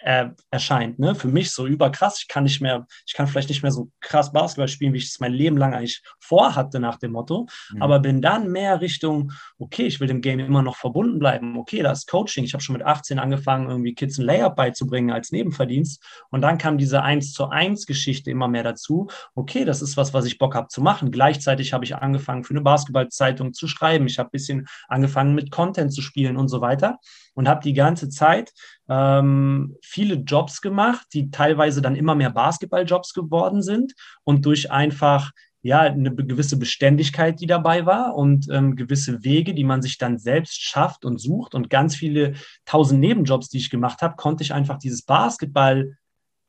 äh, 0.05 0.29
erscheint. 0.51 0.99
Ne? 0.99 1.15
Für 1.15 1.29
mich 1.29 1.51
so 1.51 1.67
überkrass. 1.67 2.21
Ich 2.21 2.29
kann 2.29 2.45
nicht 2.45 2.61
mehr, 2.61 2.87
ich 3.07 3.15
kann 3.15 3.27
vielleicht 3.27 3.49
nicht 3.49 3.63
mehr 3.63 3.73
so 3.73 3.89
krass 4.01 4.33
Basketball 4.33 4.69
spielen, 4.69 4.93
wie 4.93 4.99
ich 4.99 5.07
es 5.07 5.19
mein 5.19 5.33
Leben 5.33 5.57
lang 5.57 5.73
eigentlich 5.73 6.03
vorhatte 6.21 6.79
nach 6.79 6.99
dem 6.99 7.13
Motto. 7.13 7.47
Mhm. 7.73 7.83
Aber 7.83 8.01
bin 8.01 8.21
dann 8.21 8.53
mehr 8.53 8.83
Richtung, 8.83 9.33
okay, 9.59 9.87
ich 9.87 10.01
will 10.01 10.07
dem 10.07 10.21
Game 10.21 10.41
immer 10.41 10.63
noch 10.63 10.77
verbunden 10.77 11.19
bleiben. 11.19 11.57
Okay, 11.57 11.83
da 11.83 11.91
ist 11.91 12.07
Coaching. 12.07 12.45
Ich 12.45 12.53
habe 12.53 12.63
schon 12.63 12.75
mit 12.75 12.85
18 12.85 13.19
angefangen, 13.19 13.71
irgendwie 13.71 13.95
Kids 13.95 14.19
ein 14.19 14.27
Layup 14.27 14.57
beizubringen 14.57 15.11
als 15.11 15.33
Nebenverdienst. 15.33 16.05
Und 16.29 16.43
dann 16.43 16.59
kam 16.59 16.77
diese 16.77 17.03
1 17.03 17.33
zu 17.33 17.49
1 17.49 17.87
Geschichte 17.87 18.31
immer 18.31 18.47
mehr 18.47 18.63
dazu. 18.63 19.09
Okay, 19.35 19.65
das 19.65 19.81
ist 19.81 19.97
was, 19.97 20.13
was 20.13 20.27
ich 20.27 20.37
Bock 20.37 20.55
habe 20.55 20.69
zu 20.69 20.83
machen. 20.83 21.13
Gleichzeitig 21.13 21.73
habe 21.73 21.87
ich 21.87 21.97
angefangen, 21.97 22.45
für 22.45 22.53
eine 22.53 22.61
Basketballzeitung 22.61 23.55
zu 23.55 23.69
schreiben. 23.69 24.07
Ich 24.07 24.19
habe 24.19 24.29
ein 24.29 24.33
bisschen 24.33 24.67
angefangen, 24.87 25.35
mit 25.35 25.51
Content 25.51 25.95
zu 25.95 26.03
spielen 26.03 26.37
und 26.37 26.49
so 26.49 26.61
weiter 26.61 26.99
und 27.35 27.49
habe 27.49 27.63
die 27.63 27.73
ganze 27.73 28.09
Zeit 28.09 28.53
ähm, 28.89 29.77
viele 29.83 30.17
Jobs 30.17 30.61
gemacht, 30.61 31.07
die 31.13 31.31
teilweise 31.31 31.83
dann 31.83 31.97
immer 31.97 32.15
mehr 32.15 32.31
Basketballjobs 32.31 33.15
geworden 33.15 33.63
sind 33.63 33.95
und 34.25 34.45
durch 34.45 34.71
einfach 34.71 35.31
ja 35.63 35.81
eine 35.81 36.15
gewisse 36.15 36.59
Beständigkeit, 36.59 37.41
die 37.41 37.47
dabei 37.47 37.87
war 37.87 38.15
und 38.15 38.49
ähm, 38.51 38.77
gewisse 38.77 39.25
Wege, 39.25 39.55
die 39.55 39.65
man 39.65 39.81
sich 39.81 39.97
dann 39.97 40.19
selbst 40.19 40.63
schafft 40.63 41.07
und 41.07 41.19
sucht 41.19 41.55
und 41.55 41.71
ganz 41.71 41.97
viele 41.97 42.35
tausend 42.67 43.01
Nebenjobs, 43.01 43.49
die 43.49 43.59
ich 43.59 43.71
gemacht 43.71 44.03
habe, 44.03 44.17
konnte 44.17 44.45
ich 44.45 44.53
einfach 44.53 44.79
dieses 44.79 45.03
Basketball 45.03 45.97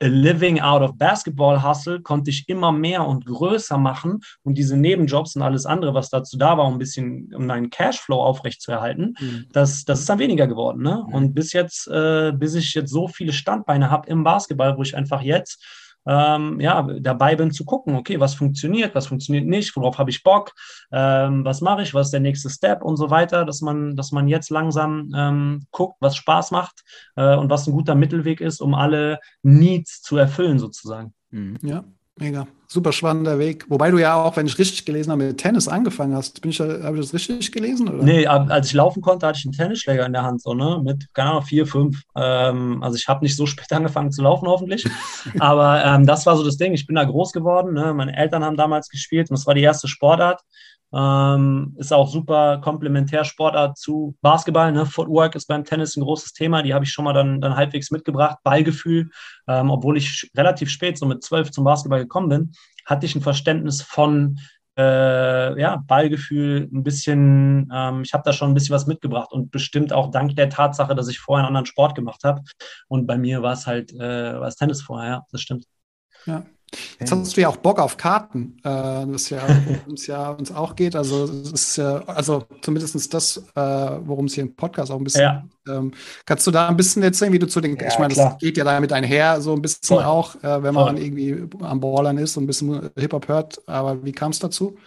A 0.01 0.07
Living 0.07 0.59
Out 0.59 0.81
of 0.81 0.97
Basketball 0.97 1.63
Hustle 1.63 2.01
konnte 2.01 2.29
ich 2.29 2.49
immer 2.49 2.71
mehr 2.71 3.07
und 3.07 3.25
größer 3.25 3.77
machen 3.77 4.19
und 4.43 4.57
diese 4.57 4.75
Nebenjobs 4.75 5.35
und 5.35 5.41
alles 5.41 5.65
andere, 5.65 5.93
was 5.93 6.09
dazu 6.09 6.37
da 6.37 6.57
war, 6.57 6.65
um 6.65 6.73
ein 6.73 6.79
bisschen, 6.79 7.33
um 7.33 7.45
meinen 7.45 7.69
Cashflow 7.69 8.21
aufrechtzuerhalten, 8.21 9.15
mhm. 9.19 9.45
das, 9.53 9.85
das 9.85 10.01
ist 10.01 10.09
dann 10.09 10.19
weniger 10.19 10.47
geworden. 10.47 10.81
Ne? 10.83 11.03
Mhm. 11.07 11.13
Und 11.13 11.33
bis 11.33 11.53
jetzt, 11.53 11.87
äh, 11.87 12.33
bis 12.33 12.55
ich 12.55 12.73
jetzt 12.73 12.91
so 12.91 13.07
viele 13.07 13.31
Standbeine 13.31 13.89
habe 13.89 14.09
im 14.09 14.23
Basketball, 14.23 14.77
wo 14.77 14.81
ich 14.81 14.97
einfach 14.97 15.21
jetzt 15.21 15.63
ähm, 16.05 16.59
ja, 16.59 16.83
dabei 16.99 17.35
bin 17.35 17.51
zu 17.51 17.65
gucken, 17.65 17.95
okay, 17.95 18.19
was 18.19 18.35
funktioniert, 18.35 18.95
was 18.95 19.07
funktioniert 19.07 19.45
nicht, 19.45 19.75
worauf 19.75 19.97
habe 19.97 20.09
ich 20.09 20.23
Bock, 20.23 20.51
ähm, 20.91 21.43
was 21.43 21.61
mache 21.61 21.81
ich, 21.81 21.93
was 21.93 22.07
ist 22.07 22.13
der 22.13 22.19
nächste 22.19 22.49
Step 22.49 22.83
und 22.83 22.97
so 22.97 23.09
weiter, 23.09 23.45
dass 23.45 23.61
man, 23.61 23.95
dass 23.95 24.11
man 24.11 24.27
jetzt 24.27 24.49
langsam 24.49 25.11
ähm, 25.15 25.65
guckt, 25.71 25.97
was 25.99 26.15
Spaß 26.15 26.51
macht 26.51 26.83
äh, 27.15 27.35
und 27.35 27.49
was 27.49 27.67
ein 27.67 27.73
guter 27.73 27.95
Mittelweg 27.95 28.41
ist, 28.41 28.61
um 28.61 28.73
alle 28.75 29.19
Needs 29.43 30.01
zu 30.01 30.17
erfüllen 30.17 30.59
sozusagen. 30.59 31.13
Mhm. 31.31 31.57
Ja, 31.61 31.83
Mega. 32.17 32.47
Super 32.67 32.93
spannender 32.93 33.39
Weg. 33.39 33.69
Wobei 33.69 33.91
du 33.91 33.97
ja 33.97 34.15
auch, 34.15 34.37
wenn 34.37 34.47
ich 34.47 34.57
richtig 34.57 34.85
gelesen 34.85 35.11
habe, 35.11 35.25
mit 35.25 35.37
Tennis 35.37 35.67
angefangen 35.67 36.15
hast. 36.15 36.41
Bin 36.41 36.51
ich, 36.51 36.59
habe 36.61 36.97
ich 36.97 37.01
das 37.01 37.13
richtig 37.13 37.51
gelesen? 37.51 37.89
Oder? 37.89 38.03
Nee, 38.03 38.25
als 38.25 38.67
ich 38.67 38.73
laufen 38.73 39.01
konnte, 39.01 39.27
hatte 39.27 39.37
ich 39.37 39.45
einen 39.45 39.51
Tennisschläger 39.51 40.05
in 40.05 40.13
der 40.13 40.23
Hand, 40.23 40.41
so, 40.41 40.53
ne? 40.53 40.81
Mit, 40.81 41.13
keine 41.13 41.31
Ahnung, 41.31 41.43
vier, 41.43 41.67
fünf. 41.67 42.01
Ähm, 42.15 42.81
also 42.81 42.95
ich 42.95 43.07
habe 43.09 43.23
nicht 43.23 43.35
so 43.35 43.45
spät 43.45 43.71
angefangen 43.73 44.11
zu 44.11 44.23
laufen, 44.23 44.47
hoffentlich. 44.47 44.87
Aber 45.39 45.83
ähm, 45.83 46.05
das 46.05 46.25
war 46.25 46.37
so 46.37 46.43
das 46.45 46.55
Ding. 46.55 46.73
Ich 46.73 46.87
bin 46.87 46.95
da 46.95 47.03
groß 47.03 47.33
geworden. 47.33 47.73
Ne? 47.73 47.93
Meine 47.93 48.15
Eltern 48.15 48.45
haben 48.45 48.55
damals 48.55 48.87
gespielt 48.87 49.29
und 49.29 49.37
das 49.37 49.45
war 49.45 49.53
die 49.53 49.61
erste 49.61 49.89
Sportart. 49.89 50.41
Ähm, 50.93 51.75
ist 51.77 51.93
auch 51.93 52.09
super 52.09 52.59
Komplementärsportart 52.59 53.77
zu 53.77 54.15
Basketball. 54.21 54.71
Ne? 54.71 54.85
Footwork 54.85 55.35
ist 55.35 55.47
beim 55.47 55.63
Tennis 55.63 55.95
ein 55.95 56.03
großes 56.03 56.33
Thema. 56.33 56.61
Die 56.61 56.73
habe 56.73 56.85
ich 56.85 56.91
schon 56.91 57.05
mal 57.05 57.13
dann, 57.13 57.41
dann 57.41 57.55
halbwegs 57.55 57.91
mitgebracht. 57.91 58.37
Ballgefühl, 58.43 59.09
ähm, 59.47 59.71
obwohl 59.71 59.97
ich 59.97 60.29
relativ 60.35 60.69
spät, 60.69 60.97
so 60.97 61.05
mit 61.05 61.23
zwölf 61.23 61.51
zum 61.51 61.63
Basketball 61.63 61.99
gekommen 61.99 62.29
bin, 62.29 62.51
hatte 62.85 63.05
ich 63.05 63.15
ein 63.15 63.21
Verständnis 63.21 63.81
von 63.81 64.39
äh, 64.77 65.59
ja, 65.59 65.77
Ballgefühl, 65.87 66.69
ein 66.71 66.83
bisschen, 66.83 67.71
ähm, 67.73 68.01
ich 68.03 68.13
habe 68.13 68.23
da 68.25 68.33
schon 68.33 68.51
ein 68.51 68.53
bisschen 68.53 68.75
was 68.75 68.87
mitgebracht 68.87 69.31
und 69.31 69.51
bestimmt 69.51 69.93
auch 69.93 70.11
dank 70.11 70.35
der 70.35 70.49
Tatsache, 70.49 70.95
dass 70.95 71.07
ich 71.07 71.19
vorher 71.19 71.45
einen 71.45 71.55
anderen 71.55 71.65
Sport 71.65 71.95
gemacht 71.95 72.23
habe. 72.23 72.41
Und 72.87 73.07
bei 73.07 73.17
mir 73.17 73.41
war 73.41 73.53
es 73.53 73.67
halt, 73.67 73.93
äh, 73.93 74.39
war 74.39 74.49
Tennis 74.51 74.81
vorher, 74.81 75.09
ja, 75.09 75.23
das 75.31 75.41
stimmt. 75.41 75.65
Ja. 76.25 76.43
Jetzt 76.99 77.11
hast 77.11 77.37
du 77.37 77.41
ja 77.41 77.49
auch 77.49 77.57
Bock 77.57 77.79
auf 77.79 77.97
Karten, 77.97 78.57
äh, 78.63 79.05
das 79.07 79.29
ja, 79.29 79.41
worum 79.65 79.93
es 79.93 80.07
ja 80.07 80.29
uns 80.29 80.51
auch 80.51 80.75
geht. 80.75 80.95
Also 80.95 81.25
es 81.25 81.51
ist 81.51 81.77
ja, 81.77 82.03
also 82.05 82.43
zumindest 82.61 83.13
das, 83.13 83.37
äh, 83.55 83.61
worum 83.61 84.25
es 84.25 84.33
hier 84.33 84.43
im 84.43 84.55
Podcast 84.55 84.91
auch 84.91 84.97
ein 84.97 85.03
bisschen. 85.03 85.21
Ja. 85.21 85.43
Ähm, 85.67 85.91
kannst 86.25 86.45
du 86.47 86.51
da 86.51 86.67
ein 86.69 86.77
bisschen 86.77 87.03
erzählen, 87.03 87.33
wie 87.33 87.39
du 87.39 87.47
zu 87.47 87.61
den, 87.61 87.75
ja, 87.75 87.87
ich 87.87 87.99
meine, 87.99 88.13
das 88.13 88.37
geht 88.37 88.57
ja 88.57 88.63
damit 88.63 88.93
einher, 88.93 89.41
so 89.41 89.53
ein 89.53 89.61
bisschen 89.61 89.97
Voll. 89.97 90.03
auch, 90.03 90.35
äh, 90.43 90.63
wenn 90.63 90.73
man 90.73 90.95
Voll. 90.95 90.99
irgendwie 90.99 91.43
am 91.61 91.79
Ballern 91.79 92.17
ist 92.17 92.37
und 92.37 92.43
ein 92.43 92.47
bisschen 92.47 92.89
Hip-Hop 92.95 93.27
hört. 93.27 93.61
Aber 93.67 94.03
wie 94.03 94.11
kam 94.11 94.31
es 94.31 94.39
dazu? 94.39 94.77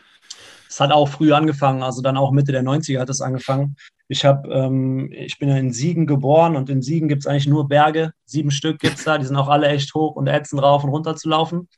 Es 0.69 0.81
hat 0.81 0.93
auch 0.93 1.09
früh 1.09 1.33
angefangen, 1.33 1.83
also 1.83 2.03
dann 2.03 2.17
auch 2.17 2.31
Mitte 2.31 2.53
der 2.53 2.63
90er 2.63 3.01
hat 3.01 3.09
es 3.09 3.21
angefangen. 3.21 3.77
Ich 4.09 4.25
habe, 4.25 4.49
ähm, 4.49 5.11
ich 5.13 5.39
bin 5.39 5.49
ja 5.49 5.57
in 5.57 5.73
Siegen 5.73 6.07
geboren 6.07 6.57
und 6.57 6.71
in 6.71 6.83
Siegen 6.83 7.09
gibt 7.09 7.23
es 7.23 7.27
eigentlich 7.27 7.47
nur 7.47 7.69
Berge. 7.69 8.13
Sieben 8.25 8.51
Stück 8.51 8.79
gibt 8.79 8.99
es 8.99 9.05
da, 9.05 9.19
die 9.19 9.27
sind 9.27 9.37
auch 9.37 9.49
alle 9.49 9.69
echt 9.69 9.95
hoch 9.95 10.17
und 10.17 10.27
ätzend 10.27 10.63
rauf 10.63 10.85
und 10.85 10.91
runter 10.91 11.17
zu 11.17 11.29
laufen. 11.29 11.69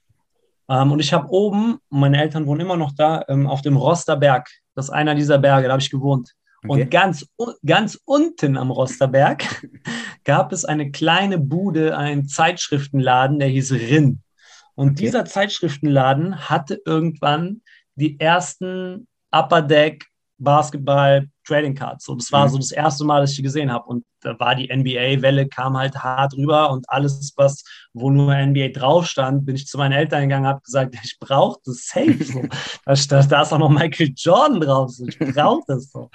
Ähm, 0.70 0.92
und 0.92 1.00
ich 1.00 1.12
habe 1.12 1.28
oben, 1.30 1.78
meine 1.90 2.20
Eltern 2.22 2.46
wohnen 2.46 2.60
immer 2.60 2.76
noch 2.76 2.92
da, 2.92 3.24
ähm, 3.28 3.46
auf 3.46 3.60
dem 3.60 3.76
Rosterberg. 3.76 4.48
Das 4.74 4.86
ist 4.86 4.90
einer 4.90 5.14
dieser 5.16 5.38
Berge, 5.38 5.66
da 5.66 5.72
habe 5.72 5.82
ich 5.82 5.90
gewohnt. 5.90 6.32
Okay. 6.62 6.82
Und 6.82 6.90
ganz, 6.90 7.26
ganz 7.66 7.98
unten 8.04 8.56
am 8.56 8.70
Rosterberg 8.70 9.44
gab 10.24 10.52
es 10.52 10.64
eine 10.64 10.90
kleine 10.90 11.38
Bude, 11.38 11.96
einen 11.96 12.28
Zeitschriftenladen, 12.28 13.38
der 13.38 13.48
hieß 13.48 13.72
Rin. 13.72 14.22
Und 14.76 14.90
okay. 14.90 15.04
dieser 15.04 15.24
Zeitschriftenladen 15.24 16.48
hatte 16.48 16.80
irgendwann 16.86 17.62
die 17.96 18.20
ersten 18.20 19.08
Upper 19.32 19.62
Deck 19.62 20.06
Basketball 20.38 21.28
Trading 21.50 21.74
Cards. 21.74 22.04
So, 22.04 22.14
das 22.14 22.30
war 22.30 22.46
mhm. 22.46 22.50
so 22.52 22.58
das 22.58 22.70
erste 22.70 23.04
Mal, 23.04 23.20
dass 23.20 23.30
ich 23.30 23.36
die 23.36 23.42
gesehen 23.42 23.72
habe. 23.72 23.84
Und 23.86 24.04
da 24.20 24.38
war 24.38 24.54
die 24.54 24.68
NBA-Welle, 24.74 25.48
kam 25.48 25.76
halt 25.76 25.96
hart 25.96 26.34
rüber 26.36 26.70
und 26.70 26.88
alles, 26.88 27.32
was, 27.36 27.64
wo 27.92 28.10
nur 28.10 28.34
NBA 28.34 28.68
drauf 28.68 29.06
stand, 29.06 29.44
bin 29.46 29.56
ich 29.56 29.66
zu 29.66 29.78
meinen 29.78 29.92
Eltern 29.92 30.22
gegangen, 30.22 30.46
habe 30.46 30.60
gesagt, 30.60 30.94
ich 31.02 31.18
brauche 31.18 31.58
das 31.64 31.86
safe. 31.86 32.22
So. 32.22 32.42
da, 32.84 33.22
da, 33.22 33.42
ist 33.42 33.52
auch 33.52 33.58
noch 33.58 33.70
Michael 33.70 34.12
Jordan 34.16 34.60
drauf. 34.60 34.90
So. 34.90 35.06
Ich 35.06 35.18
brauche 35.18 35.62
das 35.66 35.90
so. 35.90 36.08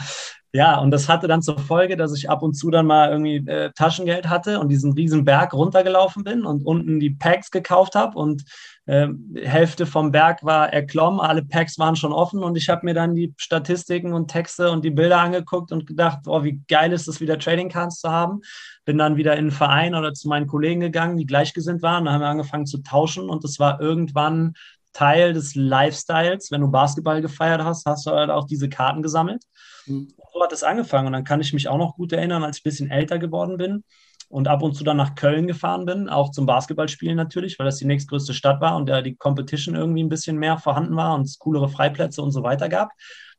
Ja, 0.53 0.79
und 0.79 0.91
das 0.91 1.09
hatte 1.09 1.27
dann 1.27 1.41
zur 1.41 1.59
Folge, 1.59 1.97
dass 1.97 2.15
ich 2.15 2.29
ab 2.29 2.41
und 2.41 2.53
zu 2.53 2.71
dann 2.71 2.85
mal 2.85 3.11
irgendwie 3.11 3.45
äh, 3.51 3.71
Taschengeld 3.75 4.29
hatte 4.29 4.61
und 4.61 4.69
diesen 4.69 4.93
riesen 4.93 5.25
Berg 5.25 5.53
runtergelaufen 5.53 6.23
bin 6.23 6.45
und 6.45 6.65
unten 6.65 7.01
die 7.01 7.09
Packs 7.09 7.51
gekauft 7.51 7.93
habe 7.93 8.17
und 8.17 8.45
äh, 8.85 9.07
Hälfte 9.35 9.85
vom 9.85 10.11
Berg 10.11 10.43
war 10.43 10.71
erklommen, 10.71 11.19
alle 11.19 11.43
Packs 11.43 11.79
waren 11.79 11.95
schon 11.95 12.13
offen 12.13 12.43
und 12.43 12.55
ich 12.55 12.69
habe 12.69 12.85
mir 12.85 12.93
dann 12.93 13.15
die 13.15 13.33
Statistiken 13.37 14.13
und 14.13 14.29
Texte 14.29 14.71
und 14.71 14.85
die 14.85 14.91
Bilder 14.91 15.19
angeguckt 15.19 15.71
und 15.71 15.87
gedacht, 15.87 16.19
oh, 16.27 16.43
wie 16.43 16.61
geil 16.67 16.93
ist 16.93 17.07
es, 17.07 17.19
wieder 17.19 17.39
Trading 17.39 17.69
Cards 17.69 17.99
zu 17.99 18.09
haben. 18.09 18.41
Bin 18.85 18.97
dann 18.97 19.17
wieder 19.17 19.33
in 19.33 19.39
einen 19.39 19.51
Verein 19.51 19.95
oder 19.95 20.13
zu 20.13 20.27
meinen 20.27 20.47
Kollegen 20.47 20.79
gegangen, 20.79 21.17
die 21.17 21.25
gleichgesinnt 21.25 21.81
waren. 21.81 22.05
Da 22.05 22.13
haben 22.13 22.21
wir 22.21 22.27
angefangen 22.27 22.67
zu 22.67 22.79
tauschen 22.79 23.29
und 23.29 23.43
es 23.43 23.59
war 23.59 23.81
irgendwann 23.81 24.53
Teil 24.93 25.33
des 25.33 25.55
Lifestyles. 25.55 26.51
Wenn 26.51 26.61
du 26.61 26.69
Basketball 26.69 27.21
gefeiert 27.21 27.63
hast, 27.63 27.85
hast 27.85 28.05
du 28.05 28.11
halt 28.11 28.29
auch 28.29 28.45
diese 28.45 28.69
Karten 28.69 29.01
gesammelt. 29.01 29.43
Mhm 29.87 30.07
so 30.35 30.43
hat 30.43 30.51
es 30.51 30.63
angefangen. 30.63 31.07
Und 31.07 31.13
dann 31.13 31.23
kann 31.23 31.41
ich 31.41 31.53
mich 31.53 31.67
auch 31.67 31.77
noch 31.77 31.95
gut 31.95 32.11
erinnern, 32.11 32.43
als 32.43 32.57
ich 32.57 32.61
ein 32.61 32.69
bisschen 32.69 32.91
älter 32.91 33.17
geworden 33.17 33.57
bin 33.57 33.83
und 34.27 34.47
ab 34.47 34.61
und 34.61 34.73
zu 34.73 34.83
dann 34.83 34.97
nach 34.97 35.15
Köln 35.15 35.47
gefahren 35.47 35.85
bin, 35.85 36.09
auch 36.09 36.31
zum 36.31 36.45
Basketballspielen 36.45 37.15
natürlich, 37.15 37.57
weil 37.59 37.65
das 37.65 37.77
die 37.77 37.85
nächstgrößte 37.85 38.33
Stadt 38.33 38.61
war 38.61 38.75
und 38.75 38.87
da 38.87 39.01
die 39.01 39.15
Competition 39.15 39.75
irgendwie 39.75 40.03
ein 40.03 40.09
bisschen 40.09 40.37
mehr 40.37 40.57
vorhanden 40.57 40.95
war 40.95 41.15
und 41.15 41.21
es 41.21 41.39
coolere 41.39 41.69
Freiplätze 41.69 42.21
und 42.21 42.31
so 42.31 42.43
weiter 42.43 42.69
gab. 42.69 42.91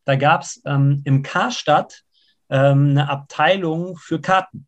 Da 0.05 0.16
gab 0.16 0.42
es 0.42 0.62
ähm, 0.64 1.03
im 1.05 1.22
Karstadt 1.22 2.03
ähm, 2.49 2.90
eine 2.90 3.11
Abteilung 3.11 3.96
für 3.96 4.20
Karten. 4.20 4.66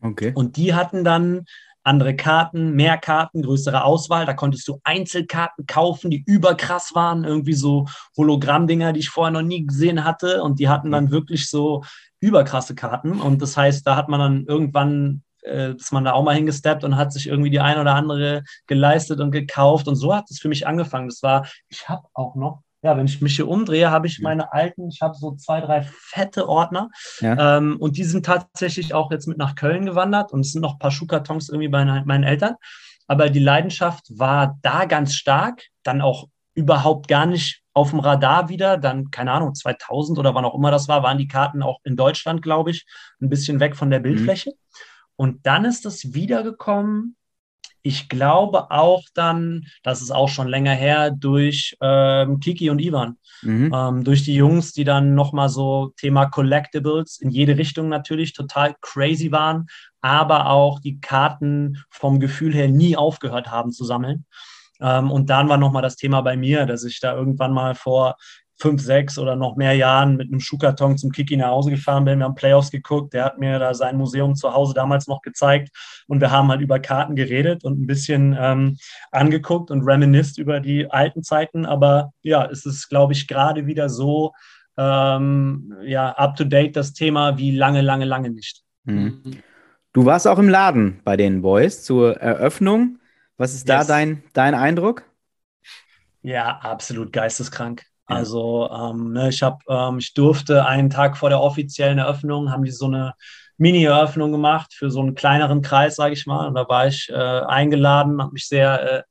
Okay. 0.00 0.32
Und 0.34 0.56
die 0.56 0.74
hatten 0.74 1.04
dann 1.04 1.44
andere 1.84 2.14
Karten, 2.14 2.72
mehr 2.72 2.96
Karten, 2.96 3.42
größere 3.42 3.84
Auswahl. 3.84 4.26
Da 4.26 4.34
konntest 4.34 4.66
du 4.68 4.80
Einzelkarten 4.84 5.66
kaufen, 5.66 6.10
die 6.10 6.22
überkrass 6.26 6.94
waren, 6.94 7.24
irgendwie 7.24 7.54
so 7.54 7.86
Hologrammdinger, 8.16 8.92
die 8.92 9.00
ich 9.00 9.10
vorher 9.10 9.32
noch 9.32 9.42
nie 9.42 9.66
gesehen 9.66 10.04
hatte. 10.04 10.42
Und 10.42 10.58
die 10.58 10.68
hatten 10.68 10.90
dann 10.90 11.10
wirklich 11.10 11.48
so 11.48 11.82
überkrasse 12.20 12.74
Karten. 12.74 13.20
Und 13.20 13.42
das 13.42 13.56
heißt, 13.56 13.86
da 13.86 13.96
hat 13.96 14.08
man 14.08 14.20
dann 14.20 14.46
irgendwann 14.46 15.22
äh, 15.42 15.74
ist 15.74 15.92
man 15.92 16.04
da 16.04 16.12
auch 16.12 16.24
mal 16.24 16.34
hingesteppt 16.34 16.84
und 16.84 16.96
hat 16.96 17.12
sich 17.12 17.28
irgendwie 17.28 17.50
die 17.50 17.60
ein 17.60 17.78
oder 17.78 17.94
andere 17.94 18.42
geleistet 18.66 19.20
und 19.20 19.30
gekauft. 19.30 19.88
Und 19.88 19.96
so 19.96 20.14
hat 20.14 20.30
es 20.30 20.40
für 20.40 20.48
mich 20.48 20.66
angefangen. 20.66 21.08
Das 21.08 21.22
war, 21.22 21.46
ich 21.68 21.88
habe 21.88 22.06
auch 22.14 22.34
noch 22.34 22.62
ja, 22.84 22.96
wenn 22.96 23.06
ich 23.06 23.20
mich 23.20 23.36
hier 23.36 23.48
umdrehe, 23.48 23.90
habe 23.90 24.08
ich 24.08 24.18
meine 24.20 24.52
alten, 24.52 24.88
ich 24.88 25.00
habe 25.00 25.14
so 25.14 25.36
zwei, 25.36 25.60
drei 25.60 25.82
fette 25.82 26.48
Ordner. 26.48 26.90
Ja. 27.20 27.58
Ähm, 27.58 27.76
und 27.78 27.96
die 27.96 28.04
sind 28.04 28.26
tatsächlich 28.26 28.92
auch 28.92 29.12
jetzt 29.12 29.28
mit 29.28 29.38
nach 29.38 29.54
Köln 29.54 29.86
gewandert 29.86 30.32
und 30.32 30.40
es 30.40 30.50
sind 30.50 30.62
noch 30.62 30.72
ein 30.72 30.78
paar 30.78 30.90
Schuhkartons 30.90 31.48
irgendwie 31.48 31.68
bei 31.68 31.84
meinen 31.84 32.24
Eltern. 32.24 32.56
Aber 33.06 33.30
die 33.30 33.38
Leidenschaft 33.38 34.06
war 34.18 34.58
da 34.62 34.84
ganz 34.86 35.14
stark, 35.14 35.62
dann 35.84 36.00
auch 36.00 36.26
überhaupt 36.54 37.08
gar 37.08 37.26
nicht 37.26 37.62
auf 37.72 37.90
dem 37.90 38.00
Radar 38.00 38.48
wieder. 38.48 38.78
Dann, 38.78 39.10
keine 39.10 39.32
Ahnung, 39.32 39.54
2000 39.54 40.18
oder 40.18 40.34
wann 40.34 40.44
auch 40.44 40.54
immer 40.54 40.70
das 40.70 40.88
war, 40.88 41.02
waren 41.02 41.18
die 41.18 41.28
Karten 41.28 41.62
auch 41.62 41.78
in 41.84 41.96
Deutschland, 41.96 42.42
glaube 42.42 42.70
ich, 42.70 42.84
ein 43.20 43.28
bisschen 43.28 43.60
weg 43.60 43.76
von 43.76 43.90
der 43.90 44.00
mhm. 44.00 44.04
Bildfläche. 44.04 44.50
Mhm. 44.50 44.91
Und 45.16 45.46
dann 45.46 45.64
ist 45.64 45.86
es 45.86 46.14
wiedergekommen 46.14 47.16
ich 47.82 48.08
glaube 48.08 48.70
auch 48.70 49.02
dann, 49.14 49.66
das 49.82 50.02
ist 50.02 50.12
auch 50.12 50.28
schon 50.28 50.48
länger 50.48 50.72
her, 50.72 51.10
durch 51.10 51.76
ähm, 51.80 52.38
Kiki 52.40 52.70
und 52.70 52.80
Ivan. 52.80 53.18
Mhm. 53.42 53.72
Ähm, 53.74 54.04
durch 54.04 54.22
die 54.22 54.34
Jungs, 54.34 54.72
die 54.72 54.84
dann 54.84 55.14
nochmal 55.14 55.48
so 55.48 55.92
Thema 55.96 56.26
Collectibles 56.26 57.18
in 57.20 57.30
jede 57.30 57.58
Richtung 57.58 57.88
natürlich 57.88 58.32
total 58.34 58.76
crazy 58.80 59.32
waren, 59.32 59.66
aber 60.00 60.48
auch 60.50 60.78
die 60.80 61.00
Karten 61.00 61.78
vom 61.90 62.20
Gefühl 62.20 62.54
her 62.54 62.68
nie 62.68 62.96
aufgehört 62.96 63.50
haben 63.50 63.72
zu 63.72 63.84
sammeln. 63.84 64.26
Ähm, 64.80 65.10
und 65.10 65.28
dann 65.28 65.48
war 65.48 65.58
nochmal 65.58 65.82
das 65.82 65.96
Thema 65.96 66.20
bei 66.22 66.36
mir, 66.36 66.66
dass 66.66 66.84
ich 66.84 67.00
da 67.00 67.14
irgendwann 67.16 67.52
mal 67.52 67.74
vor 67.74 68.16
fünf, 68.62 68.80
sechs 68.80 69.18
oder 69.18 69.34
noch 69.34 69.56
mehr 69.56 69.74
Jahren 69.74 70.16
mit 70.16 70.28
einem 70.28 70.38
Schuhkarton 70.38 70.96
zum 70.96 71.10
Kiki 71.10 71.36
nach 71.36 71.48
Hause 71.48 71.70
gefahren 71.72 72.04
bin. 72.04 72.20
Wir 72.20 72.26
haben 72.26 72.36
Playoffs 72.36 72.70
geguckt. 72.70 73.12
Der 73.12 73.24
hat 73.24 73.38
mir 73.38 73.58
da 73.58 73.74
sein 73.74 73.96
Museum 73.96 74.36
zu 74.36 74.54
Hause 74.54 74.72
damals 74.72 75.08
noch 75.08 75.20
gezeigt. 75.20 75.70
Und 76.06 76.20
wir 76.20 76.30
haben 76.30 76.48
halt 76.48 76.60
über 76.60 76.78
Karten 76.78 77.16
geredet 77.16 77.64
und 77.64 77.80
ein 77.80 77.88
bisschen 77.88 78.36
ähm, 78.38 78.78
angeguckt 79.10 79.72
und 79.72 79.82
reminisced 79.82 80.38
über 80.38 80.60
die 80.60 80.88
alten 80.88 81.24
Zeiten. 81.24 81.66
Aber 81.66 82.12
ja, 82.22 82.46
es 82.46 82.64
ist, 82.64 82.88
glaube 82.88 83.14
ich, 83.14 83.26
gerade 83.26 83.66
wieder 83.66 83.88
so 83.88 84.32
ähm, 84.78 85.74
ja, 85.82 86.10
up 86.10 86.36
to 86.36 86.44
date 86.44 86.76
das 86.76 86.92
Thema 86.92 87.36
wie 87.38 87.50
lange, 87.50 87.82
lange, 87.82 88.04
lange 88.04 88.30
nicht. 88.30 88.62
Mhm. 88.84 89.42
Du 89.92 90.04
warst 90.06 90.28
auch 90.28 90.38
im 90.38 90.48
Laden 90.48 91.00
bei 91.04 91.16
den 91.16 91.42
Boys 91.42 91.82
zur 91.82 92.16
Eröffnung. 92.18 93.00
Was 93.36 93.54
ist 93.54 93.68
yes. 93.68 93.86
da 93.88 93.92
dein, 93.92 94.22
dein 94.32 94.54
Eindruck? 94.54 95.02
Ja, 96.22 96.58
absolut 96.58 97.12
geisteskrank. 97.12 97.84
Also 98.14 98.70
ähm, 98.70 99.12
ne, 99.12 99.28
ich 99.28 99.42
habe, 99.42 99.58
ähm, 99.68 99.98
ich 99.98 100.14
durfte 100.14 100.66
einen 100.66 100.90
Tag 100.90 101.16
vor 101.16 101.28
der 101.28 101.40
offiziellen 101.40 101.98
Eröffnung, 101.98 102.50
haben 102.50 102.64
die 102.64 102.70
so 102.70 102.86
eine 102.86 103.14
Mini-Eröffnung 103.58 104.32
gemacht 104.32 104.74
für 104.74 104.90
so 104.90 105.00
einen 105.00 105.14
kleineren 105.14 105.62
Kreis, 105.62 105.96
sage 105.96 106.14
ich 106.14 106.26
mal. 106.26 106.48
Und 106.48 106.54
da 106.54 106.68
war 106.68 106.86
ich 106.86 107.08
äh, 107.10 107.14
eingeladen, 107.14 108.20
habe 108.20 108.32
mich 108.32 108.48
sehr 108.48 108.82
äh, 108.82 109.02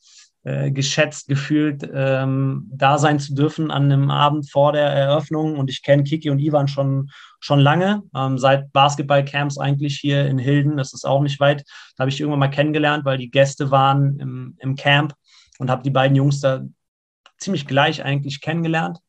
äh, 0.44 0.72
geschätzt 0.72 1.28
gefühlt, 1.28 1.88
ähm, 1.94 2.68
da 2.74 2.98
sein 2.98 3.20
zu 3.20 3.36
dürfen 3.36 3.70
an 3.70 3.84
einem 3.84 4.10
Abend 4.10 4.50
vor 4.50 4.74
der 4.74 4.88
Eröffnung. 4.88 5.58
Und 5.58 5.70
ich 5.70 5.84
kenne 5.84 6.04
Kiki 6.04 6.32
und 6.32 6.40
Ivan 6.40 6.68
schon, 6.68 7.12
schon 7.40 7.60
lange, 7.60 8.02
ähm, 8.16 8.40
seit 8.40 8.74
Basketballcamps 8.74 9.60
eigentlich 9.60 10.00
hier 10.00 10.26
in 10.26 10.40
Hilden. 10.40 10.78
Das 10.78 10.94
ist 10.94 11.06
auch 11.06 11.22
nicht 11.22 11.40
weit. 11.40 11.64
Da 11.96 12.02
habe 12.02 12.10
ich 12.10 12.20
irgendwann 12.20 12.40
mal 12.40 12.48
kennengelernt, 12.48 13.06
weil 13.06 13.20
die 13.20 13.30
Gäste 13.30 13.70
waren 13.70 14.20
im, 14.20 14.56
im 14.58 14.76
Camp 14.76 15.14
und 15.60 15.70
habe 15.70 15.84
die 15.84 15.92
beiden 15.92 16.16
Jungs 16.16 16.40
da 16.40 16.62
ziemlich 17.42 17.68
gleich 17.68 18.04
eigentlich 18.04 18.42
kennengelernt. 18.42 19.00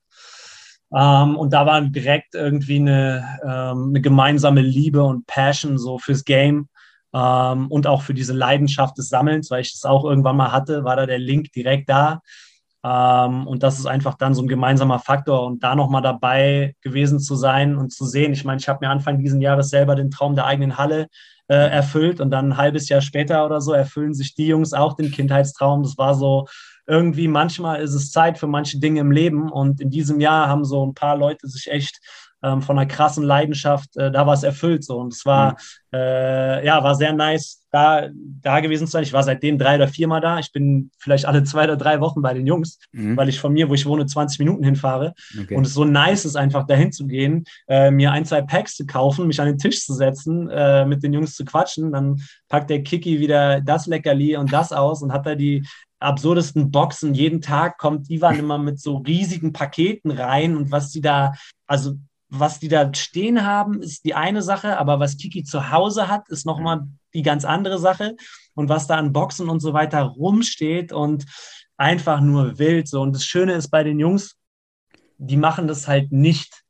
Ähm, 0.94 1.36
und 1.36 1.52
da 1.52 1.64
war 1.66 1.80
direkt 1.80 2.34
irgendwie 2.34 2.76
eine, 2.76 3.38
ähm, 3.42 3.88
eine, 3.90 4.00
gemeinsame 4.00 4.60
Liebe 4.60 5.02
und 5.02 5.26
Passion 5.26 5.78
so 5.78 5.98
fürs 5.98 6.24
Game 6.24 6.68
ähm, 7.14 7.68
und 7.68 7.86
auch 7.86 8.02
für 8.02 8.14
diese 8.14 8.34
Leidenschaft 8.34 8.98
des 8.98 9.08
Sammelns, 9.08 9.50
weil 9.50 9.62
ich 9.62 9.72
das 9.72 9.84
auch 9.84 10.04
irgendwann 10.04 10.36
mal 10.36 10.52
hatte, 10.52 10.84
war 10.84 10.96
da 10.96 11.06
der 11.06 11.18
Link 11.18 11.52
direkt 11.52 11.88
da. 11.88 12.20
Und 12.84 13.62
das 13.62 13.78
ist 13.78 13.86
einfach 13.86 14.16
dann 14.16 14.34
so 14.34 14.42
ein 14.42 14.48
gemeinsamer 14.48 14.98
Faktor 14.98 15.46
und 15.46 15.62
da 15.62 15.76
nochmal 15.76 16.02
dabei 16.02 16.74
gewesen 16.80 17.20
zu 17.20 17.36
sein 17.36 17.76
und 17.76 17.92
zu 17.92 18.04
sehen. 18.06 18.32
Ich 18.32 18.44
meine, 18.44 18.58
ich 18.58 18.68
habe 18.68 18.84
mir 18.84 18.90
Anfang 18.90 19.20
dieses 19.20 19.40
Jahres 19.40 19.68
selber 19.68 19.94
den 19.94 20.10
Traum 20.10 20.34
der 20.34 20.46
eigenen 20.46 20.78
Halle 20.78 21.06
äh, 21.46 21.54
erfüllt 21.54 22.20
und 22.20 22.32
dann 22.32 22.52
ein 22.52 22.56
halbes 22.56 22.88
Jahr 22.88 23.00
später 23.00 23.46
oder 23.46 23.60
so 23.60 23.72
erfüllen 23.72 24.14
sich 24.14 24.34
die 24.34 24.48
Jungs 24.48 24.72
auch 24.72 24.94
den 24.96 25.12
Kindheitstraum. 25.12 25.84
Das 25.84 25.96
war 25.96 26.16
so, 26.16 26.48
irgendwie 26.86 27.28
manchmal 27.28 27.80
ist 27.80 27.94
es 27.94 28.10
Zeit 28.10 28.38
für 28.38 28.46
manche 28.46 28.78
Dinge 28.78 29.00
im 29.00 29.12
Leben 29.12 29.50
und 29.50 29.80
in 29.80 29.90
diesem 29.90 30.20
Jahr 30.20 30.48
haben 30.48 30.64
so 30.64 30.84
ein 30.84 30.94
paar 30.94 31.16
Leute 31.16 31.46
sich 31.48 31.70
echt 31.70 32.00
ähm, 32.42 32.62
von 32.62 32.78
einer 32.78 32.88
krassen 32.88 33.24
Leidenschaft 33.24 33.96
äh, 33.96 34.10
da 34.10 34.26
was 34.26 34.42
erfüllt 34.42 34.84
so 34.84 34.98
und 34.98 35.12
es 35.12 35.24
war 35.24 35.52
mhm. 35.52 35.56
äh, 35.98 36.66
ja 36.66 36.82
war 36.82 36.94
sehr 36.94 37.12
nice 37.12 37.62
da, 37.72 38.08
da 38.14 38.60
gewesen 38.60 38.86
zu 38.86 38.92
sein. 38.92 39.02
Ich 39.02 39.14
war 39.14 39.22
seitdem 39.22 39.58
drei 39.58 39.76
oder 39.76 39.88
viermal 39.88 40.20
da. 40.20 40.38
Ich 40.38 40.52
bin 40.52 40.90
vielleicht 40.98 41.24
alle 41.24 41.42
zwei 41.42 41.64
oder 41.64 41.78
drei 41.78 42.00
Wochen 42.00 42.20
bei 42.20 42.34
den 42.34 42.46
Jungs, 42.46 42.78
mhm. 42.92 43.16
weil 43.16 43.30
ich 43.30 43.40
von 43.40 43.52
mir, 43.54 43.68
wo 43.68 43.74
ich 43.74 43.86
wohne, 43.86 44.04
20 44.04 44.38
Minuten 44.40 44.62
hinfahre. 44.62 45.14
Okay. 45.40 45.56
Und 45.56 45.66
es 45.66 45.72
so 45.72 45.84
nice 45.84 46.26
ist, 46.26 46.36
einfach 46.36 46.66
dahin 46.66 46.92
zu 46.92 47.06
gehen, 47.06 47.44
äh, 47.66 47.90
mir 47.90 48.12
ein, 48.12 48.26
zwei 48.26 48.42
Packs 48.42 48.76
zu 48.76 48.84
kaufen, 48.84 49.26
mich 49.26 49.40
an 49.40 49.46
den 49.46 49.58
Tisch 49.58 49.86
zu 49.86 49.94
setzen, 49.94 50.50
äh, 50.50 50.84
mit 50.84 51.02
den 51.02 51.14
Jungs 51.14 51.34
zu 51.34 51.46
quatschen. 51.46 51.92
Dann 51.92 52.20
packt 52.48 52.68
der 52.68 52.82
Kiki 52.82 53.18
wieder 53.20 53.62
das 53.62 53.86
Leckerli 53.86 54.36
und 54.36 54.52
das 54.52 54.72
aus 54.72 55.02
und 55.02 55.12
hat 55.12 55.24
da 55.24 55.34
die 55.34 55.66
absurdesten 56.02 56.70
Boxen. 56.70 57.14
Jeden 57.14 57.40
Tag 57.40 57.78
kommt 57.78 58.10
Ivan 58.10 58.38
immer 58.38 58.58
mit 58.58 58.80
so 58.80 58.98
riesigen 58.98 59.52
Paketen 59.52 60.10
rein 60.10 60.56
und 60.56 60.70
was 60.70 60.92
sie 60.92 61.00
da, 61.00 61.32
also 61.66 61.94
was 62.28 62.58
die 62.58 62.68
da 62.68 62.92
stehen 62.94 63.44
haben, 63.44 63.82
ist 63.82 64.06
die 64.06 64.14
eine 64.14 64.40
Sache, 64.40 64.78
aber 64.78 64.98
was 64.98 65.18
Kiki 65.18 65.44
zu 65.44 65.70
Hause 65.70 66.08
hat, 66.08 66.30
ist 66.30 66.46
nochmal 66.46 66.88
die 67.12 67.22
ganz 67.22 67.44
andere 67.44 67.78
Sache. 67.78 68.16
Und 68.54 68.70
was 68.70 68.86
da 68.86 68.96
an 68.96 69.12
Boxen 69.12 69.50
und 69.50 69.60
so 69.60 69.74
weiter 69.74 70.02
rumsteht 70.02 70.92
und 70.92 71.26
einfach 71.76 72.20
nur 72.20 72.58
wild. 72.58 72.88
So. 72.88 73.02
Und 73.02 73.14
das 73.14 73.24
Schöne 73.24 73.52
ist 73.52 73.68
bei 73.68 73.82
den 73.82 73.98
Jungs, 73.98 74.36
die 75.18 75.36
machen 75.36 75.66
das 75.66 75.88
halt 75.88 76.10
nicht 76.10 76.62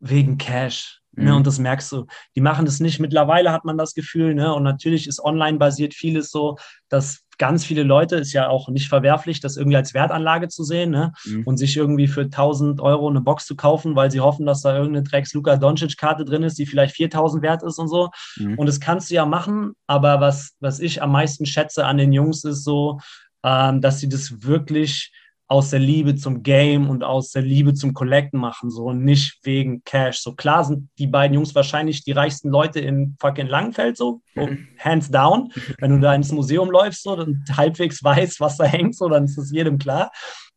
wegen 0.00 0.36
Cash. 0.36 1.00
Ne, 1.16 1.30
mhm. 1.30 1.36
und 1.36 1.46
das 1.46 1.58
merkst 1.58 1.92
du. 1.92 2.06
Die 2.34 2.40
machen 2.40 2.64
das 2.64 2.80
nicht. 2.80 2.98
Mittlerweile 2.98 3.52
hat 3.52 3.64
man 3.64 3.78
das 3.78 3.94
Gefühl, 3.94 4.34
ne? 4.34 4.52
Und 4.52 4.62
natürlich 4.62 5.06
ist 5.06 5.22
online 5.22 5.58
basiert 5.58 5.94
vieles 5.94 6.30
so, 6.30 6.56
dass 6.88 7.24
ganz 7.38 7.64
viele 7.64 7.82
Leute, 7.82 8.16
ist 8.16 8.32
ja 8.32 8.48
auch 8.48 8.68
nicht 8.68 8.88
verwerflich, 8.88 9.40
das 9.40 9.56
irgendwie 9.56 9.76
als 9.76 9.94
Wertanlage 9.94 10.48
zu 10.48 10.64
sehen 10.64 10.90
ne? 10.90 11.12
Mhm. 11.24 11.42
und 11.44 11.56
sich 11.56 11.76
irgendwie 11.76 12.06
für 12.06 12.22
1000 12.22 12.80
Euro 12.80 13.08
eine 13.08 13.20
Box 13.20 13.46
zu 13.46 13.56
kaufen, 13.56 13.96
weil 13.96 14.10
sie 14.10 14.20
hoffen, 14.20 14.46
dass 14.46 14.62
da 14.62 14.76
irgendeine 14.76 15.04
Drecks 15.04 15.32
Luka 15.34 15.56
Doncic-Karte 15.56 16.24
drin 16.24 16.42
ist, 16.42 16.58
die 16.58 16.66
vielleicht 16.66 16.94
4000 16.96 17.42
wert 17.42 17.62
ist 17.62 17.78
und 17.78 17.88
so. 17.88 18.10
Mhm. 18.36 18.58
Und 18.58 18.66
das 18.66 18.80
kannst 18.80 19.10
du 19.10 19.14
ja 19.14 19.26
machen, 19.26 19.72
aber 19.86 20.20
was, 20.20 20.54
was 20.60 20.80
ich 20.80 21.02
am 21.02 21.12
meisten 21.12 21.46
schätze 21.46 21.86
an 21.86 21.98
den 21.98 22.12
Jungs 22.12 22.44
ist 22.44 22.64
so, 22.64 22.98
ähm, 23.42 23.80
dass 23.80 24.00
sie 24.00 24.08
das 24.08 24.42
wirklich 24.42 25.12
aus 25.46 25.70
der 25.70 25.78
Liebe 25.78 26.16
zum 26.16 26.42
Game 26.42 26.88
und 26.88 27.04
aus 27.04 27.30
der 27.30 27.42
Liebe 27.42 27.74
zum 27.74 27.92
Collecten 27.92 28.38
machen, 28.38 28.70
so 28.70 28.84
und 28.84 29.04
nicht 29.04 29.40
wegen 29.42 29.84
Cash. 29.84 30.18
So 30.20 30.34
klar 30.34 30.64
sind 30.64 30.88
die 30.98 31.06
beiden 31.06 31.34
Jungs 31.34 31.54
wahrscheinlich 31.54 32.02
die 32.02 32.12
reichsten 32.12 32.48
Leute 32.48 32.80
in 32.80 33.16
fucking 33.20 33.46
Langenfeld, 33.46 33.96
so, 33.96 34.22
so 34.34 34.48
hands 34.78 35.10
down. 35.10 35.52
Wenn 35.78 35.90
du 35.90 36.00
da 36.00 36.14
ins 36.14 36.32
Museum 36.32 36.70
läufst 36.70 37.02
so, 37.02 37.16
und 37.16 37.44
halbwegs 37.56 38.02
weißt, 38.02 38.40
was 38.40 38.56
da 38.56 38.64
hängt, 38.64 38.96
so, 38.96 39.08
dann 39.08 39.24
ist 39.24 39.36
es 39.36 39.52
jedem 39.52 39.78
klar. 39.78 40.10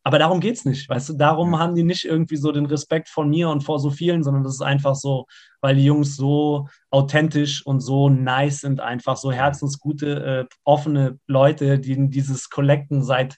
Aber 0.04 0.18
darum 0.18 0.40
geht 0.40 0.54
es 0.54 0.64
nicht, 0.64 0.88
weißt 0.88 1.10
du, 1.10 1.12
darum 1.14 1.58
haben 1.58 1.74
die 1.74 1.82
nicht 1.82 2.06
irgendwie 2.06 2.36
so 2.36 2.50
den 2.50 2.64
Respekt 2.64 3.10
von 3.10 3.28
mir 3.28 3.50
und 3.50 3.62
vor 3.62 3.78
so 3.78 3.90
vielen, 3.90 4.22
sondern 4.22 4.42
das 4.42 4.54
ist 4.54 4.62
einfach 4.62 4.94
so, 4.94 5.26
weil 5.60 5.76
die 5.76 5.84
Jungs 5.84 6.16
so 6.16 6.66
authentisch 6.90 7.66
und 7.66 7.80
so 7.80 8.08
nice 8.08 8.60
sind, 8.60 8.80
einfach 8.80 9.18
so 9.18 9.32
herzensgute, 9.32 10.46
äh, 10.48 10.54
offene 10.64 11.18
Leute, 11.26 11.78
die 11.78 12.08
dieses 12.08 12.48
Collecten 12.48 13.02
seit 13.02 13.36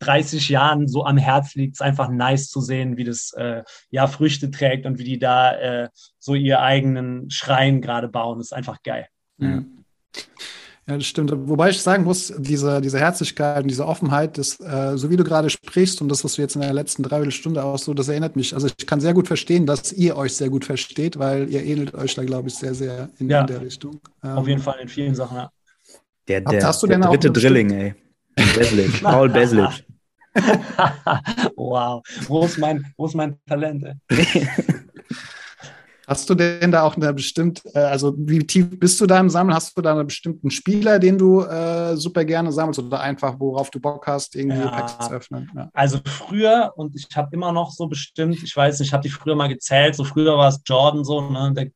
30 0.00 0.48
Jahren 0.48 0.88
so 0.88 1.04
am 1.04 1.16
Herz 1.16 1.54
liegt. 1.54 1.74
Es 1.74 1.80
ist 1.80 1.86
einfach 1.86 2.08
nice 2.08 2.48
zu 2.48 2.60
sehen, 2.60 2.96
wie 2.96 3.04
das 3.04 3.32
äh, 3.36 3.62
ja 3.90 4.06
Früchte 4.06 4.50
trägt 4.50 4.86
und 4.86 4.98
wie 4.98 5.04
die 5.04 5.18
da 5.18 5.52
äh, 5.56 5.88
so 6.18 6.34
ihr 6.34 6.60
eigenen 6.60 7.30
Schrein 7.30 7.80
gerade 7.80 8.08
bauen. 8.08 8.38
Das 8.38 8.48
ist 8.48 8.52
einfach 8.52 8.82
geil. 8.82 9.06
Ja. 9.38 9.62
Ja, 10.88 10.96
das 10.96 11.06
stimmt. 11.06 11.32
Wobei 11.34 11.70
ich 11.70 11.82
sagen 11.82 12.04
muss, 12.04 12.32
diese, 12.38 12.80
diese 12.80 13.00
Herzlichkeit 13.00 13.62
und 13.62 13.68
diese 13.68 13.84
Offenheit, 13.84 14.38
das, 14.38 14.60
äh, 14.60 14.96
so 14.96 15.10
wie 15.10 15.16
du 15.16 15.24
gerade 15.24 15.50
sprichst 15.50 16.00
und 16.00 16.08
das, 16.08 16.22
was 16.22 16.34
du 16.34 16.42
jetzt 16.42 16.54
in 16.54 16.62
der 16.62 16.72
letzten 16.72 17.02
Dreiviertelstunde 17.02 17.64
auch 17.64 17.78
so, 17.78 17.92
das 17.92 18.06
erinnert 18.06 18.36
mich. 18.36 18.54
Also 18.54 18.68
ich 18.68 18.86
kann 18.86 19.00
sehr 19.00 19.12
gut 19.12 19.26
verstehen, 19.26 19.66
dass 19.66 19.92
ihr 19.92 20.16
euch 20.16 20.36
sehr 20.36 20.48
gut 20.48 20.64
versteht, 20.64 21.18
weil 21.18 21.50
ihr 21.50 21.64
ähnelt 21.64 21.92
euch 21.94 22.14
da, 22.14 22.22
glaube 22.22 22.48
ich, 22.48 22.54
sehr, 22.54 22.72
sehr 22.72 23.10
in, 23.18 23.28
ja, 23.28 23.40
in 23.40 23.46
der 23.48 23.62
Richtung. 23.62 24.00
Ähm, 24.22 24.30
auf 24.30 24.46
jeden 24.46 24.62
Fall 24.62 24.78
in 24.80 24.88
vielen 24.88 25.16
Sachen, 25.16 25.36
ja. 25.36 25.50
Der, 26.28 26.40
der, 26.40 26.64
hast 26.64 26.82
du 26.82 26.86
der 26.86 26.98
denn 26.98 27.08
dritte 27.08 27.32
Drilling, 27.32 27.70
ey. 27.70 27.94
Beslic, 28.36 29.02
Paul 29.02 29.28
Beslic. 29.28 29.84
wow, 31.56 32.02
wo 32.28 32.44
ist 32.44 32.58
mein, 32.58 32.92
wo 32.96 33.06
ist 33.06 33.14
mein 33.14 33.38
Talent? 33.46 33.86
Hast 36.06 36.30
du 36.30 36.36
denn 36.36 36.70
da 36.70 36.82
auch 36.82 36.94
eine 36.94 37.12
bestimmte, 37.12 37.68
äh, 37.74 37.80
also 37.80 38.14
wie 38.16 38.38
tief 38.46 38.78
bist 38.78 39.00
du 39.00 39.06
da 39.06 39.18
im 39.18 39.28
Sammeln? 39.28 39.56
Hast 39.56 39.76
du 39.76 39.82
da 39.82 39.90
einen 39.92 40.06
bestimmten 40.06 40.52
Spieler, 40.52 41.00
den 41.00 41.18
du 41.18 41.40
äh, 41.42 41.96
super 41.96 42.24
gerne 42.24 42.52
sammelst 42.52 42.78
oder 42.78 43.00
einfach, 43.00 43.34
worauf 43.40 43.70
du 43.70 43.80
Bock 43.80 44.06
hast, 44.06 44.36
irgendwie 44.36 44.58
ja, 44.58 44.68
Packs 44.68 45.04
zu 45.04 45.12
öffnen? 45.12 45.50
Ja. 45.56 45.68
Also 45.72 45.98
früher, 46.04 46.72
und 46.76 46.94
ich 46.94 47.08
habe 47.16 47.30
immer 47.32 47.50
noch 47.50 47.72
so 47.72 47.88
bestimmt, 47.88 48.40
ich 48.40 48.56
weiß 48.56 48.78
nicht, 48.78 48.90
ich 48.90 48.92
habe 48.92 49.02
die 49.02 49.10
früher 49.10 49.34
mal 49.34 49.48
gezählt, 49.48 49.96
so 49.96 50.04
früher 50.04 50.38
war 50.38 50.48
es 50.48 50.60
Jordan 50.64 51.04
so, 51.04 51.28
ne, 51.28 51.52
der 51.52 51.70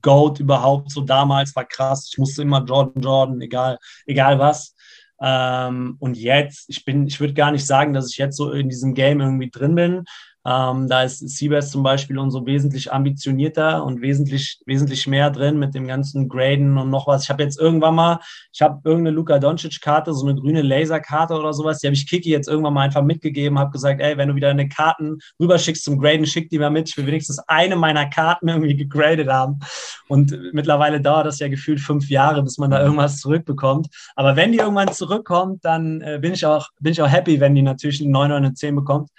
Goat 0.00 0.40
überhaupt 0.40 0.90
so 0.90 1.02
damals 1.02 1.54
war 1.54 1.64
krass. 1.64 2.08
Ich 2.10 2.16
musste 2.16 2.42
immer 2.42 2.64
Jordan, 2.64 3.02
Jordan, 3.02 3.40
egal, 3.40 3.78
egal 4.06 4.38
was. 4.38 4.74
Ähm, 5.22 5.96
und 6.00 6.18
jetzt, 6.18 6.68
ich 6.68 6.84
bin, 6.84 7.06
ich 7.06 7.20
würde 7.20 7.34
gar 7.34 7.52
nicht 7.52 7.64
sagen, 7.64 7.92
dass 7.92 8.10
ich 8.10 8.18
jetzt 8.18 8.36
so 8.36 8.50
in 8.50 8.68
diesem 8.68 8.94
Game 8.94 9.20
irgendwie 9.20 9.50
drin 9.50 9.74
bin. 9.76 10.04
Ähm, 10.44 10.88
da 10.88 11.04
ist 11.04 11.20
Siebers 11.20 11.70
zum 11.70 11.82
Beispiel 11.82 12.18
und 12.18 12.30
so 12.30 12.44
wesentlich 12.46 12.92
ambitionierter 12.92 13.84
und 13.84 14.00
wesentlich, 14.00 14.60
wesentlich 14.66 15.06
mehr 15.06 15.30
drin 15.30 15.58
mit 15.58 15.74
dem 15.74 15.86
ganzen 15.86 16.28
Graden 16.28 16.78
und 16.78 16.90
noch 16.90 17.06
was. 17.06 17.24
Ich 17.24 17.30
habe 17.30 17.42
jetzt 17.42 17.60
irgendwann 17.60 17.94
mal, 17.94 18.18
ich 18.52 18.60
habe 18.60 18.80
irgendeine 18.84 19.14
Luka 19.14 19.38
Doncic-Karte, 19.38 20.12
so 20.14 20.26
eine 20.26 20.38
grüne 20.38 20.62
Laserkarte 20.62 21.34
oder 21.34 21.52
sowas, 21.52 21.78
die 21.78 21.86
habe 21.86 21.94
ich 21.94 22.08
Kiki 22.08 22.30
jetzt 22.30 22.48
irgendwann 22.48 22.74
mal 22.74 22.82
einfach 22.82 23.02
mitgegeben, 23.02 23.58
habe 23.58 23.70
gesagt, 23.70 24.00
ey, 24.00 24.16
wenn 24.16 24.28
du 24.28 24.34
wieder 24.34 24.50
eine 24.50 24.68
Karten 24.68 25.18
rüberschickst 25.40 25.84
zum 25.84 25.98
Graden, 25.98 26.26
schick 26.26 26.50
die 26.50 26.58
mal 26.58 26.70
mit. 26.70 26.88
Ich 26.88 26.96
will 26.96 27.06
wenigstens 27.06 27.38
eine 27.46 27.76
meiner 27.76 28.06
Karten 28.06 28.48
irgendwie 28.48 28.76
gegradet 28.76 29.28
haben. 29.28 29.60
Und 30.08 30.36
mittlerweile 30.52 31.00
dauert 31.00 31.26
das 31.26 31.38
ja 31.38 31.48
gefühlt 31.48 31.80
fünf 31.80 32.08
Jahre, 32.08 32.42
bis 32.42 32.58
man 32.58 32.70
da 32.70 32.82
irgendwas 32.82 33.20
zurückbekommt. 33.20 33.88
Aber 34.16 34.36
wenn 34.36 34.52
die 34.52 34.58
irgendwann 34.58 34.92
zurückkommt, 34.92 35.64
dann 35.64 36.00
äh, 36.00 36.18
bin, 36.20 36.32
ich 36.32 36.44
auch, 36.44 36.68
bin 36.80 36.92
ich 36.92 37.00
auch 37.00 37.08
happy, 37.08 37.40
wenn 37.40 37.54
die 37.54 37.62
natürlich 37.62 38.00
eine 38.00 38.10
9 38.10 38.26
oder 38.26 38.36
eine 38.36 38.54
10 38.54 38.74
bekommt. 38.74 39.10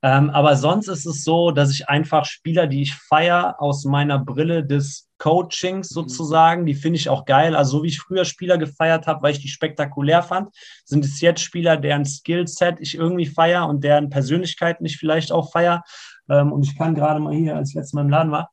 Ähm, 0.00 0.30
aber 0.30 0.54
sonst 0.56 0.86
ist 0.86 1.06
es 1.06 1.24
so, 1.24 1.50
dass 1.50 1.72
ich 1.72 1.88
einfach 1.88 2.24
Spieler, 2.24 2.68
die 2.68 2.82
ich 2.82 2.94
feiere, 2.94 3.60
aus 3.60 3.84
meiner 3.84 4.18
Brille 4.18 4.64
des 4.64 5.08
Coachings 5.18 5.90
mhm. 5.90 5.94
sozusagen, 5.94 6.66
die 6.66 6.74
finde 6.74 6.98
ich 6.98 7.08
auch 7.08 7.24
geil. 7.24 7.56
Also 7.56 7.78
so 7.78 7.82
wie 7.82 7.88
ich 7.88 8.00
früher 8.00 8.24
Spieler 8.24 8.58
gefeiert 8.58 9.08
habe, 9.08 9.22
weil 9.22 9.32
ich 9.32 9.40
die 9.40 9.48
spektakulär 9.48 10.22
fand, 10.22 10.50
sind 10.84 11.04
es 11.04 11.20
jetzt 11.20 11.40
Spieler, 11.40 11.76
deren 11.76 12.04
Skillset 12.04 12.76
ich 12.78 12.94
irgendwie 12.94 13.26
feiere 13.26 13.66
und 13.66 13.82
deren 13.82 14.08
Persönlichkeiten 14.08 14.84
ich 14.84 14.98
vielleicht 14.98 15.32
auch 15.32 15.50
feiere. 15.50 15.82
Ähm, 16.28 16.52
und 16.52 16.64
ich 16.64 16.78
kann 16.78 16.94
gerade 16.94 17.18
mal 17.18 17.34
hier, 17.34 17.56
als 17.56 17.70
ich 17.70 17.74
letztes 17.74 17.94
Mal 17.94 18.02
im 18.02 18.10
Laden 18.10 18.30
war, 18.30 18.50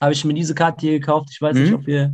habe 0.00 0.12
ich 0.12 0.24
mir 0.24 0.34
diese 0.34 0.54
Karte 0.54 0.80
hier 0.80 0.98
gekauft. 0.98 1.28
Ich 1.30 1.40
weiß 1.40 1.56
mhm. 1.56 1.62
nicht, 1.62 1.74
ob 1.74 1.86
ihr 1.86 2.12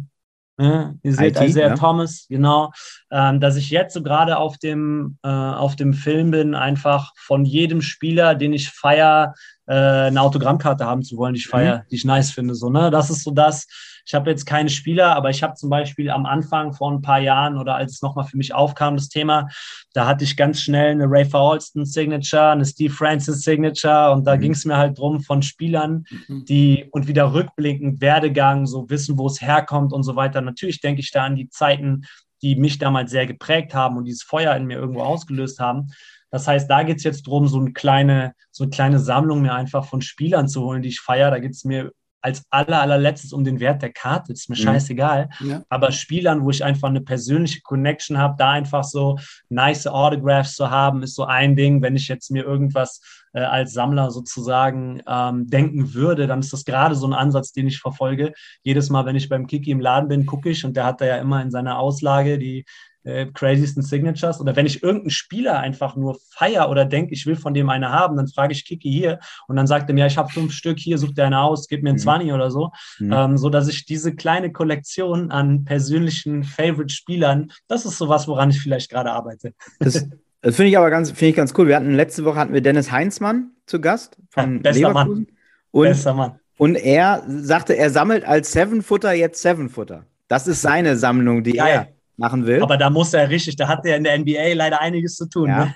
Ne? 0.58 0.98
Ihr 1.02 1.14
seht 1.14 1.36
IT, 1.36 1.48
Isaiah 1.48 1.68
ja. 1.68 1.74
Thomas, 1.76 2.26
genau, 2.28 2.72
ähm, 3.12 3.38
dass 3.40 3.54
ich 3.56 3.70
jetzt 3.70 3.94
so 3.94 4.02
gerade 4.02 4.38
auf 4.38 4.58
dem, 4.58 5.16
äh, 5.22 5.28
auf 5.28 5.76
dem 5.76 5.94
Film 5.94 6.32
bin, 6.32 6.56
einfach 6.56 7.12
von 7.16 7.44
jedem 7.44 7.80
Spieler, 7.80 8.34
den 8.34 8.52
ich 8.52 8.70
feiere, 8.70 9.34
äh, 9.68 10.06
eine 10.06 10.22
Autogrammkarte 10.22 10.86
haben 10.86 11.02
zu 11.02 11.16
wollen, 11.18 11.34
die 11.34 11.40
ich 11.40 11.46
feiere, 11.46 11.78
mhm. 11.78 11.82
die 11.90 11.96
ich 11.96 12.04
nice 12.04 12.30
finde. 12.30 12.54
So, 12.54 12.70
ne? 12.70 12.90
Das 12.90 13.10
ist 13.10 13.22
so 13.22 13.30
das. 13.30 13.66
Ich 14.06 14.14
habe 14.14 14.30
jetzt 14.30 14.46
keine 14.46 14.70
Spieler, 14.70 15.14
aber 15.14 15.28
ich 15.28 15.42
habe 15.42 15.54
zum 15.54 15.68
Beispiel 15.68 16.08
am 16.08 16.24
Anfang 16.24 16.72
vor 16.72 16.90
ein 16.90 17.02
paar 17.02 17.18
Jahren 17.18 17.58
oder 17.58 17.74
als 17.74 17.92
es 17.92 18.02
nochmal 18.02 18.24
für 18.24 18.38
mich 18.38 18.54
aufkam, 18.54 18.96
das 18.96 19.10
Thema, 19.10 19.48
da 19.92 20.06
hatte 20.06 20.24
ich 20.24 20.38
ganz 20.38 20.62
schnell 20.62 20.92
eine 20.92 21.04
Ray 21.04 21.28
Alston 21.30 21.84
Signature, 21.84 22.52
eine 22.52 22.64
Steve 22.64 22.92
Francis 22.92 23.42
Signature 23.42 24.12
und 24.12 24.26
da 24.26 24.36
mhm. 24.36 24.40
ging 24.40 24.52
es 24.52 24.64
mir 24.64 24.78
halt 24.78 24.98
drum 24.98 25.20
von 25.20 25.42
Spielern, 25.42 26.04
mhm. 26.26 26.46
die 26.46 26.86
und 26.90 27.06
wieder 27.06 27.34
rückblickend 27.34 28.00
Werdegang, 28.00 28.66
so 28.66 28.88
wissen, 28.88 29.18
wo 29.18 29.26
es 29.26 29.42
herkommt 29.42 29.92
und 29.92 30.02
so 30.02 30.16
weiter. 30.16 30.40
Natürlich 30.40 30.80
denke 30.80 31.02
ich 31.02 31.10
da 31.10 31.24
an 31.24 31.36
die 31.36 31.50
Zeiten, 31.50 32.06
die 32.40 32.56
mich 32.56 32.78
damals 32.78 33.10
sehr 33.10 33.26
geprägt 33.26 33.74
haben 33.74 33.98
und 33.98 34.06
dieses 34.06 34.22
Feuer 34.22 34.56
in 34.56 34.64
mir 34.64 34.78
irgendwo 34.78 35.02
ausgelöst 35.02 35.60
haben. 35.60 35.88
Das 36.30 36.46
heißt, 36.46 36.70
da 36.70 36.82
geht 36.82 36.98
es 36.98 37.04
jetzt 37.04 37.26
darum, 37.26 37.46
so 37.48 37.58
eine 37.58 37.72
kleine, 37.72 38.34
so 38.50 38.64
eine 38.64 38.70
kleine 38.70 38.98
Sammlung 38.98 39.42
mir 39.42 39.54
einfach 39.54 39.84
von 39.84 40.02
Spielern 40.02 40.48
zu 40.48 40.62
holen, 40.62 40.82
die 40.82 40.88
ich 40.88 41.00
feiere. 41.00 41.30
Da 41.30 41.38
geht 41.38 41.52
es 41.52 41.64
mir 41.64 41.92
als 42.20 42.44
aller, 42.50 42.80
allerletztes 42.80 43.32
um 43.32 43.44
den 43.44 43.60
Wert 43.60 43.82
der 43.82 43.92
Karte. 43.92 44.32
ist 44.32 44.50
mir 44.50 44.56
mhm. 44.56 44.62
scheißegal. 44.62 45.28
Ja. 45.40 45.62
Aber 45.68 45.92
Spielern, 45.92 46.42
wo 46.42 46.50
ich 46.50 46.64
einfach 46.64 46.88
eine 46.88 47.00
persönliche 47.00 47.60
Connection 47.62 48.18
habe, 48.18 48.34
da 48.38 48.50
einfach 48.50 48.84
so 48.84 49.18
nice 49.48 49.86
Autographs 49.86 50.54
zu 50.54 50.70
haben, 50.70 51.02
ist 51.02 51.14
so 51.14 51.24
ein 51.24 51.56
Ding. 51.56 51.80
Wenn 51.80 51.96
ich 51.96 52.08
jetzt 52.08 52.30
mir 52.30 52.44
irgendwas 52.44 53.00
äh, 53.32 53.40
als 53.40 53.72
Sammler 53.72 54.10
sozusagen 54.10 55.00
ähm, 55.06 55.46
denken 55.46 55.94
würde, 55.94 56.26
dann 56.26 56.40
ist 56.40 56.52
das 56.52 56.64
gerade 56.64 56.94
so 56.94 57.06
ein 57.06 57.14
Ansatz, 57.14 57.52
den 57.52 57.68
ich 57.68 57.78
verfolge. 57.78 58.32
Jedes 58.62 58.90
Mal, 58.90 59.06
wenn 59.06 59.16
ich 59.16 59.28
beim 59.28 59.46
Kiki 59.46 59.70
im 59.70 59.80
Laden 59.80 60.08
bin, 60.08 60.26
gucke 60.26 60.50
ich 60.50 60.64
und 60.64 60.76
der 60.76 60.84
hat 60.84 61.00
da 61.00 61.06
ja 61.06 61.16
immer 61.16 61.40
in 61.40 61.50
seiner 61.50 61.78
Auslage 61.78 62.38
die 62.38 62.64
äh, 63.08 63.26
craziesten 63.32 63.82
Signatures. 63.82 64.40
Oder 64.40 64.54
wenn 64.54 64.66
ich 64.66 64.82
irgendeinen 64.82 65.10
Spieler 65.10 65.58
einfach 65.58 65.96
nur 65.96 66.18
feier 66.30 66.68
oder 66.68 66.84
denke, 66.84 67.14
ich 67.14 67.26
will 67.26 67.36
von 67.36 67.54
dem 67.54 67.70
eine 67.70 67.90
haben, 67.90 68.16
dann 68.16 68.28
frage 68.28 68.52
ich 68.52 68.64
Kiki 68.64 68.90
hier 68.90 69.18
und 69.48 69.56
dann 69.56 69.66
sagt 69.66 69.88
er 69.88 69.94
mir, 69.94 70.06
ich 70.06 70.18
habe 70.18 70.30
fünf 70.30 70.52
Stück, 70.52 70.78
hier 70.78 70.98
sucht 70.98 71.18
er 71.18 71.26
eine 71.26 71.40
aus, 71.40 71.68
gib 71.68 71.82
mir 71.82 71.90
ein 71.90 71.96
mhm. 71.96 72.00
20 72.00 72.32
oder 72.32 72.50
so. 72.50 72.70
Mhm. 72.98 73.12
Ähm, 73.12 73.38
so 73.38 73.48
dass 73.48 73.68
ich 73.68 73.86
diese 73.86 74.14
kleine 74.14 74.52
Kollektion 74.52 75.30
an 75.30 75.64
persönlichen 75.64 76.44
Favorite-Spielern, 76.44 77.50
das 77.66 77.86
ist 77.86 77.96
sowas, 77.96 78.28
woran 78.28 78.50
ich 78.50 78.60
vielleicht 78.60 78.90
gerade 78.90 79.10
arbeite. 79.10 79.54
Das, 79.78 80.06
das 80.42 80.56
finde 80.56 80.70
ich 80.70 80.78
aber 80.78 80.90
ganz, 80.90 81.10
finde 81.10 81.30
ich 81.30 81.36
ganz 81.36 81.54
cool. 81.56 81.66
Wir 81.66 81.76
hatten 81.76 81.94
letzte 81.94 82.24
Woche 82.24 82.38
hatten 82.38 82.52
wir 82.52 82.60
Dennis 82.60 82.92
Heinzmann 82.92 83.52
zu 83.64 83.80
Gast 83.80 84.18
von 84.28 84.62
ja, 84.62 84.70
Leverkusen. 84.70 84.92
Mann. 84.92 85.26
Und, 85.70 85.84
Bester 85.84 86.14
Mann. 86.14 86.40
Und 86.58 86.74
er 86.74 87.22
sagte, 87.26 87.74
er 87.74 87.88
sammelt 87.90 88.24
als 88.24 88.52
Seven-Footer 88.52 89.12
jetzt 89.12 89.40
Seven-Footer. 89.40 90.04
Das 90.26 90.46
ist 90.46 90.60
seine 90.60 90.96
Sammlung, 90.96 91.42
die 91.42 91.52
Geil. 91.52 91.72
er 91.72 91.97
machen 92.18 92.46
will. 92.46 92.62
Aber 92.62 92.76
da 92.76 92.90
muss 92.90 93.14
er 93.14 93.30
richtig, 93.30 93.56
da 93.56 93.68
hat 93.68 93.86
er 93.86 93.96
in 93.96 94.04
der 94.04 94.18
NBA 94.18 94.54
leider 94.54 94.80
einiges 94.80 95.16
zu 95.16 95.26
tun. 95.28 95.48
Ja. 95.48 95.64
Ne? 95.66 95.74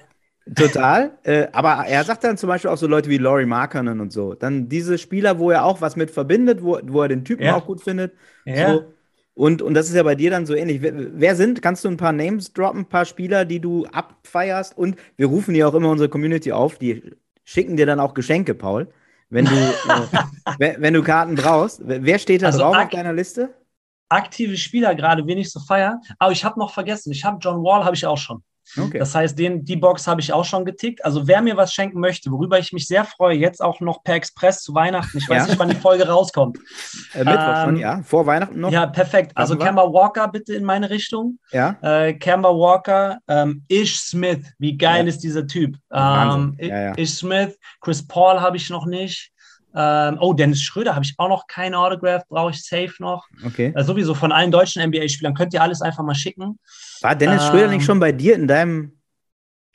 Total. 0.56 1.12
Äh, 1.22 1.46
aber 1.52 1.86
er 1.86 2.02
sagt 2.02 2.24
dann 2.24 2.36
zum 2.36 2.48
Beispiel 2.48 2.70
auch 2.70 2.76
so 2.76 2.88
Leute 2.88 3.08
wie 3.08 3.18
Laurie 3.18 3.46
Markkanen 3.46 4.00
und 4.00 4.12
so. 4.12 4.34
Dann 4.34 4.68
diese 4.68 4.98
Spieler, 4.98 5.38
wo 5.38 5.50
er 5.50 5.64
auch 5.64 5.80
was 5.80 5.94
mit 5.94 6.10
verbindet, 6.10 6.62
wo, 6.62 6.80
wo 6.82 7.02
er 7.02 7.08
den 7.08 7.24
Typen 7.24 7.44
ja. 7.44 7.56
auch 7.56 7.64
gut 7.64 7.80
findet. 7.80 8.12
Ja. 8.44 8.74
So. 8.74 8.84
Und, 9.34 9.62
und 9.62 9.74
das 9.74 9.88
ist 9.88 9.94
ja 9.94 10.02
bei 10.02 10.16
dir 10.16 10.30
dann 10.30 10.44
so 10.44 10.54
ähnlich. 10.54 10.82
Wer, 10.82 10.92
wer, 10.96 11.36
sind, 11.36 11.62
kannst 11.62 11.84
du 11.84 11.88
ein 11.88 11.96
paar 11.96 12.12
Names 12.12 12.52
droppen, 12.52 12.80
ein 12.80 12.88
paar 12.88 13.04
Spieler, 13.04 13.44
die 13.44 13.60
du 13.60 13.86
abfeierst? 13.86 14.76
Und 14.76 14.96
wir 15.16 15.26
rufen 15.26 15.54
ja 15.54 15.68
auch 15.68 15.74
immer 15.74 15.90
unsere 15.90 16.10
Community 16.10 16.52
auf, 16.52 16.76
die 16.76 17.14
schicken 17.44 17.76
dir 17.76 17.86
dann 17.86 18.00
auch 18.00 18.12
Geschenke, 18.12 18.54
Paul, 18.54 18.88
wenn 19.30 19.44
du, 19.44 19.54
äh, 20.58 20.74
wenn 20.78 20.92
du 20.92 21.02
Karten 21.02 21.36
brauchst. 21.36 21.80
Wer 21.84 22.18
steht 22.18 22.42
da 22.42 22.46
also 22.46 22.58
drauf 22.58 22.76
auf 22.76 22.88
deiner 22.90 23.12
Liste? 23.12 23.50
Aktive 24.12 24.56
Spieler 24.56 24.94
gerade 24.94 25.26
wenig 25.26 25.50
so 25.50 25.60
feiern. 25.60 25.98
Aber 26.18 26.32
ich 26.32 26.44
habe 26.44 26.58
noch 26.58 26.72
vergessen, 26.72 27.12
ich 27.12 27.24
habe 27.24 27.38
John 27.40 27.62
Wall, 27.62 27.84
habe 27.84 27.96
ich 27.96 28.06
auch 28.06 28.18
schon. 28.18 28.42
Okay. 28.78 28.98
Das 28.98 29.14
heißt, 29.14 29.38
den, 29.38 29.64
die 29.64 29.76
Box 29.76 30.06
habe 30.06 30.20
ich 30.20 30.32
auch 30.32 30.44
schon 30.44 30.64
getickt. 30.64 31.04
Also 31.04 31.26
wer 31.26 31.42
mir 31.42 31.56
was 31.56 31.72
schenken 31.74 32.00
möchte, 32.00 32.30
worüber 32.30 32.58
ich 32.58 32.72
mich 32.72 32.86
sehr 32.86 33.04
freue, 33.04 33.36
jetzt 33.36 33.60
auch 33.60 33.80
noch 33.80 34.02
per 34.02 34.14
Express 34.14 34.62
zu 34.62 34.74
Weihnachten. 34.74 35.18
Ich 35.18 35.28
weiß 35.28 35.42
ja. 35.42 35.48
nicht, 35.48 35.58
wann 35.58 35.68
die 35.68 35.76
Folge 35.76 36.08
rauskommt. 36.08 36.58
Äh, 37.12 37.24
Mittwoch 37.24 37.64
schon, 37.64 37.74
ähm, 37.74 37.80
ja. 37.80 38.02
Vor 38.02 38.26
Weihnachten 38.26 38.60
noch. 38.60 38.70
Ja, 38.70 38.86
perfekt. 38.86 39.32
Also 39.34 39.56
Kemba 39.56 39.82
Walker 39.82 40.28
bitte 40.28 40.54
in 40.54 40.64
meine 40.64 40.88
Richtung. 40.90 41.38
Ja. 41.50 41.76
Äh, 41.82 42.14
Kemba 42.14 42.50
Walker, 42.50 43.18
ähm, 43.28 43.64
Ish 43.68 43.98
Smith. 43.98 44.46
Wie 44.58 44.76
geil 44.76 45.04
ja. 45.04 45.08
ist 45.08 45.18
dieser 45.18 45.46
Typ? 45.46 45.76
Ähm, 45.92 46.56
ja. 46.58 46.96
Ish 46.96 47.14
Smith, 47.16 47.58
Chris 47.80 48.06
Paul 48.06 48.40
habe 48.40 48.56
ich 48.56 48.70
noch 48.70 48.86
nicht. 48.86 49.31
Ähm, 49.74 50.18
oh, 50.20 50.32
Dennis 50.32 50.62
Schröder 50.62 50.94
habe 50.94 51.04
ich 51.04 51.14
auch 51.18 51.28
noch 51.28 51.46
kein 51.46 51.74
Autograph, 51.74 52.26
brauche 52.28 52.50
ich 52.50 52.62
safe 52.64 52.94
noch. 52.98 53.26
Okay. 53.44 53.72
Äh, 53.74 53.84
sowieso 53.84 54.14
von 54.14 54.32
allen 54.32 54.50
deutschen 54.50 54.82
NBA-Spielern 54.82 55.34
könnt 55.34 55.54
ihr 55.54 55.62
alles 55.62 55.80
einfach 55.80 56.04
mal 56.04 56.14
schicken. 56.14 56.58
War 57.00 57.14
Dennis 57.14 57.42
ähm, 57.42 57.48
Schröder 57.48 57.68
nicht 57.68 57.80
ähm, 57.80 57.86
schon 57.86 58.00
bei 58.00 58.12
dir 58.12 58.34
in 58.34 58.46
deinem 58.46 58.92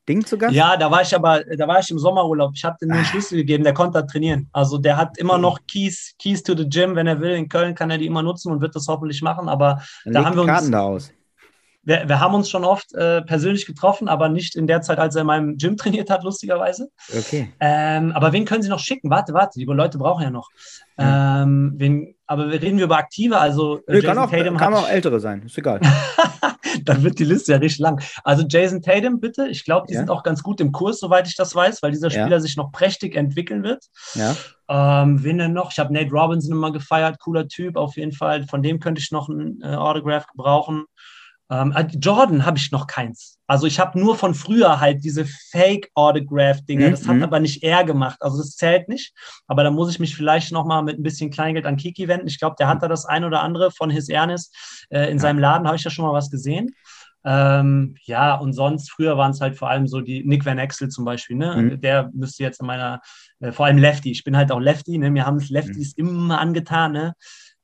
Ding 0.08 0.26
zu 0.26 0.38
Gast? 0.38 0.54
Ja, 0.54 0.78
da 0.78 0.90
war 0.92 1.02
ich 1.02 1.16
aber, 1.16 1.44
da 1.44 1.68
war 1.68 1.80
ich 1.80 1.90
im 1.90 2.00
Sommerurlaub. 2.00 2.52
Ich 2.56 2.64
habe 2.64 2.78
dem 2.82 2.92
einen 2.92 3.02
ah. 3.02 3.06
Schlüssel 3.06 3.38
gegeben, 3.38 3.64
der 3.64 3.74
konnte 3.74 4.00
da 4.00 4.06
trainieren. 4.06 4.50
Also 4.54 4.78
der 4.78 4.98
hat 4.98 5.18
immer 5.18 5.38
noch 5.38 5.60
Keys, 5.68 6.14
Keys 6.20 6.44
to 6.44 6.56
the 6.56 6.68
Gym, 6.70 6.96
wenn 6.96 7.08
er 7.08 7.20
will. 7.20 7.32
In 7.32 7.50
Köln 7.50 7.76
kann 7.76 7.90
er 7.90 7.98
die 7.98 8.06
immer 8.06 8.22
nutzen 8.22 8.52
und 8.52 8.62
wird 8.62 8.76
das 8.76 8.88
hoffentlich 8.88 9.22
machen. 9.22 9.50
Aber 9.50 9.82
Dann 10.06 10.14
da 10.14 10.26
haben 10.26 10.36
wir 10.36 10.44
uns. 10.44 10.52
Karten 10.52 10.72
da 10.72 10.82
aus 10.82 11.12
wir, 11.88 12.04
wir 12.06 12.20
haben 12.20 12.36
uns 12.36 12.50
schon 12.50 12.66
oft 12.66 12.94
äh, 12.96 13.22
persönlich 13.22 13.66
getroffen, 13.66 14.10
aber 14.10 14.28
nicht 14.28 14.58
in 14.58 14.68
der 14.68 14.82
Zeit, 14.82 15.00
als 15.00 15.16
er 15.16 15.22
in 15.22 15.28
meinem 15.28 15.58
Gym 15.58 15.78
trainiert 15.78 16.10
hat, 16.10 16.24
lustigerweise. 16.24 16.90
Okay. 17.18 17.54
Ähm, 17.62 18.12
aber 18.12 18.34
wen 18.34 18.44
können 18.44 18.62
Sie 18.62 18.70
noch 18.70 18.80
schicken? 18.80 19.10
Warte, 19.10 19.34
warte, 19.34 19.58
die 19.58 19.66
Leute 19.66 19.98
brauchen 19.98 20.24
ja 20.24 20.30
noch. 20.30 20.50
Ja. 21.00 21.44
Ähm, 21.44 21.76
wen, 21.78 22.16
aber 22.26 22.52
reden 22.52 22.78
wir 22.78 22.86
über 22.86 22.98
Aktive, 22.98 23.38
also 23.38 23.78
äh, 23.88 23.94
Nö, 23.94 23.96
Jason 23.96 24.08
kann 24.08 24.18
auch, 24.18 24.30
Tatum 24.30 24.58
kann 24.58 24.74
auch 24.74 24.90
ältere 24.90 25.22
sein, 25.22 25.44
ist 25.44 25.58
egal. 25.58 25.80
Dann 26.84 27.04
wird 27.04 27.20
die 27.20 27.24
Liste 27.24 27.54
ja 27.54 27.58
richtig 27.58 27.80
lang. 27.80 28.02
Also 28.24 28.44
Jason 28.48 28.82
Tatum, 28.82 29.22
bitte. 29.22 29.48
Ich 29.48 29.64
glaube, 29.64 29.88
die 29.88 29.94
ja. 29.94 30.02
sind 30.02 30.10
auch 30.10 30.24
ganz 30.24 30.44
gut 30.44 30.60
im 30.60 30.74
Kurs, 30.74 31.00
soweit 31.00 31.28
ich 31.28 31.36
das 31.36 31.56
weiß, 31.56 31.82
weil 31.82 31.92
dieser 31.92 32.10
Spieler 32.10 32.28
ja. 32.30 32.40
sich 32.40 32.58
noch 32.58 32.72
prächtig 32.72 33.16
entwickeln 33.16 33.64
wird. 33.64 33.86
Ja. 34.14 34.36
Ähm, 34.70 35.24
wen 35.24 35.38
denn 35.38 35.54
noch? 35.54 35.72
Ich 35.72 35.80
habe 35.80 35.94
Nate 35.94 36.12
Robinson 36.12 36.52
immer 36.52 36.72
gefeiert, 36.72 37.20
cooler 37.20 37.48
Typ 37.48 37.78
auf 37.78 37.96
jeden 37.96 38.12
Fall. 38.12 38.46
Von 38.46 38.62
dem 38.62 38.80
könnte 38.82 39.02
ich 39.02 39.12
noch 39.12 39.30
ein 39.30 39.62
äh, 39.64 39.76
Autograph 39.76 40.28
gebrauchen. 40.28 40.86
Ähm, 41.50 41.72
äh, 41.72 41.88
Jordan 41.98 42.46
habe 42.46 42.58
ich 42.58 42.72
noch 42.72 42.88
keins. 42.88 43.40
Also 43.48 43.66
ich 43.68 43.80
habe 43.80 43.98
nur 43.98 44.18
von 44.18 44.34
früher 44.34 44.82
halt 44.82 45.04
diese 45.04 45.26
Fake-Autograph-Dinger. 45.52 46.88
Mhm. 46.88 46.92
Das 46.92 47.08
hat 47.08 47.16
mhm. 47.16 47.24
aber 47.24 47.40
nicht 47.40 47.64
er 47.64 47.86
gemacht. 47.86 48.18
Also 48.22 48.38
das 48.38 48.56
zählt 48.56 48.90
nicht. 48.90 49.14
Aber 49.48 49.64
da 49.64 49.72
muss 49.72 49.90
ich 49.90 50.00
mich 50.00 50.16
vielleicht 50.16 50.52
noch 50.52 50.66
mal 50.66 50.82
mit 50.82 51.00
ein 51.00 51.04
bisschen 51.04 51.30
Kleingeld 51.30 51.66
an 51.66 51.78
Kiki 51.78 52.08
wenden. 52.08 52.28
Ich 52.28 52.40
glaube, 52.40 52.58
der 52.60 52.68
hat 52.68 52.84
da 52.84 52.88
das 52.88 53.06
ein 53.06 53.24
oder 53.24 53.42
andere 53.42 53.72
von 53.72 53.90
His 53.90 54.10
Ernest. 54.10 54.86
Äh, 54.90 55.06
in 55.06 55.18
ja. 55.18 55.22
seinem 55.22 55.40
Laden 55.40 55.68
habe 55.68 55.78
ich 55.78 55.84
ja 55.84 55.92
schon 55.92 56.06
mal 56.06 56.14
was 56.14 56.30
gesehen. 56.30 56.76
Ähm, 57.24 57.96
ja, 58.04 58.36
und 58.36 58.54
sonst, 58.54 58.90
früher 58.90 59.18
waren 59.18 59.32
es 59.32 59.42
halt 59.42 59.58
vor 59.58 59.70
allem 59.70 59.88
so 59.88 60.00
die 60.00 60.24
Nick 60.24 60.46
Van 60.46 60.60
Exel 60.60 60.88
zum 60.88 61.04
Beispiel, 61.04 61.36
ne? 61.36 61.56
Mhm. 61.58 61.82
Der 61.82 62.10
müsste 62.14 62.44
jetzt 62.44 62.62
in 62.62 62.68
meiner, 62.68 63.02
äh, 63.42 63.52
vor 63.52 63.66
allem 63.66 63.78
Lefty, 63.78 64.12
ich 64.12 64.24
bin 64.24 64.38
halt 64.38 64.50
auch 64.50 64.62
Lefty, 64.62 64.98
ne? 64.98 65.12
Mir 65.12 65.26
haben 65.26 65.36
es 65.36 65.50
Lefties 65.50 65.98
mhm. 65.98 66.08
immer 66.08 66.40
angetan, 66.40 66.94
ne? 66.94 67.16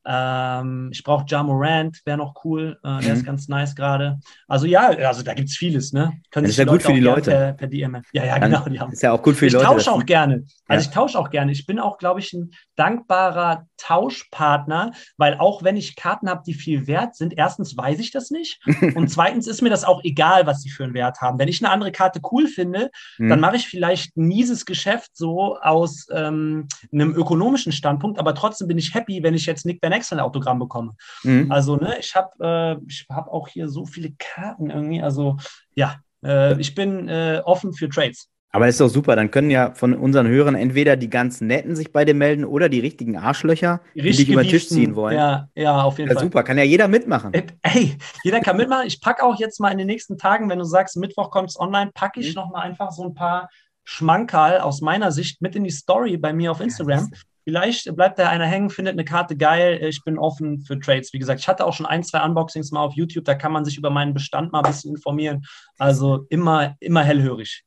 Ähm, 0.06 0.90
ich 0.92 1.02
brauche 1.02 1.24
Ja 1.28 1.42
Morant, 1.42 2.00
wäre 2.04 2.18
noch 2.18 2.44
cool. 2.44 2.78
Äh, 2.82 3.00
der 3.00 3.00
mhm. 3.00 3.20
ist 3.20 3.24
ganz 3.24 3.48
nice 3.48 3.74
gerade. 3.74 4.20
Also 4.48 4.66
ja, 4.66 4.88
also 4.88 5.22
da 5.22 5.34
gibt 5.34 5.48
es 5.48 5.56
vieles, 5.56 5.92
ne? 5.92 6.12
Können 6.30 6.44
das 6.44 6.52
ist 6.52 6.58
ja 6.58 6.64
gut 6.64 6.82
für 6.82 6.92
die 6.92 7.00
Leute. 7.00 7.30
Per, 7.30 7.52
per 7.54 7.68
DM. 7.68 8.02
Ja, 8.12 8.24
ja, 8.24 8.38
genau. 8.38 8.64
Die 8.68 8.78
haben. 8.78 8.92
Ist 8.92 9.02
ja 9.02 9.12
auch 9.12 9.22
gut 9.22 9.36
für 9.36 9.46
die 9.46 9.48
ich 9.48 9.52
Leute. 9.54 9.64
Ich 9.64 9.70
tausche 9.70 9.92
auch 9.92 10.04
gerne. 10.04 10.44
Also 10.68 10.84
ja. 10.84 10.88
ich 10.88 10.94
tausche 10.94 11.18
auch 11.18 11.30
gerne. 11.30 11.52
Ich 11.52 11.66
bin 11.66 11.78
auch, 11.78 11.98
glaube 11.98 12.20
ich, 12.20 12.32
ein 12.32 12.50
dankbarer 12.76 13.66
Tauschpartner, 13.76 14.92
weil 15.16 15.38
auch 15.38 15.62
wenn 15.62 15.76
ich 15.76 15.96
Karten 15.96 16.28
habe, 16.28 16.42
die 16.46 16.54
viel 16.54 16.86
wert 16.86 17.14
sind, 17.16 17.34
erstens 17.36 17.76
weiß 17.76 17.98
ich 18.00 18.10
das 18.10 18.30
nicht 18.30 18.60
und 18.94 19.08
zweitens 19.08 19.46
ist 19.46 19.62
mir 19.62 19.70
das 19.70 19.84
auch 19.84 20.02
egal, 20.04 20.46
was 20.46 20.62
sie 20.62 20.70
für 20.70 20.84
einen 20.84 20.94
Wert 20.94 21.20
haben. 21.20 21.38
Wenn 21.38 21.48
ich 21.48 21.62
eine 21.62 21.72
andere 21.72 21.92
Karte 21.92 22.20
cool 22.30 22.46
finde, 22.46 22.90
mhm. 23.18 23.28
dann 23.30 23.40
mache 23.40 23.56
ich 23.56 23.68
vielleicht 23.68 24.16
ein 24.16 24.26
mieses 24.26 24.66
Geschäft 24.66 25.10
so 25.14 25.56
aus 25.58 26.06
ähm, 26.12 26.68
einem 26.92 27.14
ökonomischen 27.14 27.72
Standpunkt, 27.72 28.18
aber 28.18 28.34
trotzdem 28.34 28.68
bin 28.68 28.78
ich 28.78 28.94
happy, 28.94 29.22
wenn 29.22 29.34
ich 29.34 29.46
jetzt 29.46 29.66
Nick 29.66 29.82
Van 29.82 29.93
Exel 29.94 30.18
ein 30.18 30.24
Autogramm 30.24 30.58
bekomme. 30.58 30.92
Mhm. 31.22 31.50
Also, 31.50 31.76
ne, 31.76 31.96
ich 31.98 32.14
habe 32.14 32.80
äh, 32.80 33.12
hab 33.12 33.28
auch 33.28 33.48
hier 33.48 33.68
so 33.68 33.86
viele 33.86 34.12
Karten 34.18 34.70
irgendwie. 34.70 35.02
Also, 35.02 35.36
ja, 35.74 35.96
äh, 36.24 36.60
ich 36.60 36.74
bin 36.74 37.08
äh, 37.08 37.40
offen 37.44 37.72
für 37.72 37.88
Trades. 37.88 38.28
Aber 38.54 38.68
ist 38.68 38.80
doch 38.80 38.88
super, 38.88 39.16
dann 39.16 39.32
können 39.32 39.50
ja 39.50 39.74
von 39.74 39.94
unseren 39.94 40.28
Hörern 40.28 40.54
entweder 40.54 40.96
die 40.96 41.10
ganz 41.10 41.40
Netten 41.40 41.74
sich 41.74 41.92
bei 41.92 42.04
dir 42.04 42.14
melden 42.14 42.44
oder 42.44 42.68
die 42.68 42.78
richtigen 42.78 43.16
Arschlöcher, 43.18 43.80
die, 43.96 44.02
die 44.02 44.10
dich 44.12 44.28
über 44.28 44.44
den 44.44 44.50
Tisch 44.50 44.68
ziehen 44.68 44.94
wollen. 44.94 45.16
Ja, 45.16 45.48
ja, 45.56 45.82
auf 45.82 45.98
jeden 45.98 46.08
ja, 46.08 46.14
Fall. 46.14 46.22
Super, 46.22 46.44
kann 46.44 46.56
ja 46.56 46.62
jeder 46.62 46.86
mitmachen. 46.86 47.32
Ey, 47.62 47.98
jeder 48.22 48.38
kann 48.38 48.56
mitmachen. 48.56 48.86
Ich 48.86 49.00
packe 49.00 49.24
auch 49.24 49.40
jetzt 49.40 49.58
mal 49.58 49.72
in 49.72 49.78
den 49.78 49.88
nächsten 49.88 50.18
Tagen, 50.18 50.48
wenn 50.48 50.60
du 50.60 50.64
sagst, 50.64 50.96
Mittwoch 50.96 51.32
kommt 51.32 51.50
es 51.50 51.58
online, 51.58 51.90
packe 51.92 52.20
ich 52.20 52.28
mhm. 52.28 52.42
nochmal 52.42 52.62
einfach 52.62 52.92
so 52.92 53.02
ein 53.02 53.14
paar 53.14 53.48
Schmankerl 53.82 54.60
aus 54.60 54.80
meiner 54.82 55.10
Sicht 55.10 55.42
mit 55.42 55.56
in 55.56 55.64
die 55.64 55.70
Story 55.70 56.16
bei 56.16 56.32
mir 56.32 56.52
auf 56.52 56.60
Instagram. 56.60 57.10
Vielleicht 57.44 57.94
bleibt 57.94 58.18
da 58.18 58.28
einer 58.30 58.46
hängen, 58.46 58.70
findet 58.70 58.94
eine 58.94 59.04
Karte 59.04 59.36
geil. 59.36 59.78
Ich 59.82 60.02
bin 60.02 60.18
offen 60.18 60.62
für 60.62 60.80
Trades. 60.80 61.12
Wie 61.12 61.18
gesagt, 61.18 61.40
ich 61.40 61.48
hatte 61.48 61.66
auch 61.66 61.74
schon 61.74 61.84
ein, 61.84 62.02
zwei 62.02 62.24
Unboxings 62.24 62.70
mal 62.70 62.80
auf 62.80 62.94
YouTube. 62.94 63.26
Da 63.26 63.34
kann 63.34 63.52
man 63.52 63.66
sich 63.66 63.76
über 63.76 63.90
meinen 63.90 64.14
Bestand 64.14 64.52
mal 64.52 64.60
ein 64.60 64.70
bisschen 64.70 64.94
informieren. 64.94 65.44
Also 65.78 66.26
immer, 66.30 66.74
immer 66.80 67.04
hellhörig. 67.04 67.64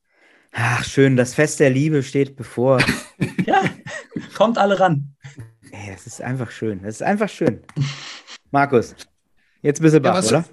Ach, 0.51 0.83
schön. 0.83 1.15
Das 1.15 1.35
Fest 1.35 1.59
der 1.59 1.69
Liebe 1.69 2.01
steht 2.01 2.35
bevor. 2.35 2.79
ja, 3.45 3.61
kommt 4.33 4.57
alle 4.57 4.79
ran. 4.79 5.15
Ey, 5.71 5.91
das 5.91 6.07
ist 6.07 6.21
einfach 6.21 6.49
schön. 6.49 6.81
Das 6.81 6.95
ist 6.95 7.03
einfach 7.03 7.29
schön. 7.29 7.61
Markus, 8.49 8.95
jetzt 9.61 9.81
bist 9.81 9.95
du 9.95 9.99
ja, 9.99 10.17
oder? 10.17 10.45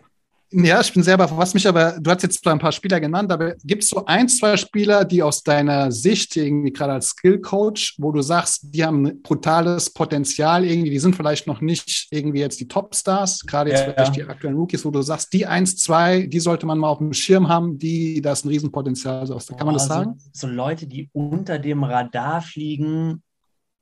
Ja, 0.56 0.80
ich 0.80 0.92
bin 0.92 1.02
selber, 1.02 1.28
was 1.36 1.52
mich 1.52 1.66
aber, 1.66 1.98
du 1.98 2.08
hast 2.08 2.22
jetzt 2.22 2.44
zwar 2.44 2.52
ein 2.52 2.60
paar 2.60 2.70
Spieler 2.70 3.00
genannt, 3.00 3.32
aber 3.32 3.56
gibt 3.64 3.82
es 3.82 3.88
so 3.88 4.04
ein, 4.04 4.28
zwei 4.28 4.56
Spieler, 4.56 5.04
die 5.04 5.20
aus 5.20 5.42
deiner 5.42 5.90
Sicht 5.90 6.36
irgendwie 6.36 6.72
gerade 6.72 6.92
als 6.92 7.08
Skill-Coach, 7.08 7.96
wo 7.98 8.12
du 8.12 8.22
sagst, 8.22 8.72
die 8.72 8.84
haben 8.84 9.20
brutales 9.22 9.90
Potenzial 9.90 10.64
irgendwie, 10.64 10.90
die 10.90 11.00
sind 11.00 11.16
vielleicht 11.16 11.48
noch 11.48 11.60
nicht 11.60 12.06
irgendwie 12.12 12.38
jetzt 12.38 12.60
die 12.60 12.68
Topstars, 12.68 13.44
gerade 13.46 13.70
jetzt 13.70 13.80
ja, 13.80 13.92
vielleicht 13.94 14.16
ja. 14.16 14.24
die 14.24 14.30
aktuellen 14.30 14.56
Rookies, 14.56 14.84
wo 14.84 14.92
du 14.92 15.02
sagst, 15.02 15.32
die 15.32 15.44
eins, 15.44 15.76
zwei, 15.76 16.28
die 16.28 16.38
sollte 16.38 16.66
man 16.66 16.78
mal 16.78 16.88
auf 16.88 16.98
dem 16.98 17.12
Schirm 17.12 17.48
haben, 17.48 17.76
die, 17.76 18.22
da 18.22 18.30
ist 18.30 18.44
ein 18.44 18.48
Riesenpotenzial. 18.48 19.26
So, 19.26 19.38
kann 19.56 19.66
man 19.66 19.74
das 19.74 19.90
also, 19.90 20.04
sagen? 20.04 20.18
So, 20.32 20.46
Leute, 20.46 20.86
die 20.86 21.10
unter 21.12 21.58
dem 21.58 21.82
Radar 21.82 22.40
fliegen, 22.42 23.24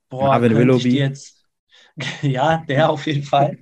boah, 0.08 0.28
Marvin 0.28 0.56
Willoughby. 0.56 0.96
Jetzt, 0.96 1.44
ja, 2.22 2.64
der 2.66 2.88
auf 2.88 3.06
jeden 3.06 3.24
Fall. 3.24 3.58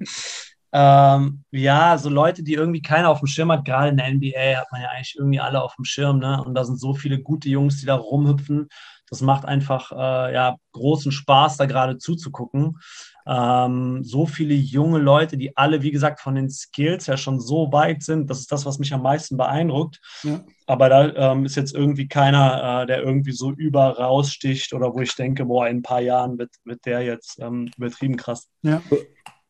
Ähm, 0.73 1.45
ja, 1.51 1.99
so 1.99 2.09
Leute, 2.09 2.43
die 2.43 2.55
irgendwie 2.55 2.83
keiner 2.83 3.11
auf 3.11 3.19
dem 3.19 3.27
Schirm 3.27 3.51
hat, 3.51 3.65
gerade 3.65 3.91
in 3.91 3.97
der 3.97 4.13
NBA 4.13 4.61
hat 4.61 4.71
man 4.71 4.83
ja 4.83 4.89
eigentlich 4.89 5.17
irgendwie 5.19 5.41
alle 5.41 5.63
auf 5.63 5.75
dem 5.75 5.85
Schirm, 5.85 6.19
ne? 6.19 6.43
Und 6.45 6.55
da 6.55 6.65
sind 6.65 6.79
so 6.79 6.95
viele 6.95 7.21
gute 7.21 7.49
Jungs, 7.49 7.81
die 7.81 7.87
da 7.87 7.97
rumhüpfen. 7.97 8.69
Das 9.09 9.21
macht 9.23 9.45
einfach 9.45 9.91
äh, 9.91 10.33
ja, 10.33 10.57
großen 10.73 11.11
Spaß, 11.11 11.57
da 11.57 11.67
gerade 11.67 11.99
zuzugucken. 11.99 12.79
Ähm, 13.27 14.05
so 14.05 14.25
viele 14.25 14.55
junge 14.55 15.01
Leute, 15.01 15.37
die 15.37 15.57
alle, 15.57 15.83
wie 15.83 15.91
gesagt, 15.91 16.21
von 16.21 16.37
den 16.37 16.49
Skills 16.49 17.07
ja 17.07 17.17
schon 17.17 17.41
so 17.41 17.73
weit 17.73 18.05
sind. 18.05 18.31
Das 18.31 18.39
ist 18.39 18.53
das, 18.53 18.65
was 18.65 18.79
mich 18.79 18.95
am 18.95 19.03
meisten 19.03 19.37
beeindruckt. 19.37 20.01
Ja. 20.23 20.41
Aber 20.67 20.89
da 20.89 21.33
ähm, 21.33 21.45
ist 21.45 21.57
jetzt 21.57 21.75
irgendwie 21.75 22.07
keiner, 22.07 22.83
äh, 22.83 22.87
der 22.87 23.03
irgendwie 23.03 23.33
so 23.33 23.51
über 23.51 23.99
raussticht 23.99 24.73
oder 24.73 24.95
wo 24.95 25.01
ich 25.01 25.15
denke, 25.17 25.45
boah, 25.45 25.67
in 25.67 25.79
ein 25.79 25.83
paar 25.83 26.01
Jahren 26.01 26.39
wird, 26.39 26.51
wird 26.65 26.87
der 26.87 27.03
jetzt 27.03 27.41
ähm, 27.41 27.69
übertrieben 27.77 28.17
krass. 28.17 28.49
Ja. 28.63 28.81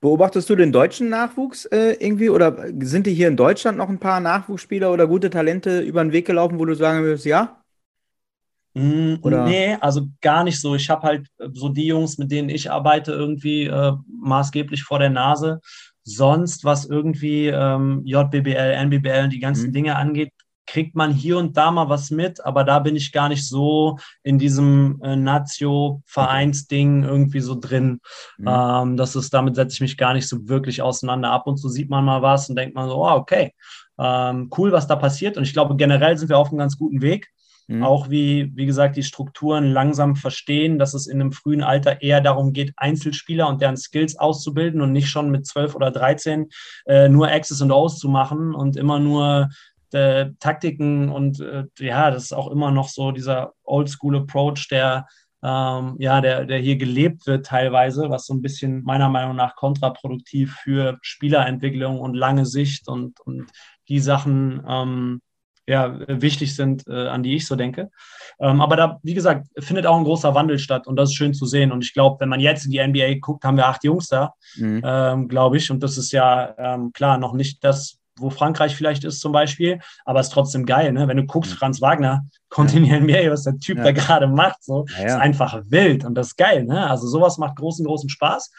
Beobachtest 0.00 0.48
du 0.48 0.56
den 0.56 0.72
deutschen 0.72 1.10
Nachwuchs 1.10 1.66
äh, 1.66 1.96
irgendwie 2.00 2.30
oder 2.30 2.56
sind 2.78 3.06
dir 3.06 3.12
hier 3.12 3.28
in 3.28 3.36
Deutschland 3.36 3.76
noch 3.76 3.90
ein 3.90 3.98
paar 3.98 4.20
Nachwuchsspieler 4.20 4.90
oder 4.90 5.06
gute 5.06 5.28
Talente 5.28 5.80
über 5.80 6.02
den 6.02 6.12
Weg 6.12 6.26
gelaufen, 6.26 6.58
wo 6.58 6.64
du 6.64 6.74
sagen 6.74 7.04
würdest, 7.04 7.26
ja? 7.26 7.60
Mm, 8.74 9.16
oder? 9.22 9.44
Nee, 9.44 9.76
also 9.80 10.06
gar 10.22 10.44
nicht 10.44 10.58
so. 10.60 10.74
Ich 10.74 10.88
habe 10.88 11.02
halt 11.02 11.26
äh, 11.38 11.48
so 11.52 11.68
die 11.68 11.86
Jungs, 11.86 12.16
mit 12.16 12.30
denen 12.30 12.48
ich 12.48 12.70
arbeite, 12.70 13.12
irgendwie 13.12 13.64
äh, 13.64 13.92
maßgeblich 14.06 14.84
vor 14.84 14.98
der 14.98 15.10
Nase. 15.10 15.60
Sonst, 16.02 16.64
was 16.64 16.86
irgendwie 16.86 17.48
ähm, 17.48 18.00
JBBL, 18.04 18.86
NBBL 18.86 19.24
und 19.24 19.32
die 19.32 19.40
ganzen 19.40 19.68
mhm. 19.68 19.72
Dinge 19.72 19.96
angeht, 19.96 20.32
kriegt 20.70 20.94
man 20.94 21.12
hier 21.12 21.36
und 21.36 21.56
da 21.56 21.72
mal 21.72 21.88
was 21.88 22.12
mit, 22.12 22.44
aber 22.44 22.62
da 22.62 22.78
bin 22.78 22.94
ich 22.94 23.10
gar 23.10 23.28
nicht 23.28 23.46
so 23.46 23.98
in 24.22 24.38
diesem 24.38 25.00
äh, 25.02 25.16
Nazio-Vereinsding 25.16 27.02
irgendwie 27.02 27.40
so 27.40 27.58
drin. 27.58 28.00
Mhm. 28.38 28.48
Ähm, 28.48 28.96
das 28.96 29.16
ist, 29.16 29.34
damit 29.34 29.56
setze 29.56 29.74
ich 29.74 29.80
mich 29.80 29.96
gar 29.96 30.14
nicht 30.14 30.28
so 30.28 30.48
wirklich 30.48 30.80
auseinander. 30.80 31.32
Ab 31.32 31.48
und 31.48 31.56
zu 31.56 31.68
sieht 31.68 31.90
man 31.90 32.04
mal 32.04 32.22
was 32.22 32.48
und 32.48 32.54
denkt 32.56 32.76
man 32.76 32.88
so, 32.88 33.04
oh, 33.04 33.10
okay, 33.10 33.52
ähm, 33.98 34.48
cool, 34.56 34.70
was 34.70 34.86
da 34.86 34.94
passiert. 34.94 35.36
Und 35.36 35.42
ich 35.42 35.52
glaube, 35.52 35.74
generell 35.74 36.16
sind 36.16 36.28
wir 36.28 36.38
auf 36.38 36.50
einem 36.50 36.58
ganz 36.58 36.78
guten 36.78 37.02
Weg. 37.02 37.32
Mhm. 37.70 37.84
Auch 37.84 38.10
wie, 38.10 38.50
wie 38.56 38.66
gesagt, 38.66 38.96
die 38.96 39.02
Strukturen 39.04 39.72
langsam 39.72 40.16
verstehen, 40.16 40.78
dass 40.78 40.92
es 40.92 41.06
in 41.06 41.20
einem 41.20 41.30
frühen 41.30 41.62
Alter 41.62 42.02
eher 42.02 42.20
darum 42.20 42.52
geht, 42.52 42.72
Einzelspieler 42.76 43.48
und 43.48 43.60
deren 43.60 43.76
Skills 43.76 44.16
auszubilden 44.16 44.80
und 44.80 44.92
nicht 44.92 45.08
schon 45.08 45.30
mit 45.30 45.46
12 45.46 45.74
oder 45.74 45.90
13 45.90 46.48
äh, 46.86 47.08
nur 47.08 47.28
Access 47.28 47.60
und 47.60 47.70
O's 47.70 47.98
zu 47.98 48.08
machen 48.08 48.54
und 48.54 48.76
immer 48.76 48.98
nur 48.98 49.50
äh, 49.94 50.30
Taktiken 50.40 51.08
und 51.10 51.40
äh, 51.40 51.64
ja, 51.78 52.10
das 52.10 52.24
ist 52.24 52.32
auch 52.32 52.50
immer 52.50 52.70
noch 52.70 52.88
so 52.88 53.12
dieser 53.12 53.52
Oldschool-Approach, 53.64 54.68
der 54.68 55.06
ähm, 55.42 55.96
ja, 55.98 56.20
der, 56.20 56.44
der 56.44 56.58
hier 56.58 56.76
gelebt 56.76 57.26
wird 57.26 57.46
teilweise, 57.46 58.10
was 58.10 58.26
so 58.26 58.34
ein 58.34 58.42
bisschen 58.42 58.82
meiner 58.82 59.08
Meinung 59.08 59.36
nach 59.36 59.56
kontraproduktiv 59.56 60.54
für 60.62 60.98
Spielerentwicklung 61.00 61.98
und 61.98 62.14
lange 62.14 62.44
Sicht 62.44 62.88
und, 62.88 63.20
und 63.20 63.50
die 63.88 64.00
Sachen 64.00 64.62
ähm, 64.68 65.22
ja, 65.66 65.98
wichtig 66.08 66.56
sind, 66.56 66.86
äh, 66.88 67.06
an 67.06 67.22
die 67.22 67.36
ich 67.36 67.46
so 67.46 67.54
denke. 67.54 67.90
Ähm, 68.40 68.60
aber 68.60 68.76
da, 68.76 68.98
wie 69.02 69.14
gesagt, 69.14 69.46
findet 69.58 69.86
auch 69.86 69.96
ein 69.96 70.04
großer 70.04 70.34
Wandel 70.34 70.58
statt 70.58 70.88
und 70.88 70.96
das 70.96 71.10
ist 71.10 71.14
schön 71.14 71.32
zu 71.32 71.46
sehen. 71.46 71.70
Und 71.70 71.84
ich 71.84 71.94
glaube, 71.94 72.18
wenn 72.20 72.28
man 72.28 72.40
jetzt 72.40 72.66
in 72.66 72.72
die 72.72 72.84
NBA 72.84 73.20
guckt, 73.20 73.44
haben 73.44 73.56
wir 73.56 73.68
acht 73.68 73.84
Jungs 73.84 74.08
da, 74.08 74.34
mhm. 74.56 74.82
ähm, 74.84 75.28
glaube 75.28 75.58
ich. 75.58 75.70
Und 75.70 75.82
das 75.82 75.96
ist 75.96 76.10
ja 76.10 76.54
ähm, 76.58 76.92
klar 76.92 77.18
noch 77.18 77.34
nicht 77.34 77.62
das, 77.62 77.99
wo 78.20 78.30
Frankreich 78.30 78.76
vielleicht 78.76 79.04
ist 79.04 79.20
zum 79.20 79.32
Beispiel, 79.32 79.80
aber 80.04 80.20
es 80.20 80.28
ist 80.28 80.32
trotzdem 80.32 80.66
geil, 80.66 80.92
ne? 80.92 81.08
Wenn 81.08 81.16
du 81.16 81.24
guckst, 81.24 81.52
Franz 81.52 81.80
Wagner 81.80 82.24
kommt 82.48 82.74
in 82.74 82.84
die 82.84 82.92
NBA, 82.92 83.30
was 83.30 83.44
der 83.44 83.58
Typ 83.58 83.78
ja. 83.78 83.84
da 83.84 83.92
gerade 83.92 84.26
macht, 84.26 84.62
so, 84.62 84.86
ja, 84.96 85.00
ja. 85.00 85.06
ist 85.06 85.14
einfach 85.14 85.62
wild 85.68 86.04
und 86.04 86.14
das 86.14 86.28
ist 86.28 86.36
geil, 86.36 86.64
ne? 86.64 86.88
Also 86.88 87.06
sowas 87.06 87.38
macht 87.38 87.56
großen, 87.56 87.84
großen 87.84 88.08
Spaß. 88.08 88.50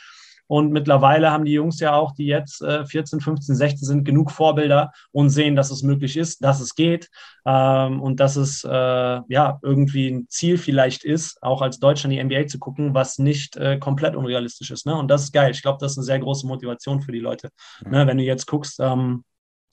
Und 0.52 0.74
mittlerweile 0.74 1.32
haben 1.32 1.46
die 1.46 1.54
Jungs 1.54 1.80
ja 1.80 1.94
auch, 1.94 2.12
die 2.12 2.26
jetzt 2.26 2.62
äh, 2.62 2.86
14, 2.86 3.22
15, 3.22 3.56
16 3.56 3.88
sind, 3.88 4.04
genug 4.04 4.32
Vorbilder 4.32 4.92
und 5.14 5.30
sehen, 5.30 5.56
dass 5.56 5.72
es 5.72 5.82
möglich 5.82 6.18
ist, 6.18 6.44
dass 6.44 6.60
es 6.60 6.76
geht 6.76 7.10
ähm, 7.46 8.02
und 8.02 8.20
dass 8.20 8.36
es 8.36 8.66
äh, 8.66 8.70
ja 8.70 9.60
irgendwie 9.62 10.10
ein 10.10 10.28
Ziel 10.28 10.58
vielleicht 10.58 11.06
ist, 11.06 11.42
auch 11.42 11.62
als 11.62 11.80
Deutschland 11.80 12.14
die 12.14 12.22
NBA 12.22 12.48
zu 12.48 12.60
gucken, 12.60 12.94
was 12.94 13.18
nicht 13.18 13.56
äh, 13.56 13.78
komplett 13.78 14.14
unrealistisch 14.14 14.72
ist. 14.72 14.86
Ne? 14.86 14.94
Und 14.94 15.08
das 15.08 15.24
ist 15.24 15.32
geil. 15.32 15.52
Ich 15.52 15.62
glaube, 15.62 15.78
das 15.80 15.94
ist 15.94 16.00
eine 16.00 16.06
sehr 16.06 16.20
große 16.20 16.46
Motivation 16.46 17.02
für 17.02 17.14
die 17.14 17.20
Leute. 17.20 17.50
Mhm. 17.86 17.92
Ne? 17.92 18.08
Wenn 18.08 18.18
du 18.18 18.24
jetzt 18.26 18.46
guckst, 18.46 18.78
ähm, 18.82 19.24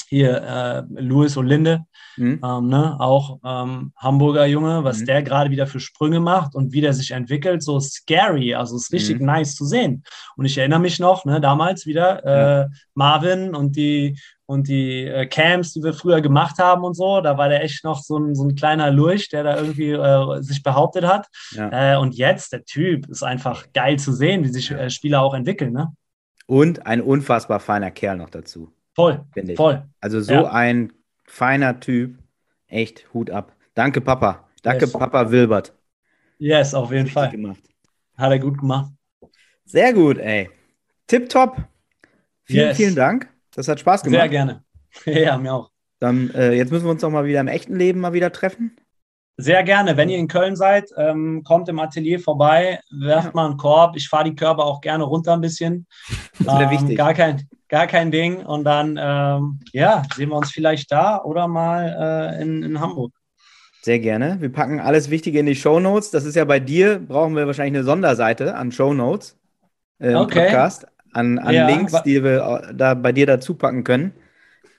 hier 0.08 0.42
äh, 0.42 1.00
Louis 1.00 1.36
und 1.36 1.46
Linde, 1.46 1.84
mhm. 2.16 2.40
ähm, 2.42 2.68
ne? 2.68 2.96
auch 2.98 3.38
ähm, 3.44 3.92
Hamburger 3.96 4.46
Junge, 4.46 4.84
was 4.84 5.00
mhm. 5.00 5.06
der 5.06 5.22
gerade 5.22 5.50
wieder 5.50 5.66
für 5.66 5.80
Sprünge 5.80 6.20
macht 6.20 6.54
und 6.54 6.72
wie 6.72 6.80
der 6.80 6.92
sich 6.92 7.10
entwickelt, 7.10 7.62
so 7.62 7.78
scary, 7.80 8.54
also 8.54 8.76
ist 8.76 8.92
richtig 8.92 9.20
mhm. 9.20 9.26
nice 9.26 9.54
zu 9.54 9.64
sehen. 9.64 10.04
Und 10.36 10.44
ich 10.44 10.56
erinnere 10.56 10.80
mich 10.80 10.98
noch, 10.98 11.24
ne, 11.24 11.40
damals 11.40 11.86
wieder 11.86 12.64
äh. 12.64 12.68
Marvin 12.94 13.54
und 13.54 13.76
die 13.76 14.18
und 14.48 14.66
die 14.66 15.04
äh, 15.04 15.26
Camps, 15.26 15.74
die 15.74 15.82
wir 15.82 15.92
früher 15.92 16.22
gemacht 16.22 16.58
haben 16.58 16.82
und 16.82 16.94
so, 16.94 17.20
da 17.20 17.36
war 17.36 17.50
der 17.50 17.62
echt 17.62 17.84
noch 17.84 18.02
so 18.02 18.18
ein, 18.18 18.34
so 18.34 18.44
ein 18.44 18.54
kleiner 18.54 18.90
Lurch, 18.90 19.28
der 19.28 19.42
da 19.42 19.56
irgendwie 19.58 19.90
äh, 19.90 20.42
sich 20.42 20.62
behauptet 20.62 21.04
hat. 21.04 21.26
Ja. 21.50 21.96
Äh, 21.96 21.98
und 21.98 22.14
jetzt, 22.14 22.54
der 22.54 22.64
Typ, 22.64 23.10
ist 23.10 23.22
einfach 23.22 23.66
geil 23.74 23.98
zu 23.98 24.10
sehen, 24.10 24.44
wie 24.44 24.48
sich 24.48 24.70
äh, 24.70 24.88
Spieler 24.88 25.20
auch 25.20 25.34
entwickeln. 25.34 25.74
Ne? 25.74 25.92
Und 26.46 26.86
ein 26.86 27.02
unfassbar 27.02 27.60
feiner 27.60 27.90
Kerl 27.90 28.16
noch 28.16 28.30
dazu. 28.30 28.72
Voll, 28.98 29.24
finde 29.32 29.52
ich. 29.52 29.56
Voll. 29.56 29.84
Also 30.00 30.20
so 30.20 30.32
ja. 30.32 30.50
ein 30.50 30.92
feiner 31.24 31.78
Typ. 31.78 32.18
Echt 32.66 33.06
Hut 33.14 33.30
ab. 33.30 33.54
Danke, 33.74 34.00
Papa. 34.00 34.48
Danke, 34.62 34.86
yes. 34.86 34.92
Papa 34.92 35.30
Wilbert. 35.30 35.72
Yes, 36.38 36.74
auf 36.74 36.90
jeden 36.90 37.06
Fall. 37.06 37.30
Gemacht. 37.30 37.60
Hat 38.16 38.32
er 38.32 38.40
gut 38.40 38.58
gemacht. 38.58 38.90
Sehr 39.64 39.92
gut, 39.92 40.18
ey. 40.18 40.50
Tipptopp. 41.06 41.58
Vielen, 42.42 42.66
yes. 42.70 42.76
vielen 42.76 42.96
Dank. 42.96 43.32
Das 43.54 43.68
hat 43.68 43.78
Spaß 43.78 44.02
gemacht. 44.02 44.20
Sehr 44.20 44.28
gerne. 44.28 44.64
ja, 45.04 45.38
mir 45.38 45.54
auch. 45.54 45.70
Dann, 46.00 46.30
äh, 46.30 46.54
jetzt 46.54 46.72
müssen 46.72 46.86
wir 46.86 46.90
uns 46.90 47.02
doch 47.02 47.10
mal 47.10 47.24
wieder 47.24 47.40
im 47.40 47.48
echten 47.48 47.76
Leben 47.76 48.00
mal 48.00 48.14
wieder 48.14 48.32
treffen. 48.32 48.76
Sehr 49.36 49.62
gerne. 49.62 49.96
Wenn 49.96 50.08
ihr 50.08 50.18
in 50.18 50.26
Köln 50.26 50.56
seid, 50.56 50.90
ähm, 50.96 51.44
kommt 51.44 51.68
im 51.68 51.78
Atelier 51.78 52.18
vorbei, 52.18 52.80
werft 52.90 53.28
ja. 53.28 53.32
mal 53.32 53.46
einen 53.46 53.58
Korb. 53.58 53.94
Ich 53.94 54.08
fahre 54.08 54.24
die 54.24 54.34
Körper 54.34 54.64
auch 54.64 54.80
gerne 54.80 55.04
runter 55.04 55.34
ein 55.34 55.40
bisschen. 55.40 55.86
Das 56.40 56.48
wäre 56.58 56.64
ähm, 56.64 56.70
wichtig. 56.70 56.96
Gar 56.96 57.14
kein, 57.14 57.48
gar 57.68 57.86
kein 57.86 58.10
Ding. 58.10 58.44
Und 58.44 58.64
dann, 58.64 58.98
ähm, 59.00 59.60
ja, 59.72 60.02
sehen 60.14 60.30
wir 60.30 60.36
uns 60.36 60.50
vielleicht 60.50 60.90
da 60.90 61.22
oder 61.22 61.48
mal 61.48 62.34
äh, 62.38 62.42
in, 62.42 62.62
in 62.62 62.80
Hamburg. 62.80 63.12
Sehr 63.82 64.00
gerne. 64.00 64.36
Wir 64.40 64.50
packen 64.50 64.80
alles 64.80 65.10
Wichtige 65.10 65.38
in 65.38 65.46
die 65.46 65.54
Show 65.54 65.80
Notes. 65.80 66.10
Das 66.10 66.24
ist 66.24 66.34
ja 66.34 66.44
bei 66.44 66.60
dir, 66.60 66.98
brauchen 66.98 67.36
wir 67.36 67.46
wahrscheinlich 67.46 67.78
eine 67.78 67.84
Sonderseite 67.84 68.54
an 68.56 68.72
Show 68.72 68.92
Notes 68.92 69.36
äh, 69.98 70.14
okay. 70.14 70.44
Podcast, 70.44 70.86
an, 71.12 71.38
an 71.38 71.54
ja, 71.54 71.66
Links, 71.66 72.02
die 72.02 72.22
wir 72.22 72.72
da 72.74 72.94
bei 72.94 73.12
dir 73.12 73.26
dazu 73.26 73.54
packen 73.54 73.84
können. 73.84 74.12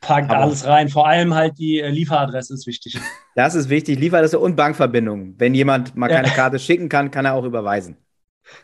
Packt 0.02 0.30
Aber 0.30 0.44
alles 0.44 0.66
rein. 0.66 0.90
Vor 0.90 1.08
allem 1.08 1.34
halt 1.34 1.58
die 1.58 1.80
äh, 1.80 1.90
Lieferadresse 1.90 2.54
ist 2.54 2.68
wichtig. 2.68 3.00
Das 3.36 3.56
ist 3.56 3.70
wichtig. 3.70 3.98
Lieferadresse 4.00 4.38
und 4.38 4.58
Bankverbindung. 4.58 5.36
Wenn 5.38 5.54
jemand 5.54 5.96
mal 5.96 6.10
keine 6.10 6.28
ja. 6.28 6.34
Karte 6.34 6.60
schicken 6.60 6.90
kann, 6.90 7.10
kann 7.10 7.24
er 7.24 7.36
auch 7.36 7.46
überweisen. 7.46 7.96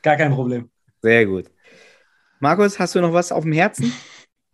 Gar 0.01 0.17
kein 0.17 0.33
Problem. 0.33 0.69
Sehr 1.01 1.25
gut. 1.25 1.45
Markus, 2.41 2.77
hast 2.77 2.93
du 2.93 2.99
noch 2.99 3.13
was 3.13 3.31
auf 3.31 3.43
dem 3.43 3.53
Herzen? 3.53 3.93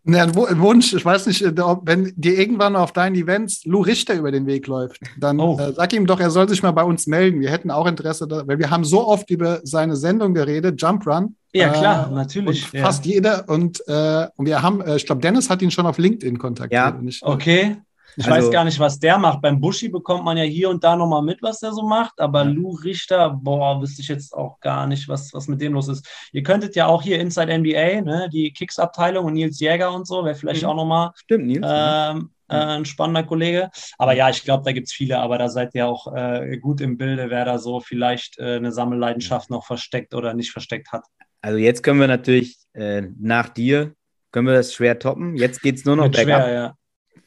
Ja, 0.04 0.24
ein 0.24 0.34
Wunsch, 0.34 0.92
ich 0.94 1.04
weiß 1.04 1.26
nicht, 1.26 1.42
äh, 1.42 1.52
wenn 1.56 2.12
dir 2.16 2.36
irgendwann 2.36 2.74
auf 2.74 2.92
deinen 2.92 3.14
Events 3.14 3.64
Lou 3.64 3.82
Richter 3.82 4.14
über 4.14 4.32
den 4.32 4.46
Weg 4.46 4.66
läuft, 4.66 5.00
dann 5.16 5.38
oh. 5.38 5.58
äh, 5.60 5.72
sag 5.74 5.92
ihm 5.92 6.06
doch, 6.06 6.18
er 6.18 6.30
soll 6.30 6.48
sich 6.48 6.62
mal 6.62 6.72
bei 6.72 6.82
uns 6.82 7.06
melden. 7.06 7.40
Wir 7.40 7.50
hätten 7.50 7.70
auch 7.70 7.86
Interesse, 7.86 8.26
da, 8.26 8.46
weil 8.46 8.58
wir 8.58 8.70
haben 8.70 8.84
so 8.84 9.06
oft 9.06 9.30
über 9.30 9.60
seine 9.62 9.94
Sendung 9.94 10.34
geredet, 10.34 10.80
Jump 10.82 11.06
Run. 11.06 11.36
Ja, 11.52 11.68
klar, 11.68 12.08
äh, 12.10 12.14
natürlich. 12.14 12.72
Ja. 12.72 12.82
Fast 12.82 13.04
jeder. 13.04 13.48
Und, 13.48 13.80
äh, 13.86 14.26
und 14.36 14.46
wir 14.46 14.62
haben, 14.62 14.80
äh, 14.80 14.96
ich 14.96 15.06
glaube, 15.06 15.20
Dennis 15.20 15.48
hat 15.50 15.62
ihn 15.62 15.70
schon 15.70 15.86
auf 15.86 15.98
LinkedIn 15.98 16.38
kontaktiert. 16.38 16.72
Ja, 16.72 17.28
okay. 17.28 17.76
Ich 18.16 18.26
also, 18.26 18.46
weiß 18.46 18.50
gar 18.50 18.64
nicht, 18.64 18.78
was 18.78 18.98
der 18.98 19.18
macht. 19.18 19.40
Beim 19.40 19.60
Buschi 19.60 19.88
bekommt 19.88 20.24
man 20.24 20.36
ja 20.36 20.44
hier 20.44 20.68
und 20.68 20.84
da 20.84 20.96
nochmal 20.96 21.22
mit, 21.22 21.42
was 21.42 21.60
der 21.60 21.72
so 21.72 21.82
macht. 21.82 22.20
Aber 22.20 22.44
ja. 22.44 22.50
Lou 22.50 22.74
Richter, 22.74 23.30
boah, 23.30 23.80
wüsste 23.80 24.02
ich 24.02 24.08
jetzt 24.08 24.34
auch 24.34 24.60
gar 24.60 24.86
nicht, 24.86 25.08
was, 25.08 25.32
was 25.32 25.48
mit 25.48 25.60
dem 25.60 25.72
los 25.72 25.88
ist. 25.88 26.06
Ihr 26.32 26.42
könntet 26.42 26.76
ja 26.76 26.86
auch 26.86 27.02
hier 27.02 27.20
Inside 27.20 27.58
NBA, 27.58 28.02
ne, 28.02 28.28
die 28.32 28.52
Kicks-Abteilung 28.52 29.26
und 29.26 29.34
Nils 29.34 29.60
Jäger 29.60 29.92
und 29.92 30.06
so, 30.06 30.24
wäre 30.24 30.34
vielleicht 30.34 30.62
mhm. 30.62 30.68
auch 30.68 30.76
nochmal 30.76 31.10
Stimmt, 31.14 31.46
Nils, 31.46 31.66
ähm, 31.68 32.30
äh, 32.48 32.56
ein 32.56 32.84
spannender 32.84 33.24
Kollege. 33.24 33.70
Aber 33.98 34.14
ja, 34.14 34.28
ich 34.28 34.44
glaube, 34.44 34.64
da 34.64 34.72
gibt 34.72 34.88
es 34.88 34.92
viele, 34.92 35.18
aber 35.18 35.38
da 35.38 35.48
seid 35.48 35.74
ihr 35.74 35.86
auch 35.86 36.14
äh, 36.14 36.58
gut 36.58 36.80
im 36.80 36.98
Bilde, 36.98 37.30
wer 37.30 37.44
da 37.44 37.58
so 37.58 37.80
vielleicht 37.80 38.38
äh, 38.38 38.56
eine 38.56 38.72
Sammelleidenschaft 38.72 39.50
noch 39.50 39.64
versteckt 39.64 40.14
oder 40.14 40.34
nicht 40.34 40.52
versteckt 40.52 40.92
hat. 40.92 41.04
Also 41.40 41.58
jetzt 41.58 41.82
können 41.82 41.98
wir 42.00 42.08
natürlich 42.08 42.58
äh, 42.74 43.02
nach 43.18 43.48
dir, 43.48 43.94
können 44.30 44.46
wir 44.46 44.54
das 44.54 44.74
schwer 44.74 44.98
toppen. 44.98 45.36
Jetzt 45.36 45.60
geht 45.62 45.76
es 45.76 45.84
nur 45.84 45.96
noch 45.96 46.10
bergab. 46.10 46.44
Schwer, 46.44 46.52
ja. 46.52 46.74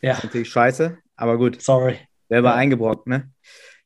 Ja. 0.05 0.11
Das 0.11 0.19
ist 0.19 0.25
natürlich 0.25 0.49
scheiße, 0.49 0.97
aber 1.15 1.37
gut. 1.37 1.61
Sorry. 1.61 1.97
Selber 2.29 2.49
ja. 2.49 2.55
eingebrockt, 2.55 3.07
ne? 3.07 3.31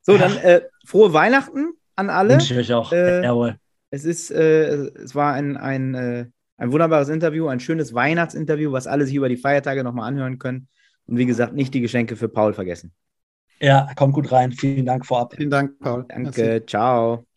So, 0.02 0.14
ja. 0.14 0.20
dann 0.20 0.38
äh, 0.38 0.62
frohe 0.86 1.14
Weihnachten 1.14 1.74
an 1.96 2.10
alle. 2.10 2.34
Wünsche 2.34 2.54
ich 2.54 2.60
euch 2.60 2.74
auch. 2.74 2.92
Äh, 2.92 3.24
Jawohl. 3.24 3.58
Es 3.90 4.04
ist, 4.04 4.30
äh, 4.30 4.68
es 4.68 5.16
war 5.16 5.34
ein, 5.34 5.56
ein, 5.56 5.96
äh, 5.96 6.26
ein 6.58 6.72
wunderbares 6.74 7.08
Interview, 7.08 7.48
ein 7.48 7.62
schönes 7.62 7.94
Weihnachtsinterview, 7.94 8.74
was 8.74 8.86
alle 8.86 9.06
sich 9.06 9.16
über 9.16 9.30
die 9.30 9.38
Feiertage 9.38 9.84
nochmal 9.84 10.10
anhören 10.10 10.40
können. 10.40 10.68
Und 11.06 11.18
wie 11.18 11.26
gesagt, 11.26 11.54
nicht 11.54 11.74
die 11.74 11.82
Geschenke 11.82 12.18
für 12.18 12.28
Paul 12.28 12.54
vergessen. 12.54 12.94
Ja, 13.62 13.90
kommt 13.96 14.14
gut 14.14 14.32
rein. 14.32 14.52
Vielen 14.52 14.86
Dank 14.86 15.06
vorab. 15.06 15.36
Vielen 15.36 15.50
Dank, 15.50 15.80
Paul. 15.80 16.06
Danke, 16.08 16.42
Merci. 16.42 16.66
ciao. 16.66 17.29